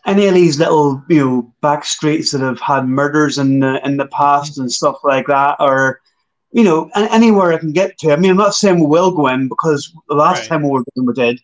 any 0.05 0.27
of 0.27 0.33
these 0.33 0.59
little 0.59 1.03
you 1.09 1.19
know 1.23 1.53
back 1.61 1.85
streets 1.85 2.31
that 2.31 2.41
have 2.41 2.59
had 2.59 2.87
murders 2.87 3.37
in 3.37 3.59
the 3.59 3.85
in 3.85 3.97
the 3.97 4.07
past 4.07 4.53
mm-hmm. 4.53 4.61
and 4.61 4.71
stuff 4.71 4.97
like 5.03 5.27
that, 5.27 5.57
or 5.59 6.01
you 6.51 6.63
know, 6.63 6.89
anywhere 6.95 7.53
I 7.53 7.57
can 7.57 7.73
get 7.73 7.97
to. 7.99 8.11
I 8.11 8.15
mean, 8.15 8.31
I'm 8.31 8.37
not 8.37 8.53
saying 8.55 8.79
we 8.79 8.85
will 8.85 9.11
go 9.11 9.27
in 9.27 9.47
because 9.47 9.93
the 10.07 10.15
last 10.15 10.39
Right. 10.41 10.47
time 10.49 10.63
we 10.63 10.69
were 10.69 10.83
going, 10.95 11.07
we 11.07 11.13
did, 11.13 11.39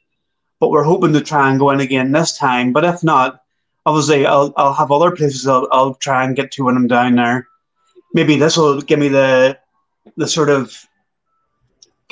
but 0.60 0.72
we're 0.72 0.84
hoping 0.84 1.14
to 1.14 1.22
try 1.22 1.50
and 1.50 1.60
go 1.60 1.72
in 1.72 1.82
again 1.82 2.12
this 2.12 2.38
time. 2.38 2.72
But 2.72 2.86
if 2.86 3.04
not, 3.04 3.42
obviously, 3.86 4.26
I'll 4.26 4.54
I'll 4.56 4.74
have 4.74 4.92
other 4.92 5.12
places 5.12 5.48
I'll, 5.48 5.68
I'll 5.72 5.96
try 5.96 6.24
and 6.24 6.36
get 6.36 6.52
to 6.54 6.64
when 6.64 6.78
I'm 6.78 6.88
down 6.88 7.16
there. 7.16 7.48
Maybe 8.14 8.38
this 8.38 8.58
will 8.58 8.82
give 8.82 9.00
me 9.00 9.10
the 9.10 9.58
the 10.18 10.28
sort 10.28 10.50
of 10.50 10.74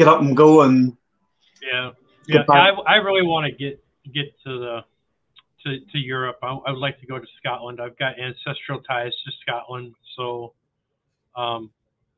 get 0.02 0.08
up 0.08 0.22
and 0.22 0.36
go 0.36 0.62
and 0.62 0.97
Yeah, 1.62 1.91
yeah. 2.28 2.43
I, 2.49 2.70
I 2.88 2.95
really 2.95 3.26
want 3.26 3.45
to 3.45 3.52
get 3.52 3.84
get 4.14 4.34
to 4.45 4.60
the 4.60 4.80
to, 5.64 5.80
to 5.91 5.97
Europe. 5.97 6.39
I, 6.41 6.47
I 6.47 6.72
would 6.72 6.80
like 6.80 6.99
to 7.02 7.06
go 7.06 7.20
to 7.20 7.28
Scotland. 7.38 7.80
I've 7.80 7.97
got 7.97 8.20
ancestral 8.20 8.82
ties 8.82 9.14
to 9.26 9.32
Scotland, 9.41 9.93
so 10.18 10.54
um, 11.36 11.70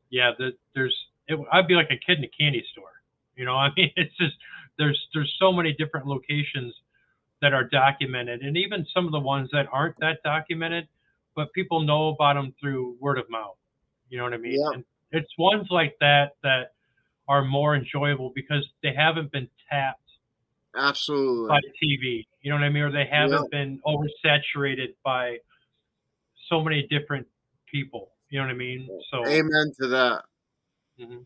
yeah. 0.10 0.32
The, 0.38 0.52
there's 0.74 0.96
it, 1.28 1.40
I'd 1.52 1.68
be 1.68 1.76
like 1.76 1.90
a 1.92 1.98
kid 2.06 2.20
in 2.20 2.24
a 2.24 2.30
candy 2.30 2.64
store. 2.72 2.86
You 3.36 3.46
know, 3.46 3.56
I 3.66 3.70
mean, 3.76 3.92
it's 3.96 4.16
just 4.18 4.36
there's 4.78 5.00
there's 5.14 5.34
so 5.40 5.52
many 5.52 5.74
different 5.74 6.08
locations 6.08 6.74
that 7.42 7.54
are 7.54 7.66
documented, 7.66 8.42
and 8.42 8.56
even 8.56 8.86
some 8.94 9.06
of 9.06 9.12
the 9.12 9.20
ones 9.20 9.50
that 9.52 9.68
aren't 9.72 10.00
that 10.00 10.24
documented, 10.24 10.88
but 11.36 11.52
people 11.52 11.82
know 11.82 12.10
about 12.10 12.36
them 12.36 12.54
through 12.62 12.96
word 13.02 13.18
of 13.18 13.30
mouth. 13.30 13.58
You 14.10 14.20
know 14.20 14.24
what 14.24 14.34
I 14.34 14.38
mean? 14.38 14.60
Yeah. 14.60 14.76
And 14.76 14.86
it's 15.12 15.32
ones 15.38 15.68
like 15.70 15.96
that 16.00 16.36
that 16.44 16.72
are 17.28 17.44
more 17.44 17.76
enjoyable 17.76 18.32
because 18.36 18.68
they 18.82 18.94
haven't 18.94 19.32
been 19.32 19.48
tapped 19.70 20.00
Absolutely. 20.76 21.48
by 21.48 21.60
TV. 21.82 22.26
You 22.42 22.52
know 22.52 22.58
what 22.58 22.64
I 22.64 22.70
mean? 22.70 22.84
Or 22.84 22.92
they 22.92 23.06
haven't 23.10 23.50
been 23.52 23.80
oversaturated 23.86 24.96
by 25.04 25.38
so 26.50 26.62
many 26.62 26.88
different 26.88 27.28
people. 27.72 28.12
You 28.30 28.40
know 28.40 28.46
what 28.46 28.54
I 28.54 28.58
mean? 28.58 28.90
So 29.12 29.26
Amen 29.28 29.72
to 29.80 29.88
that. 29.88 30.24
Mhm. 31.00 31.26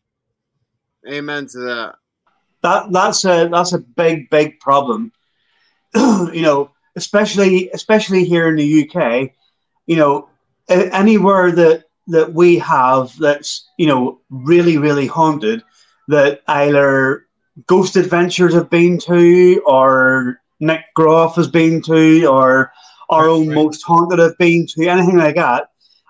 Amen 1.09 1.47
to 1.47 1.59
that. 1.59 1.95
that 2.63 2.91
that's 2.91 3.23
a 3.25 3.47
that's 3.47 3.73
a 3.73 3.79
big 3.79 4.29
big 4.29 4.59
problem. 4.59 5.11
you 5.95 6.41
know, 6.41 6.71
especially 6.95 7.69
especially 7.71 8.25
here 8.25 8.49
in 8.49 8.55
the 8.55 8.89
UK. 8.89 9.31
You 9.85 9.95
know, 9.95 10.29
anywhere 10.69 11.51
that 11.51 11.85
that 12.07 12.33
we 12.33 12.57
have 12.59 13.17
that's 13.17 13.67
you 13.77 13.87
know 13.87 14.19
really 14.29 14.77
really 14.77 15.07
haunted 15.07 15.63
that 16.07 16.41
either 16.47 17.25
Ghost 17.67 17.95
Adventures 17.95 18.53
have 18.53 18.69
been 18.69 18.97
to 18.99 19.61
or 19.65 20.39
Nick 20.59 20.81
Groff 20.95 21.35
has 21.35 21.47
been 21.47 21.81
to 21.83 22.25
or 22.25 22.71
our 23.09 23.27
own 23.29 23.47
Right. 23.47 23.55
most 23.55 23.81
haunted 23.83 24.19
have 24.19 24.37
been 24.37 24.65
to 24.75 24.87
anything 24.87 25.17
like 25.17 25.35
that. 25.35 25.69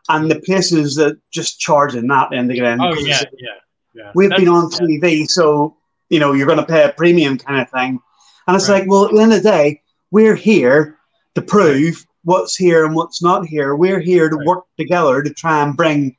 And 0.10 0.32
the 0.32 0.39
places 0.41 0.95
that 0.95 1.18
just 1.32 1.60
charging 1.60 2.08
that 2.08 2.32
end 2.34 2.50
to 2.50 2.56
get 2.56 2.66
in. 2.66 2.82
oh 2.82 2.93
yeah, 2.95 3.22
yeah, 3.39 3.50
yeah. 3.93 4.12
we've 4.16 4.30
been 4.30 4.48
on 4.48 4.70
That's- 4.70 4.80
yeah. 4.89 5.00
TV, 5.00 5.26
so 5.30 5.76
you 6.10 6.20
know 6.20 6.32
you're 6.34 6.48
going 6.48 6.60
to 6.60 6.66
pay 6.66 6.84
a 6.86 6.93
premium 6.93 7.38
kind 7.38 7.62
of 7.62 7.70
thing. 7.70 8.00
And 8.48 8.56
it's 8.56 8.70
Right. 8.70 8.82
like, 8.82 8.89
well, 8.89 9.06
at 9.06 9.12
the 9.14 9.22
end 9.22 9.34
of 9.34 9.43
the 9.43 9.50
day, 9.50 9.82
we're 10.12 10.36
here 10.36 10.98
to 11.36 11.41
prove 11.41 12.06
what's 12.24 12.56
here 12.56 12.86
and 12.86 12.95
what's 12.95 13.22
not 13.22 13.45
here. 13.45 13.76
We're 13.76 14.00
here 14.00 14.30
to 14.30 14.36
Right. 14.38 14.48
work 14.48 14.64
together 14.78 15.22
to 15.22 15.34
try 15.34 15.62
and 15.62 15.76
bring 15.76 16.16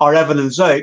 our 0.00 0.14
evidence 0.14 0.60
out. 0.60 0.82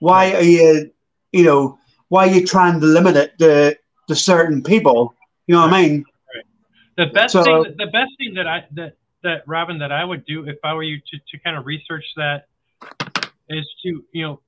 Why 0.00 0.34
are 0.34 0.42
you, 0.42 0.90
you 1.34 1.44
know, 1.44 1.78
why 2.08 2.28
are 2.28 2.30
you 2.30 2.46
trying 2.46 2.80
to 2.80 2.86
limit 2.86 3.16
it 3.16 3.36
to, 3.38 3.76
to 4.08 4.14
certain 4.14 4.62
people? 4.62 5.14
You 5.46 5.54
know 5.56 5.62
what 5.62 5.74
I 5.74 5.82
mean? 5.82 6.04
The 6.96 7.06
best 7.06 7.32
So- 7.32 7.42
thing, 7.42 7.74
the 7.76 7.86
best 7.86 8.12
thing 8.18 8.34
that 8.34 8.46
I 8.46 8.64
that 8.72 8.96
that 9.24 9.42
Robin 9.46 9.78
that 9.78 9.90
I 9.90 10.04
would 10.04 10.24
do 10.26 10.46
if 10.46 10.58
I 10.62 10.74
were 10.74 10.84
you 10.84 10.98
to 10.98 11.18
to 11.30 11.38
kind 11.44 11.56
of 11.56 11.66
research 11.66 12.04
that 12.16 12.46
is 13.48 13.66
to 13.82 14.04
you 14.12 14.22
know 14.24 14.40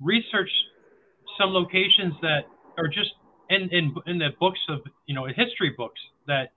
research 0.00 0.50
some 1.38 1.50
locations 1.50 2.14
that 2.22 2.46
are 2.78 2.88
just 2.88 3.12
in 3.50 3.68
in 3.70 3.94
in 4.06 4.18
the 4.18 4.30
books 4.40 4.60
of 4.68 4.78
you 5.06 5.14
know 5.14 5.26
history 5.26 5.74
books 5.76 6.00
that 6.26 6.52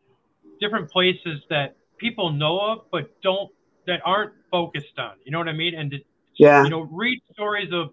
different 0.61 0.89
places 0.89 1.41
that 1.49 1.75
people 1.97 2.31
know 2.31 2.57
of 2.59 2.77
but 2.91 3.09
don't 3.21 3.51
that 3.85 3.99
aren't 4.05 4.31
focused 4.49 4.97
on. 4.97 5.13
You 5.25 5.31
know 5.33 5.39
what 5.39 5.49
I 5.49 5.53
mean? 5.53 5.75
And 5.75 5.91
to, 5.91 5.97
Yeah. 6.37 6.63
you 6.63 6.69
know, 6.69 6.81
read 7.03 7.19
stories 7.33 7.71
of 7.73 7.85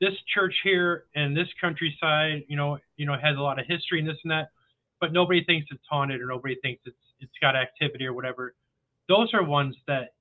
this 0.00 0.14
church 0.34 0.54
here 0.64 1.04
and 1.14 1.36
this 1.36 1.48
countryside. 1.60 2.44
You 2.48 2.56
know, 2.56 2.78
you 2.96 3.06
know, 3.06 3.14
has 3.14 3.36
a 3.36 3.40
lot 3.40 3.58
of 3.58 3.66
history 3.66 3.98
and 4.00 4.08
this 4.08 4.16
and 4.24 4.30
that, 4.30 4.50
but 5.00 5.12
nobody 5.12 5.44
thinks 5.44 5.68
it's 5.70 5.84
haunted 5.88 6.20
or 6.20 6.26
nobody 6.26 6.56
thinks 6.62 6.82
it's 6.86 6.96
it's 7.20 7.32
got 7.40 7.56
activity 7.56 8.06
or 8.06 8.12
whatever. 8.14 8.54
Those 9.08 9.32
are 9.34 9.44
ones 9.44 9.76
that 9.86 10.14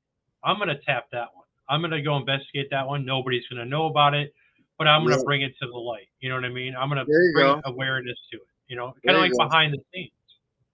I'm 0.44 0.58
gonna 0.60 0.80
tap 0.86 1.08
that 1.12 1.28
one. 1.34 1.46
I'm 1.70 1.82
gonna 1.82 2.02
go 2.02 2.18
investigate 2.18 2.70
that 2.72 2.88
one. 2.88 3.06
Nobody's 3.06 3.48
gonna 3.50 3.66
know 3.66 3.86
about 3.88 4.14
it, 4.14 4.34
but 4.78 4.88
I'm 4.88 5.04
gonna 5.04 5.18
Yeah. 5.18 5.24
bring 5.26 5.42
it 5.42 5.54
to 5.62 5.68
the 5.68 5.78
light. 5.78 6.08
You 6.20 6.30
know 6.30 6.36
what 6.36 6.46
I 6.46 6.50
mean? 6.50 6.76
I'm 6.76 6.90
gonna 6.90 7.06
bring 7.06 7.34
go. 7.36 7.62
awareness 7.66 8.18
to 8.32 8.38
it. 8.38 8.44
You 8.68 8.76
know, 8.76 8.94
kind 9.06 9.18
of 9.18 9.22
like 9.22 9.32
go. 9.32 9.38
behind 9.48 9.74
the 9.74 9.80
scenes. 9.94 10.12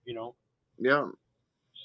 You 0.04 0.14
know. 0.14 0.34
Yeah. 0.78 1.08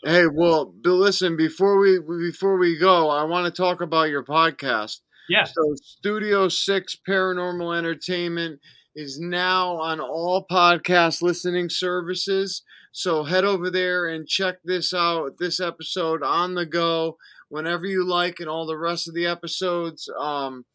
Hey, 0.03 0.26
well, 0.28 0.65
Bill, 0.65 0.97
listen. 0.97 1.38
Before 1.38 1.78
we 1.78 1.99
before 1.99 2.57
we 2.57 2.78
go, 2.80 3.09
I 3.09 3.24
want 3.26 3.45
to 3.53 3.61
talk 3.61 3.82
about 3.82 4.09
your 4.09 4.24
podcast. 4.24 4.99
Yeah. 5.32 5.45
So, 5.45 5.75
Studio 5.82 6.49
Six 6.49 6.97
Paranormal 7.07 7.77
Entertainment 7.77 8.59
is 8.97 9.17
now 9.17 9.77
on 9.77 10.01
all 10.01 10.45
podcast 10.45 11.21
listening 11.21 11.69
services. 11.69 12.63
So 12.91 13.23
head 13.23 13.45
over 13.45 13.71
there 13.71 14.09
and 14.09 14.27
check 14.27 14.57
this 14.65 14.93
out. 14.93 15.38
This 15.39 15.61
episode 15.61 16.21
on 16.21 16.55
the 16.55 16.65
go 16.65 17.15
whenever 17.47 17.86
you 17.86 18.05
like, 18.05 18.41
and 18.41 18.49
all 18.49 18.65
the 18.65 18.77
rest 18.77 19.07
of 19.07 19.13
the 19.13 19.25
episodes. 19.25 20.09
Um, 20.19 20.65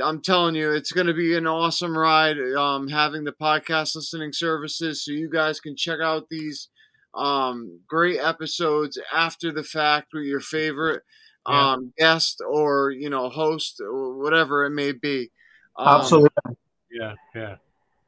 I'm 0.00 0.22
telling 0.22 0.54
you, 0.54 0.70
it's 0.70 0.92
going 0.92 1.08
to 1.08 1.14
be 1.14 1.36
an 1.36 1.48
awesome 1.48 1.98
ride. 1.98 2.36
Um, 2.56 2.86
having 2.86 3.24
the 3.24 3.32
podcast 3.32 3.96
listening 3.96 4.32
services, 4.32 5.04
so 5.04 5.10
you 5.10 5.28
guys 5.28 5.58
can 5.58 5.74
check 5.74 5.98
out 6.00 6.28
these 6.30 6.68
um, 7.12 7.80
great 7.88 8.20
episodes 8.20 9.00
after 9.12 9.50
the 9.50 9.64
fact 9.64 10.08
with 10.12 10.26
your 10.26 10.38
favorite 10.38 11.02
Yeah. 11.48 11.72
um, 11.72 11.92
guest 11.96 12.42
or 12.46 12.90
you 12.90 13.10
know 13.10 13.28
host 13.28 13.80
or 13.80 14.16
whatever 14.18 14.64
it 14.64 14.70
may 14.70 14.92
be. 14.92 15.30
Um, 15.78 16.00
Absolutely. 16.00 16.56
Yeah, 16.90 17.14
yeah, 17.34 17.56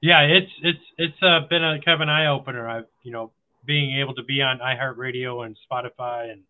yeah. 0.01 0.21
It's 0.23 0.51
it's 0.63 0.85
it's 0.97 1.23
uh, 1.23 1.41
been 1.49 1.63
a 1.63 1.81
kind 1.81 1.95
of 1.95 2.01
an 2.01 2.09
eye 2.09 2.27
opener. 2.27 2.69
I've 2.69 2.87
you 3.03 3.13
know 3.13 3.33
being 3.65 3.99
able 4.01 4.15
to 4.15 4.23
be 4.23 4.41
on 4.41 4.59
iHeartRadio 4.59 5.45
and 5.45 5.57
Spotify 5.71 6.33
and 6.33 6.43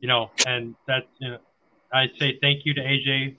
you 0.00 0.08
know 0.08 0.30
and 0.46 0.74
that's 0.86 1.06
you 1.18 1.30
know 1.30 1.38
I 1.92 2.08
say 2.18 2.38
thank 2.42 2.66
you 2.66 2.74
to 2.74 2.80
AJ 2.80 3.36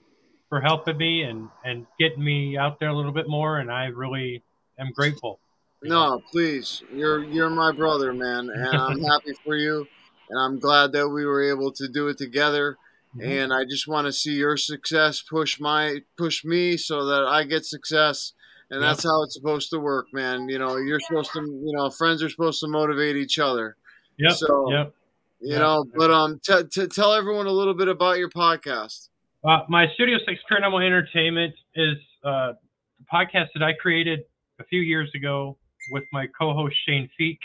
for 0.48 0.60
helping 0.60 0.96
me 0.96 1.22
and 1.22 1.48
and 1.64 1.86
getting 1.98 2.24
me 2.24 2.56
out 2.56 2.80
there 2.80 2.88
a 2.88 2.94
little 2.94 3.12
bit 3.12 3.28
more. 3.28 3.58
And 3.58 3.70
I 3.70 3.86
really 3.86 4.42
am 4.78 4.90
grateful. 4.92 5.38
you 5.82 5.90
know. 5.90 6.16
No, 6.16 6.22
please, 6.30 6.82
you're 6.92 7.22
you're 7.24 7.50
my 7.50 7.72
brother, 7.72 8.12
man, 8.12 8.50
and 8.50 8.76
I'm 8.76 9.02
happy 9.12 9.34
for 9.44 9.56
you, 9.56 9.86
and 10.30 10.38
I'm 10.38 10.58
glad 10.58 10.92
that 10.92 11.08
we 11.08 11.24
were 11.24 11.42
able 11.42 11.72
to 11.72 11.88
do 11.88 12.08
it 12.08 12.18
together. 12.18 12.76
Mhm. 13.16 13.24
And 13.44 13.52
I 13.52 13.64
just 13.64 13.86
want 13.88 14.06
to 14.06 14.12
see 14.12 14.34
your 14.34 14.56
success 14.56 15.22
push 15.22 15.58
my 15.60 16.02
push 16.16 16.44
me 16.44 16.76
so 16.76 17.04
that 17.06 17.24
I 17.24 17.44
get 17.44 17.64
success. 17.64 18.32
And 18.70 18.80
Yep. 18.80 18.90
that's 18.90 19.04
how 19.04 19.22
it's 19.22 19.34
supposed 19.34 19.70
to 19.70 19.78
work, 19.78 20.06
man. 20.12 20.48
You 20.48 20.58
know, 20.58 20.76
you're 20.76 21.00
supposed 21.00 21.32
to, 21.34 21.40
you 21.40 21.72
know, 21.72 21.88
friends 21.90 22.22
are 22.22 22.28
supposed 22.28 22.60
to 22.60 22.66
motivate 22.68 23.16
each 23.16 23.38
other. 23.38 23.76
Yeah. 24.18 24.30
so- 24.30 24.70
yep. 24.72 24.94
You 25.40 25.52
Yeah. 25.52 25.58
know, 25.58 25.84
but 25.94 26.10
um, 26.10 26.40
t- 26.42 26.64
t- 26.72 26.86
tell 26.86 27.12
everyone 27.12 27.46
a 27.46 27.52
little 27.52 27.74
bit 27.74 27.88
about 27.88 28.16
your 28.18 28.30
podcast. 28.30 29.10
Uh, 29.44 29.60
my 29.68 29.86
Studio 29.94 30.18
Six 30.26 30.40
Paranormal 30.50 30.82
Entertainment 30.84 31.54
is 31.74 31.98
uh, 32.24 32.54
a 32.54 33.14
podcast 33.14 33.48
that 33.54 33.62
I 33.62 33.74
created 33.74 34.20
a 34.58 34.64
few 34.64 34.80
years 34.80 35.10
ago 35.14 35.56
with 35.90 36.02
my 36.12 36.26
co-host 36.26 36.74
Shane 36.86 37.08
Feek. 37.20 37.38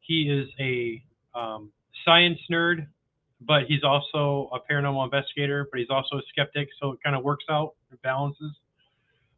He 0.00 0.28
is 0.30 0.48
a 0.60 1.02
um, 1.34 1.72
science 2.04 2.38
nerd, 2.50 2.86
but 3.40 3.64
he's 3.66 3.82
also 3.84 4.50
a 4.52 4.72
paranormal 4.72 5.04
investigator. 5.04 5.66
But 5.70 5.80
he's 5.80 5.90
also 5.90 6.16
a 6.16 6.22
skeptic, 6.30 6.68
so 6.80 6.92
it 6.92 6.98
kind 7.02 7.16
of 7.16 7.22
works 7.22 7.44
out. 7.50 7.74
Balances. 8.02 8.52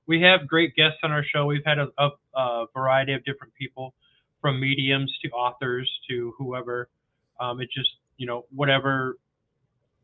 We 0.07 0.21
have 0.23 0.49
great 0.49 0.75
guests 0.75 0.99
on 1.05 1.13
our 1.13 1.23
show. 1.23 1.47
We've 1.47 1.65
had 1.65 1.79
a, 1.79 1.89
a, 1.99 2.11
a 2.35 2.67
variety 2.75 3.13
of 3.13 3.25
different 3.25 3.55
people, 3.55 3.95
from 4.41 4.61
mediums 4.61 5.17
to 5.23 5.31
authors 5.31 5.89
to 6.09 6.35
whoever. 6.39 6.89
Um, 7.41 7.61
it 7.61 7.69
just 7.71 7.91
you 8.17 8.27
know 8.27 8.47
whatever 8.55 9.19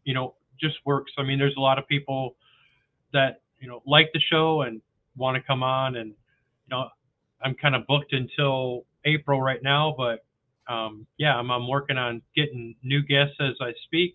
you 0.04 0.14
know 0.14 0.34
just 0.60 0.76
works. 0.84 1.12
I 1.18 1.22
mean, 1.22 1.38
there's 1.38 1.56
a 1.56 1.60
lot 1.60 1.78
of 1.78 1.88
people 1.88 2.36
that 3.12 3.40
you 3.60 3.68
know 3.68 3.82
like 3.86 4.10
the 4.12 4.20
show 4.20 4.62
and 4.62 4.80
want 5.16 5.36
to 5.36 5.42
come 5.42 5.62
on, 5.62 5.96
and 5.96 6.10
you 6.10 6.70
know, 6.70 6.88
I'm 7.42 7.54
kind 7.54 7.74
of 7.74 7.86
booked 7.86 8.12
until 8.12 8.84
April 9.04 9.40
right 9.40 9.62
now, 9.62 9.94
but 9.96 10.24
um, 10.68 11.06
yeah, 11.18 11.36
I'm, 11.36 11.50
I'm 11.50 11.68
working 11.68 11.98
on 11.98 12.22
getting 12.36 12.74
new 12.82 13.02
guests 13.02 13.36
as 13.40 13.54
I 13.60 13.72
speak. 13.84 14.14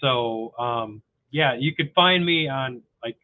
So 0.00 0.54
um, 0.58 1.02
yeah, 1.30 1.54
you 1.58 1.74
could 1.74 1.92
find 1.94 2.24
me 2.24 2.48
on 2.48 2.82
like 3.02 3.16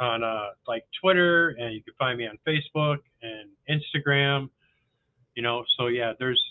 on 0.00 0.22
uh, 0.22 0.50
like 0.68 0.84
Twitter, 1.00 1.50
and 1.50 1.74
you 1.74 1.82
can 1.82 1.94
find 1.98 2.18
me 2.18 2.26
on 2.26 2.38
Facebook 2.46 2.98
and 3.22 3.50
Instagram. 3.68 4.50
You 5.34 5.42
know, 5.42 5.64
so 5.78 5.88
yeah, 5.88 6.12
there's 6.18 6.42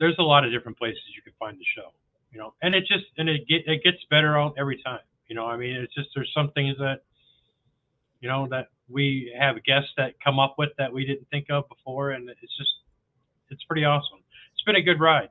there's 0.00 0.16
a 0.18 0.22
lot 0.22 0.44
of 0.44 0.52
different 0.52 0.78
places 0.78 1.00
you 1.14 1.22
can 1.22 1.32
find 1.38 1.58
the 1.58 1.64
show 1.76 1.92
you 2.30 2.38
know, 2.38 2.54
and 2.62 2.74
it 2.74 2.80
just 2.86 3.04
and 3.16 3.28
it 3.28 3.46
get 3.48 3.62
it 3.66 3.82
gets 3.82 3.98
better 4.10 4.38
out 4.38 4.54
every 4.58 4.80
time. 4.82 5.00
You 5.28 5.36
know, 5.36 5.46
I 5.46 5.56
mean, 5.56 5.76
it's 5.76 5.94
just 5.94 6.08
there's 6.14 6.30
some 6.34 6.50
things 6.52 6.76
that 6.78 7.00
you 8.20 8.28
know 8.28 8.46
that 8.50 8.68
we 8.88 9.34
have 9.38 9.62
guests 9.64 9.90
that 9.96 10.14
come 10.22 10.38
up 10.38 10.56
with 10.58 10.70
that 10.78 10.92
we 10.92 11.04
didn't 11.04 11.28
think 11.30 11.46
of 11.50 11.68
before, 11.68 12.10
and 12.10 12.28
it's 12.28 12.56
just 12.56 12.70
it's 13.50 13.64
pretty 13.64 13.84
awesome. 13.84 14.18
It's 14.54 14.62
been 14.64 14.76
a 14.76 14.82
good 14.82 15.00
ride, 15.00 15.30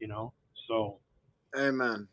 you 0.00 0.08
know. 0.08 0.32
So 0.68 0.98
Amen. 1.56 2.08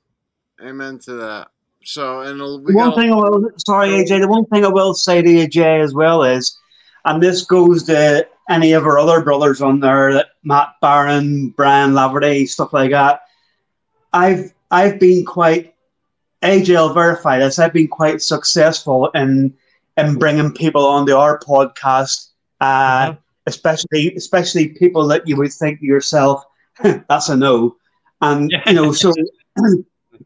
Amen 0.64 1.00
to 1.00 1.14
that. 1.14 1.48
So, 1.84 2.22
and 2.22 2.39
we 2.64 2.72
The 2.72 2.78
one 2.78 2.89
got 2.89 2.96
thing 2.98 3.12
I 3.12 3.16
will, 3.16 3.50
sorry, 3.58 3.89
AJ, 3.89 4.22
the 4.22 4.28
one 4.28 4.46
thing 4.46 4.64
I 4.64 4.68
will 4.70 4.94
say 4.94 5.22
to 5.22 5.30
you, 5.30 5.48
Jay, 5.48 5.82
as 5.82 5.94
well 5.94 6.24
is, 6.24 6.58
and 7.06 7.22
this 7.22 7.44
goes 7.44 7.84
to 7.86 8.28
any 8.50 8.74
of 8.74 8.86
our 8.86 9.00
other 9.00 9.24
brothers 9.24 9.62
on 9.62 9.80
there, 9.80 10.14
that 10.14 10.28
Matt 10.44 10.76
Barron, 10.82 11.50
Brian 11.50 11.92
Laverty, 11.94 12.48
stuff 12.48 12.74
like 12.74 12.92
that. 12.92 13.22
I've 14.14 14.54
I've 14.70 15.00
been 15.00 15.26
quite 15.26 15.74
AJ 16.44 16.76
will 16.76 16.94
verify 16.94 17.39
this. 17.39 17.58
I've 17.58 17.74
been 17.74 17.88
quite 17.88 18.22
successful 18.22 19.10
in 19.16 19.54
in 19.98 20.16
bringing 20.16 20.52
people 20.54 20.86
onto 20.86 21.16
our 21.16 21.39
podcast, 21.39 22.30
uh, 22.60 22.64
Uh-huh. 22.66 23.16
Especially 23.48 24.16
especially 24.16 24.70
people 24.70 25.08
that 25.08 25.28
you 25.28 25.36
would 25.38 25.54
think 25.54 25.80
to 25.80 25.86
yourself, 25.86 26.44
that's 26.84 27.30
a 27.30 27.36
no, 27.36 27.76
and 28.22 28.52
you 28.68 28.74
know 28.74 28.92
so. 28.92 29.14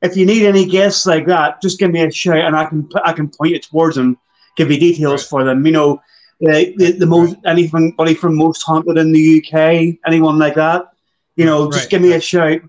If 0.01 0.17
you 0.17 0.25
need 0.25 0.45
any 0.45 0.65
guests 0.65 1.05
like 1.05 1.25
that, 1.27 1.61
just 1.61 1.79
give 1.79 1.91
me 1.91 2.01
a 2.03 2.11
shout, 2.11 2.39
and 2.45 2.55
I 2.55 2.65
can 2.65 2.87
I 3.03 3.13
can 3.13 3.29
point 3.29 3.53
you 3.53 3.59
towards 3.59 3.95
them, 3.95 4.17
give 4.57 4.69
you 4.71 4.79
details 4.79 5.23
Right. 5.23 5.29
for 5.29 5.43
them. 5.43 5.65
You 5.65 5.71
know, 5.71 6.01
the 6.39 6.73
the, 6.77 6.91
the 6.91 7.05
most 7.05 7.35
anybody 7.45 8.13
from 8.13 8.35
Most 8.35 8.63
Haunted 8.63 8.97
in 8.97 9.11
the 9.11 9.19
UK, 9.39 9.97
anyone 10.05 10.37
like 10.37 10.55
that. 10.55 10.89
You 11.35 11.45
know, 11.45 11.71
just 11.71 11.85
Right, 11.85 11.89
give 11.89 12.01
me 12.01 12.13
a 12.13 12.19
shout. 12.19 12.61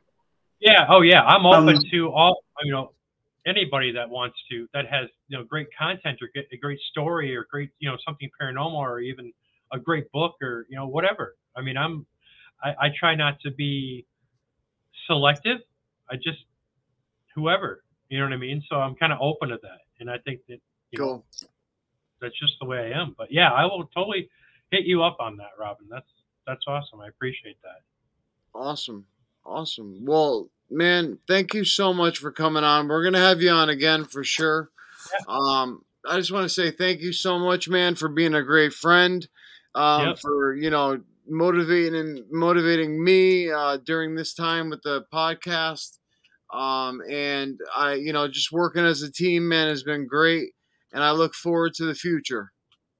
yeah, 0.61 0.87
oh 0.89 1.01
yeah, 1.03 1.23
I'm 1.23 1.47
open 1.47 1.77
Um, 1.77 1.83
to 1.91 2.11
all 2.13 2.43
you 2.63 2.73
know 2.73 2.93
anybody 3.47 3.93
that 3.93 4.09
wants 4.09 4.37
to 4.51 4.69
that 4.73 4.87
has 4.89 5.09
you 5.29 5.37
know 5.37 5.45
great 5.45 5.69
content 5.77 6.21
or 6.23 6.29
get 6.35 6.47
a 6.53 6.57
great 6.57 6.81
story 6.91 7.37
or 7.37 7.47
great 7.51 7.71
you 7.79 7.91
know 7.91 7.97
something 8.05 8.31
paranormal 8.41 8.75
or 8.75 9.01
even 9.01 9.33
a 9.73 9.79
great 9.79 10.11
book 10.13 10.35
or 10.43 10.67
you 10.69 10.77
know 10.77 10.87
whatever. 10.87 11.37
I 11.57 11.63
mean, 11.63 11.77
I'm 11.77 12.07
I, 12.63 12.87
I 12.87 12.89
try 12.99 13.15
not 13.15 13.41
to 13.41 13.51
be 13.51 14.07
selective. 15.07 15.59
I 16.11 16.17
just 16.17 16.45
whoever 17.35 17.83
you 18.09 18.19
know 18.19 18.25
what 18.25 18.33
I 18.33 18.37
mean. 18.37 18.63
So 18.69 18.77
I'm 18.77 18.95
kind 18.95 19.13
of 19.13 19.19
open 19.21 19.49
to 19.51 19.59
that, 19.63 19.81
and 20.01 20.11
I 20.11 20.19
think 20.19 20.41
that 20.49 20.59
you 20.91 20.99
know 20.99 21.05
cool. 21.07 21.27
that's 22.21 22.39
just 22.39 22.55
the 22.61 22.67
way 22.67 22.79
I 22.93 23.01
am. 23.01 23.15
But 23.17 23.29
yeah, 23.31 23.51
I 23.51 23.65
will 23.65 23.89
totally 23.95 24.29
hit 24.71 24.85
you 24.85 25.03
up 25.03 25.17
on 25.21 25.37
that, 25.39 25.51
Robin. 25.59 25.87
That's 25.91 26.07
that's 26.47 26.63
awesome. 26.67 27.01
I 27.01 27.09
appreciate 27.09 27.57
that. 27.63 27.83
Awesome. 28.55 29.07
Awesome. 29.45 30.05
Well, 30.05 30.49
man, 30.71 31.19
thank 31.29 31.55
you 31.55 31.65
so 31.65 31.93
much 31.93 32.19
for 32.19 32.33
coming 32.33 32.65
on. 32.65 32.89
We're 32.89 33.05
gonna 33.05 33.19
have 33.19 33.41
you 33.41 33.51
on 33.51 33.69
again 33.69 34.05
for 34.05 34.25
sure. 34.25 34.71
Um, 35.29 35.85
I 36.09 36.19
just 36.19 36.33
want 36.33 36.45
to 36.45 36.49
say 36.49 36.71
thank 36.71 37.01
you 37.01 37.13
so 37.13 37.39
much, 37.39 37.69
man, 37.69 37.95
for 37.95 38.09
being 38.09 38.35
a 38.35 38.43
great 38.43 38.73
friend. 38.73 39.27
Um, 39.77 40.09
Yep. 40.09 40.19
for 40.21 40.55
you 40.57 40.71
know 40.71 41.01
motivating 41.29 41.95
and 41.95 42.21
motivating 42.31 43.03
me 43.03 43.51
uh, 43.51 43.79
during 43.85 44.15
this 44.15 44.33
time 44.35 44.71
with 44.71 44.83
the 44.83 45.05
podcast. 45.13 45.99
Um, 46.53 47.03
and 47.11 47.59
I, 47.77 47.95
you 47.95 48.13
know, 48.13 48.29
just 48.29 48.53
working 48.53 48.85
as 48.85 49.03
a 49.03 49.11
team, 49.11 49.49
man, 49.49 49.69
has 49.69 49.83
been 49.83 50.07
great, 50.07 50.51
and 50.93 51.03
I 51.03 51.11
look 51.11 51.35
forward 51.35 51.75
to 51.75 51.85
the 51.85 51.95
future. 51.95 52.53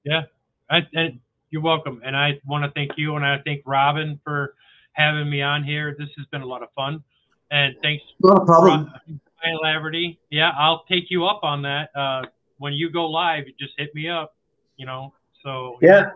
Yeah, 0.05 0.23
I, 0.69 0.81
and 0.95 1.21
you're 1.51 1.63
welcome. 1.63 2.01
And 2.05 2.17
I 2.17 2.41
want 2.47 2.65
to 2.65 2.71
thank 2.73 2.93
you 2.97 3.15
and 3.17 3.25
I 3.25 3.39
thank 3.45 3.63
Robin 3.65 4.21
for 4.25 4.55
having 4.93 5.31
me 5.31 5.43
on 5.43 5.63
here. 5.65 5.95
This 5.99 6.09
has 6.17 6.27
been 6.27 6.43
a 6.43 6.47
lot 6.47 6.63
of 6.63 6.69
fun. 6.75 7.03
And 7.51 7.75
thanks, 7.83 8.03
Not 8.23 8.43
a 8.43 8.45
problem. 8.45 8.93
Brian 9.41 9.59
Laverty. 9.63 10.19
Yeah, 10.31 10.51
I'll 10.59 10.85
take 10.91 11.05
you 11.09 11.25
up 11.27 11.41
on 11.45 11.63
that. 11.63 11.91
Uh, 11.97 12.23
when 12.59 12.73
you 12.73 12.91
go 12.91 13.07
live, 13.09 13.45
just 13.59 13.73
hit 13.79 13.95
me 13.95 14.09
up, 14.09 14.35
you 14.77 14.87
know. 14.87 15.15
So 15.45 15.79
Yeah, 15.81 16.11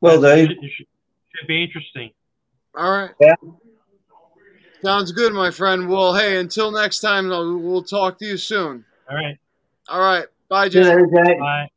well, 0.00 0.24
it, 0.24 0.36
do. 0.36 0.54
should, 0.54 0.64
it 0.64 0.70
should, 0.76 0.86
should 1.34 1.46
be 1.46 1.62
interesting. 1.64 2.10
All 2.76 2.90
right. 2.90 3.10
Yeah. 3.20 3.34
Sounds 4.82 5.10
good, 5.12 5.32
my 5.32 5.50
friend. 5.50 5.88
Well, 5.88 6.14
hey, 6.14 6.36
until 6.38 6.70
next 6.70 7.00
time, 7.00 7.32
uh, 7.32 7.56
we'll 7.56 7.82
talk 7.82 8.18
to 8.20 8.26
you 8.26 8.36
soon. 8.36 8.84
All 9.10 9.16
right. 9.16 9.36
All 9.88 10.00
right. 10.00 10.26
Bye, 10.48 10.68
Jay. 10.68 10.96
Bye. 11.38 11.68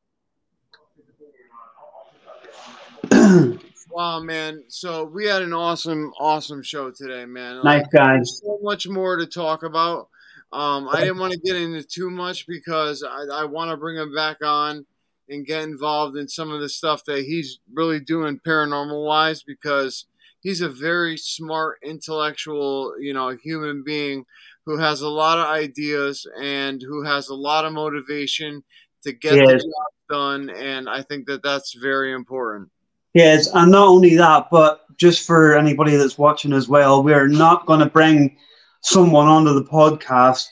Wow, 3.91 4.22
man. 4.22 4.63
So 4.69 5.03
we 5.03 5.26
had 5.26 5.41
an 5.41 5.51
awesome, 5.51 6.13
awesome 6.17 6.63
show 6.63 6.91
today, 6.91 7.26
man. 7.26 7.59
nice 7.63 7.86
guys. 7.91 8.39
so 8.41 8.57
much 8.61 8.88
more 8.88 9.17
to 9.17 9.26
talk 9.26 9.63
about. 9.63 10.07
Um, 10.53 10.88
I 10.89 11.01
didn't 11.01 11.19
want 11.19 11.34
to 11.34 11.39
get 11.39 11.57
into 11.57 11.84
too 11.84 12.09
much 12.09 12.47
because 12.47 13.03
I, 13.03 13.41
I 13.41 13.45
want 13.45 13.69
to 13.69 13.78
bring 13.78 13.97
him 13.97 14.15
back 14.15 14.38
on 14.43 14.86
and 15.32 15.45
get 15.45 15.63
involved 15.63 16.17
in 16.17 16.27
some 16.27 16.51
of 16.51 16.61
the 16.61 16.69
stuff 16.69 17.03
that 17.05 17.23
he's 17.23 17.59
really 17.73 17.99
doing 17.99 18.39
paranormal 18.45 19.05
wise 19.05 19.41
because 19.43 20.05
he's 20.41 20.61
a 20.61 20.69
very 20.69 21.17
smart, 21.17 21.79
intellectual, 21.84 22.93
you 22.99 23.13
know, 23.13 23.29
human 23.29 23.84
being 23.84 24.25
who 24.65 24.77
has 24.77 25.01
a 25.01 25.09
lot 25.09 25.39
of 25.39 25.47
ideas 25.47 26.27
and 26.39 26.82
who 26.82 27.03
has 27.03 27.29
a 27.29 27.36
lot 27.36 27.65
of 27.65 27.73
motivation 27.73 28.63
to 29.03 29.13
get 29.13 29.34
the 29.34 29.53
job 29.53 29.91
done. 30.09 30.49
And 30.51 30.88
I 30.88 31.01
think 31.01 31.25
that 31.27 31.41
that's 31.41 31.73
very 31.73 32.13
important. 32.13 32.69
Yes, 33.13 33.47
and 33.53 33.71
not 33.71 33.88
only 33.88 34.15
that, 34.15 34.47
but 34.51 34.86
just 34.97 35.25
for 35.25 35.57
anybody 35.57 35.95
that's 35.95 36.17
watching 36.17 36.53
as 36.53 36.69
well, 36.69 37.03
we're 37.03 37.27
not 37.27 37.65
going 37.65 37.79
to 37.79 37.86
bring 37.86 38.38
someone 38.82 39.27
onto 39.27 39.53
the 39.53 39.63
podcast 39.63 40.45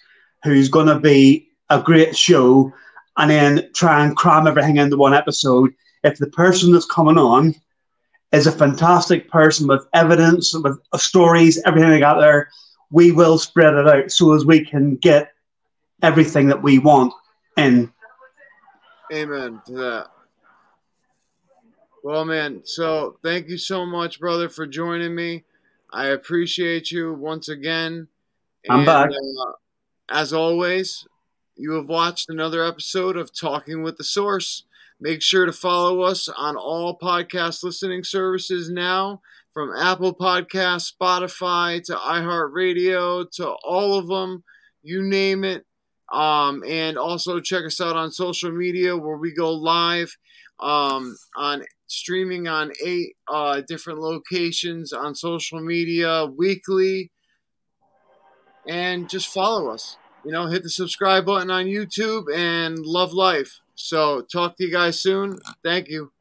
who's 0.44 0.70
going 0.70 0.88
to 0.88 1.00
be 1.00 1.50
a 1.70 1.82
great 1.82 2.18
show 2.18 2.74
and 3.20 3.30
then 3.30 3.70
try 3.74 4.04
and 4.04 4.16
cram 4.16 4.48
everything 4.48 4.78
into 4.78 4.98
one 4.98 5.14
episode. 5.14 5.74
If 6.04 6.18
the 6.18 6.28
person 6.28 6.72
that's 6.72 6.86
coming 6.86 7.18
on 7.18 7.54
is 8.32 8.48
a 8.48 8.52
fantastic 8.52 9.30
person 9.30 9.68
with 9.68 9.86
evidence, 9.94 10.56
with 10.56 10.80
stories, 10.96 11.62
everything 11.66 11.90
they 11.90 12.00
got 12.00 12.20
there, 12.20 12.50
we 12.92 13.12
will 13.12 13.38
spread 13.38 13.76
it 13.76 13.88
out 13.88 14.12
so 14.12 14.34
as 14.34 14.46
we 14.46 14.66
can 14.66 14.96
get 14.96 15.34
everything 16.02 16.48
that 16.48 16.64
we 16.64 16.80
want 16.80 17.14
in. 17.58 17.92
Amen 19.12 19.62
to 19.66 19.74
that. 19.74 20.08
Well, 22.02 22.24
man, 22.24 22.62
so 22.64 23.18
thank 23.22 23.50
you 23.50 23.58
so 23.58 23.86
much, 23.86 24.22
brother, 24.22 24.48
for 24.48 24.66
joining 24.66 25.14
me. 25.14 25.44
I 25.92 26.08
appreciate 26.08 26.92
you 26.92 27.14
once 27.14 27.50
again. 27.50 28.08
I'm 28.70 28.86
back. 28.86 29.10
Uh, 29.10 29.52
as 30.10 30.32
always, 30.32 31.06
you 31.60 31.74
have 31.74 31.90
watched 31.90 32.30
another 32.30 32.64
episode 32.64 33.18
of 33.18 33.38
Talking 33.38 33.84
with 33.84 33.98
the 33.98 34.04
Source. 34.06 34.64
Make 35.02 35.22
sure 35.22 35.46
to 35.46 35.52
follow 35.52 36.02
us 36.04 36.30
on 36.30 36.56
all 36.56 36.98
podcast 36.98 37.64
listening 37.64 38.06
services 38.06 38.70
now, 38.70 39.20
from 39.54 39.76
Apple 39.76 40.16
Podcasts, 40.16 40.94
Spotify 40.94 41.84
to 41.84 41.96
iHeartRadio 41.96 43.30
to 43.32 43.50
all 43.50 44.00
of 44.00 44.08
them. 44.08 44.46
You 44.84 45.02
name 45.02 45.44
it. 45.44 45.66
Um, 46.14 46.64
and 46.66 46.98
also 46.98 47.42
check 47.42 47.66
us 47.66 47.82
out 47.82 47.98
on 47.98 48.10
social 48.12 48.54
media 48.54 48.96
where 48.96 49.18
we 49.18 49.34
go 49.34 49.52
live 49.52 50.16
um, 50.62 51.14
on 51.36 51.66
streaming 51.88 52.48
on 52.48 52.72
eight 52.86 53.18
uh, 53.28 53.62
different 53.68 54.00
locations 54.00 54.94
on 54.94 55.14
social 55.14 55.60
media 55.60 56.26
weekly. 56.26 57.12
And 58.66 59.10
just 59.10 59.28
follow 59.28 59.70
us. 59.72 59.98
You 60.24 60.32
know, 60.32 60.48
hit 60.48 60.64
the 60.64 60.70
subscribe 60.70 61.26
button 61.26 61.50
on 61.50 61.66
YouTube 61.66 62.26
and 62.34 62.78
love 62.80 63.14
life. 63.14 63.60
So, 63.76 64.22
talk 64.22 64.58
to 64.58 64.66
you 64.66 64.72
guys 64.72 65.02
soon. 65.02 65.40
Thank 65.64 65.88
you. 65.88 66.12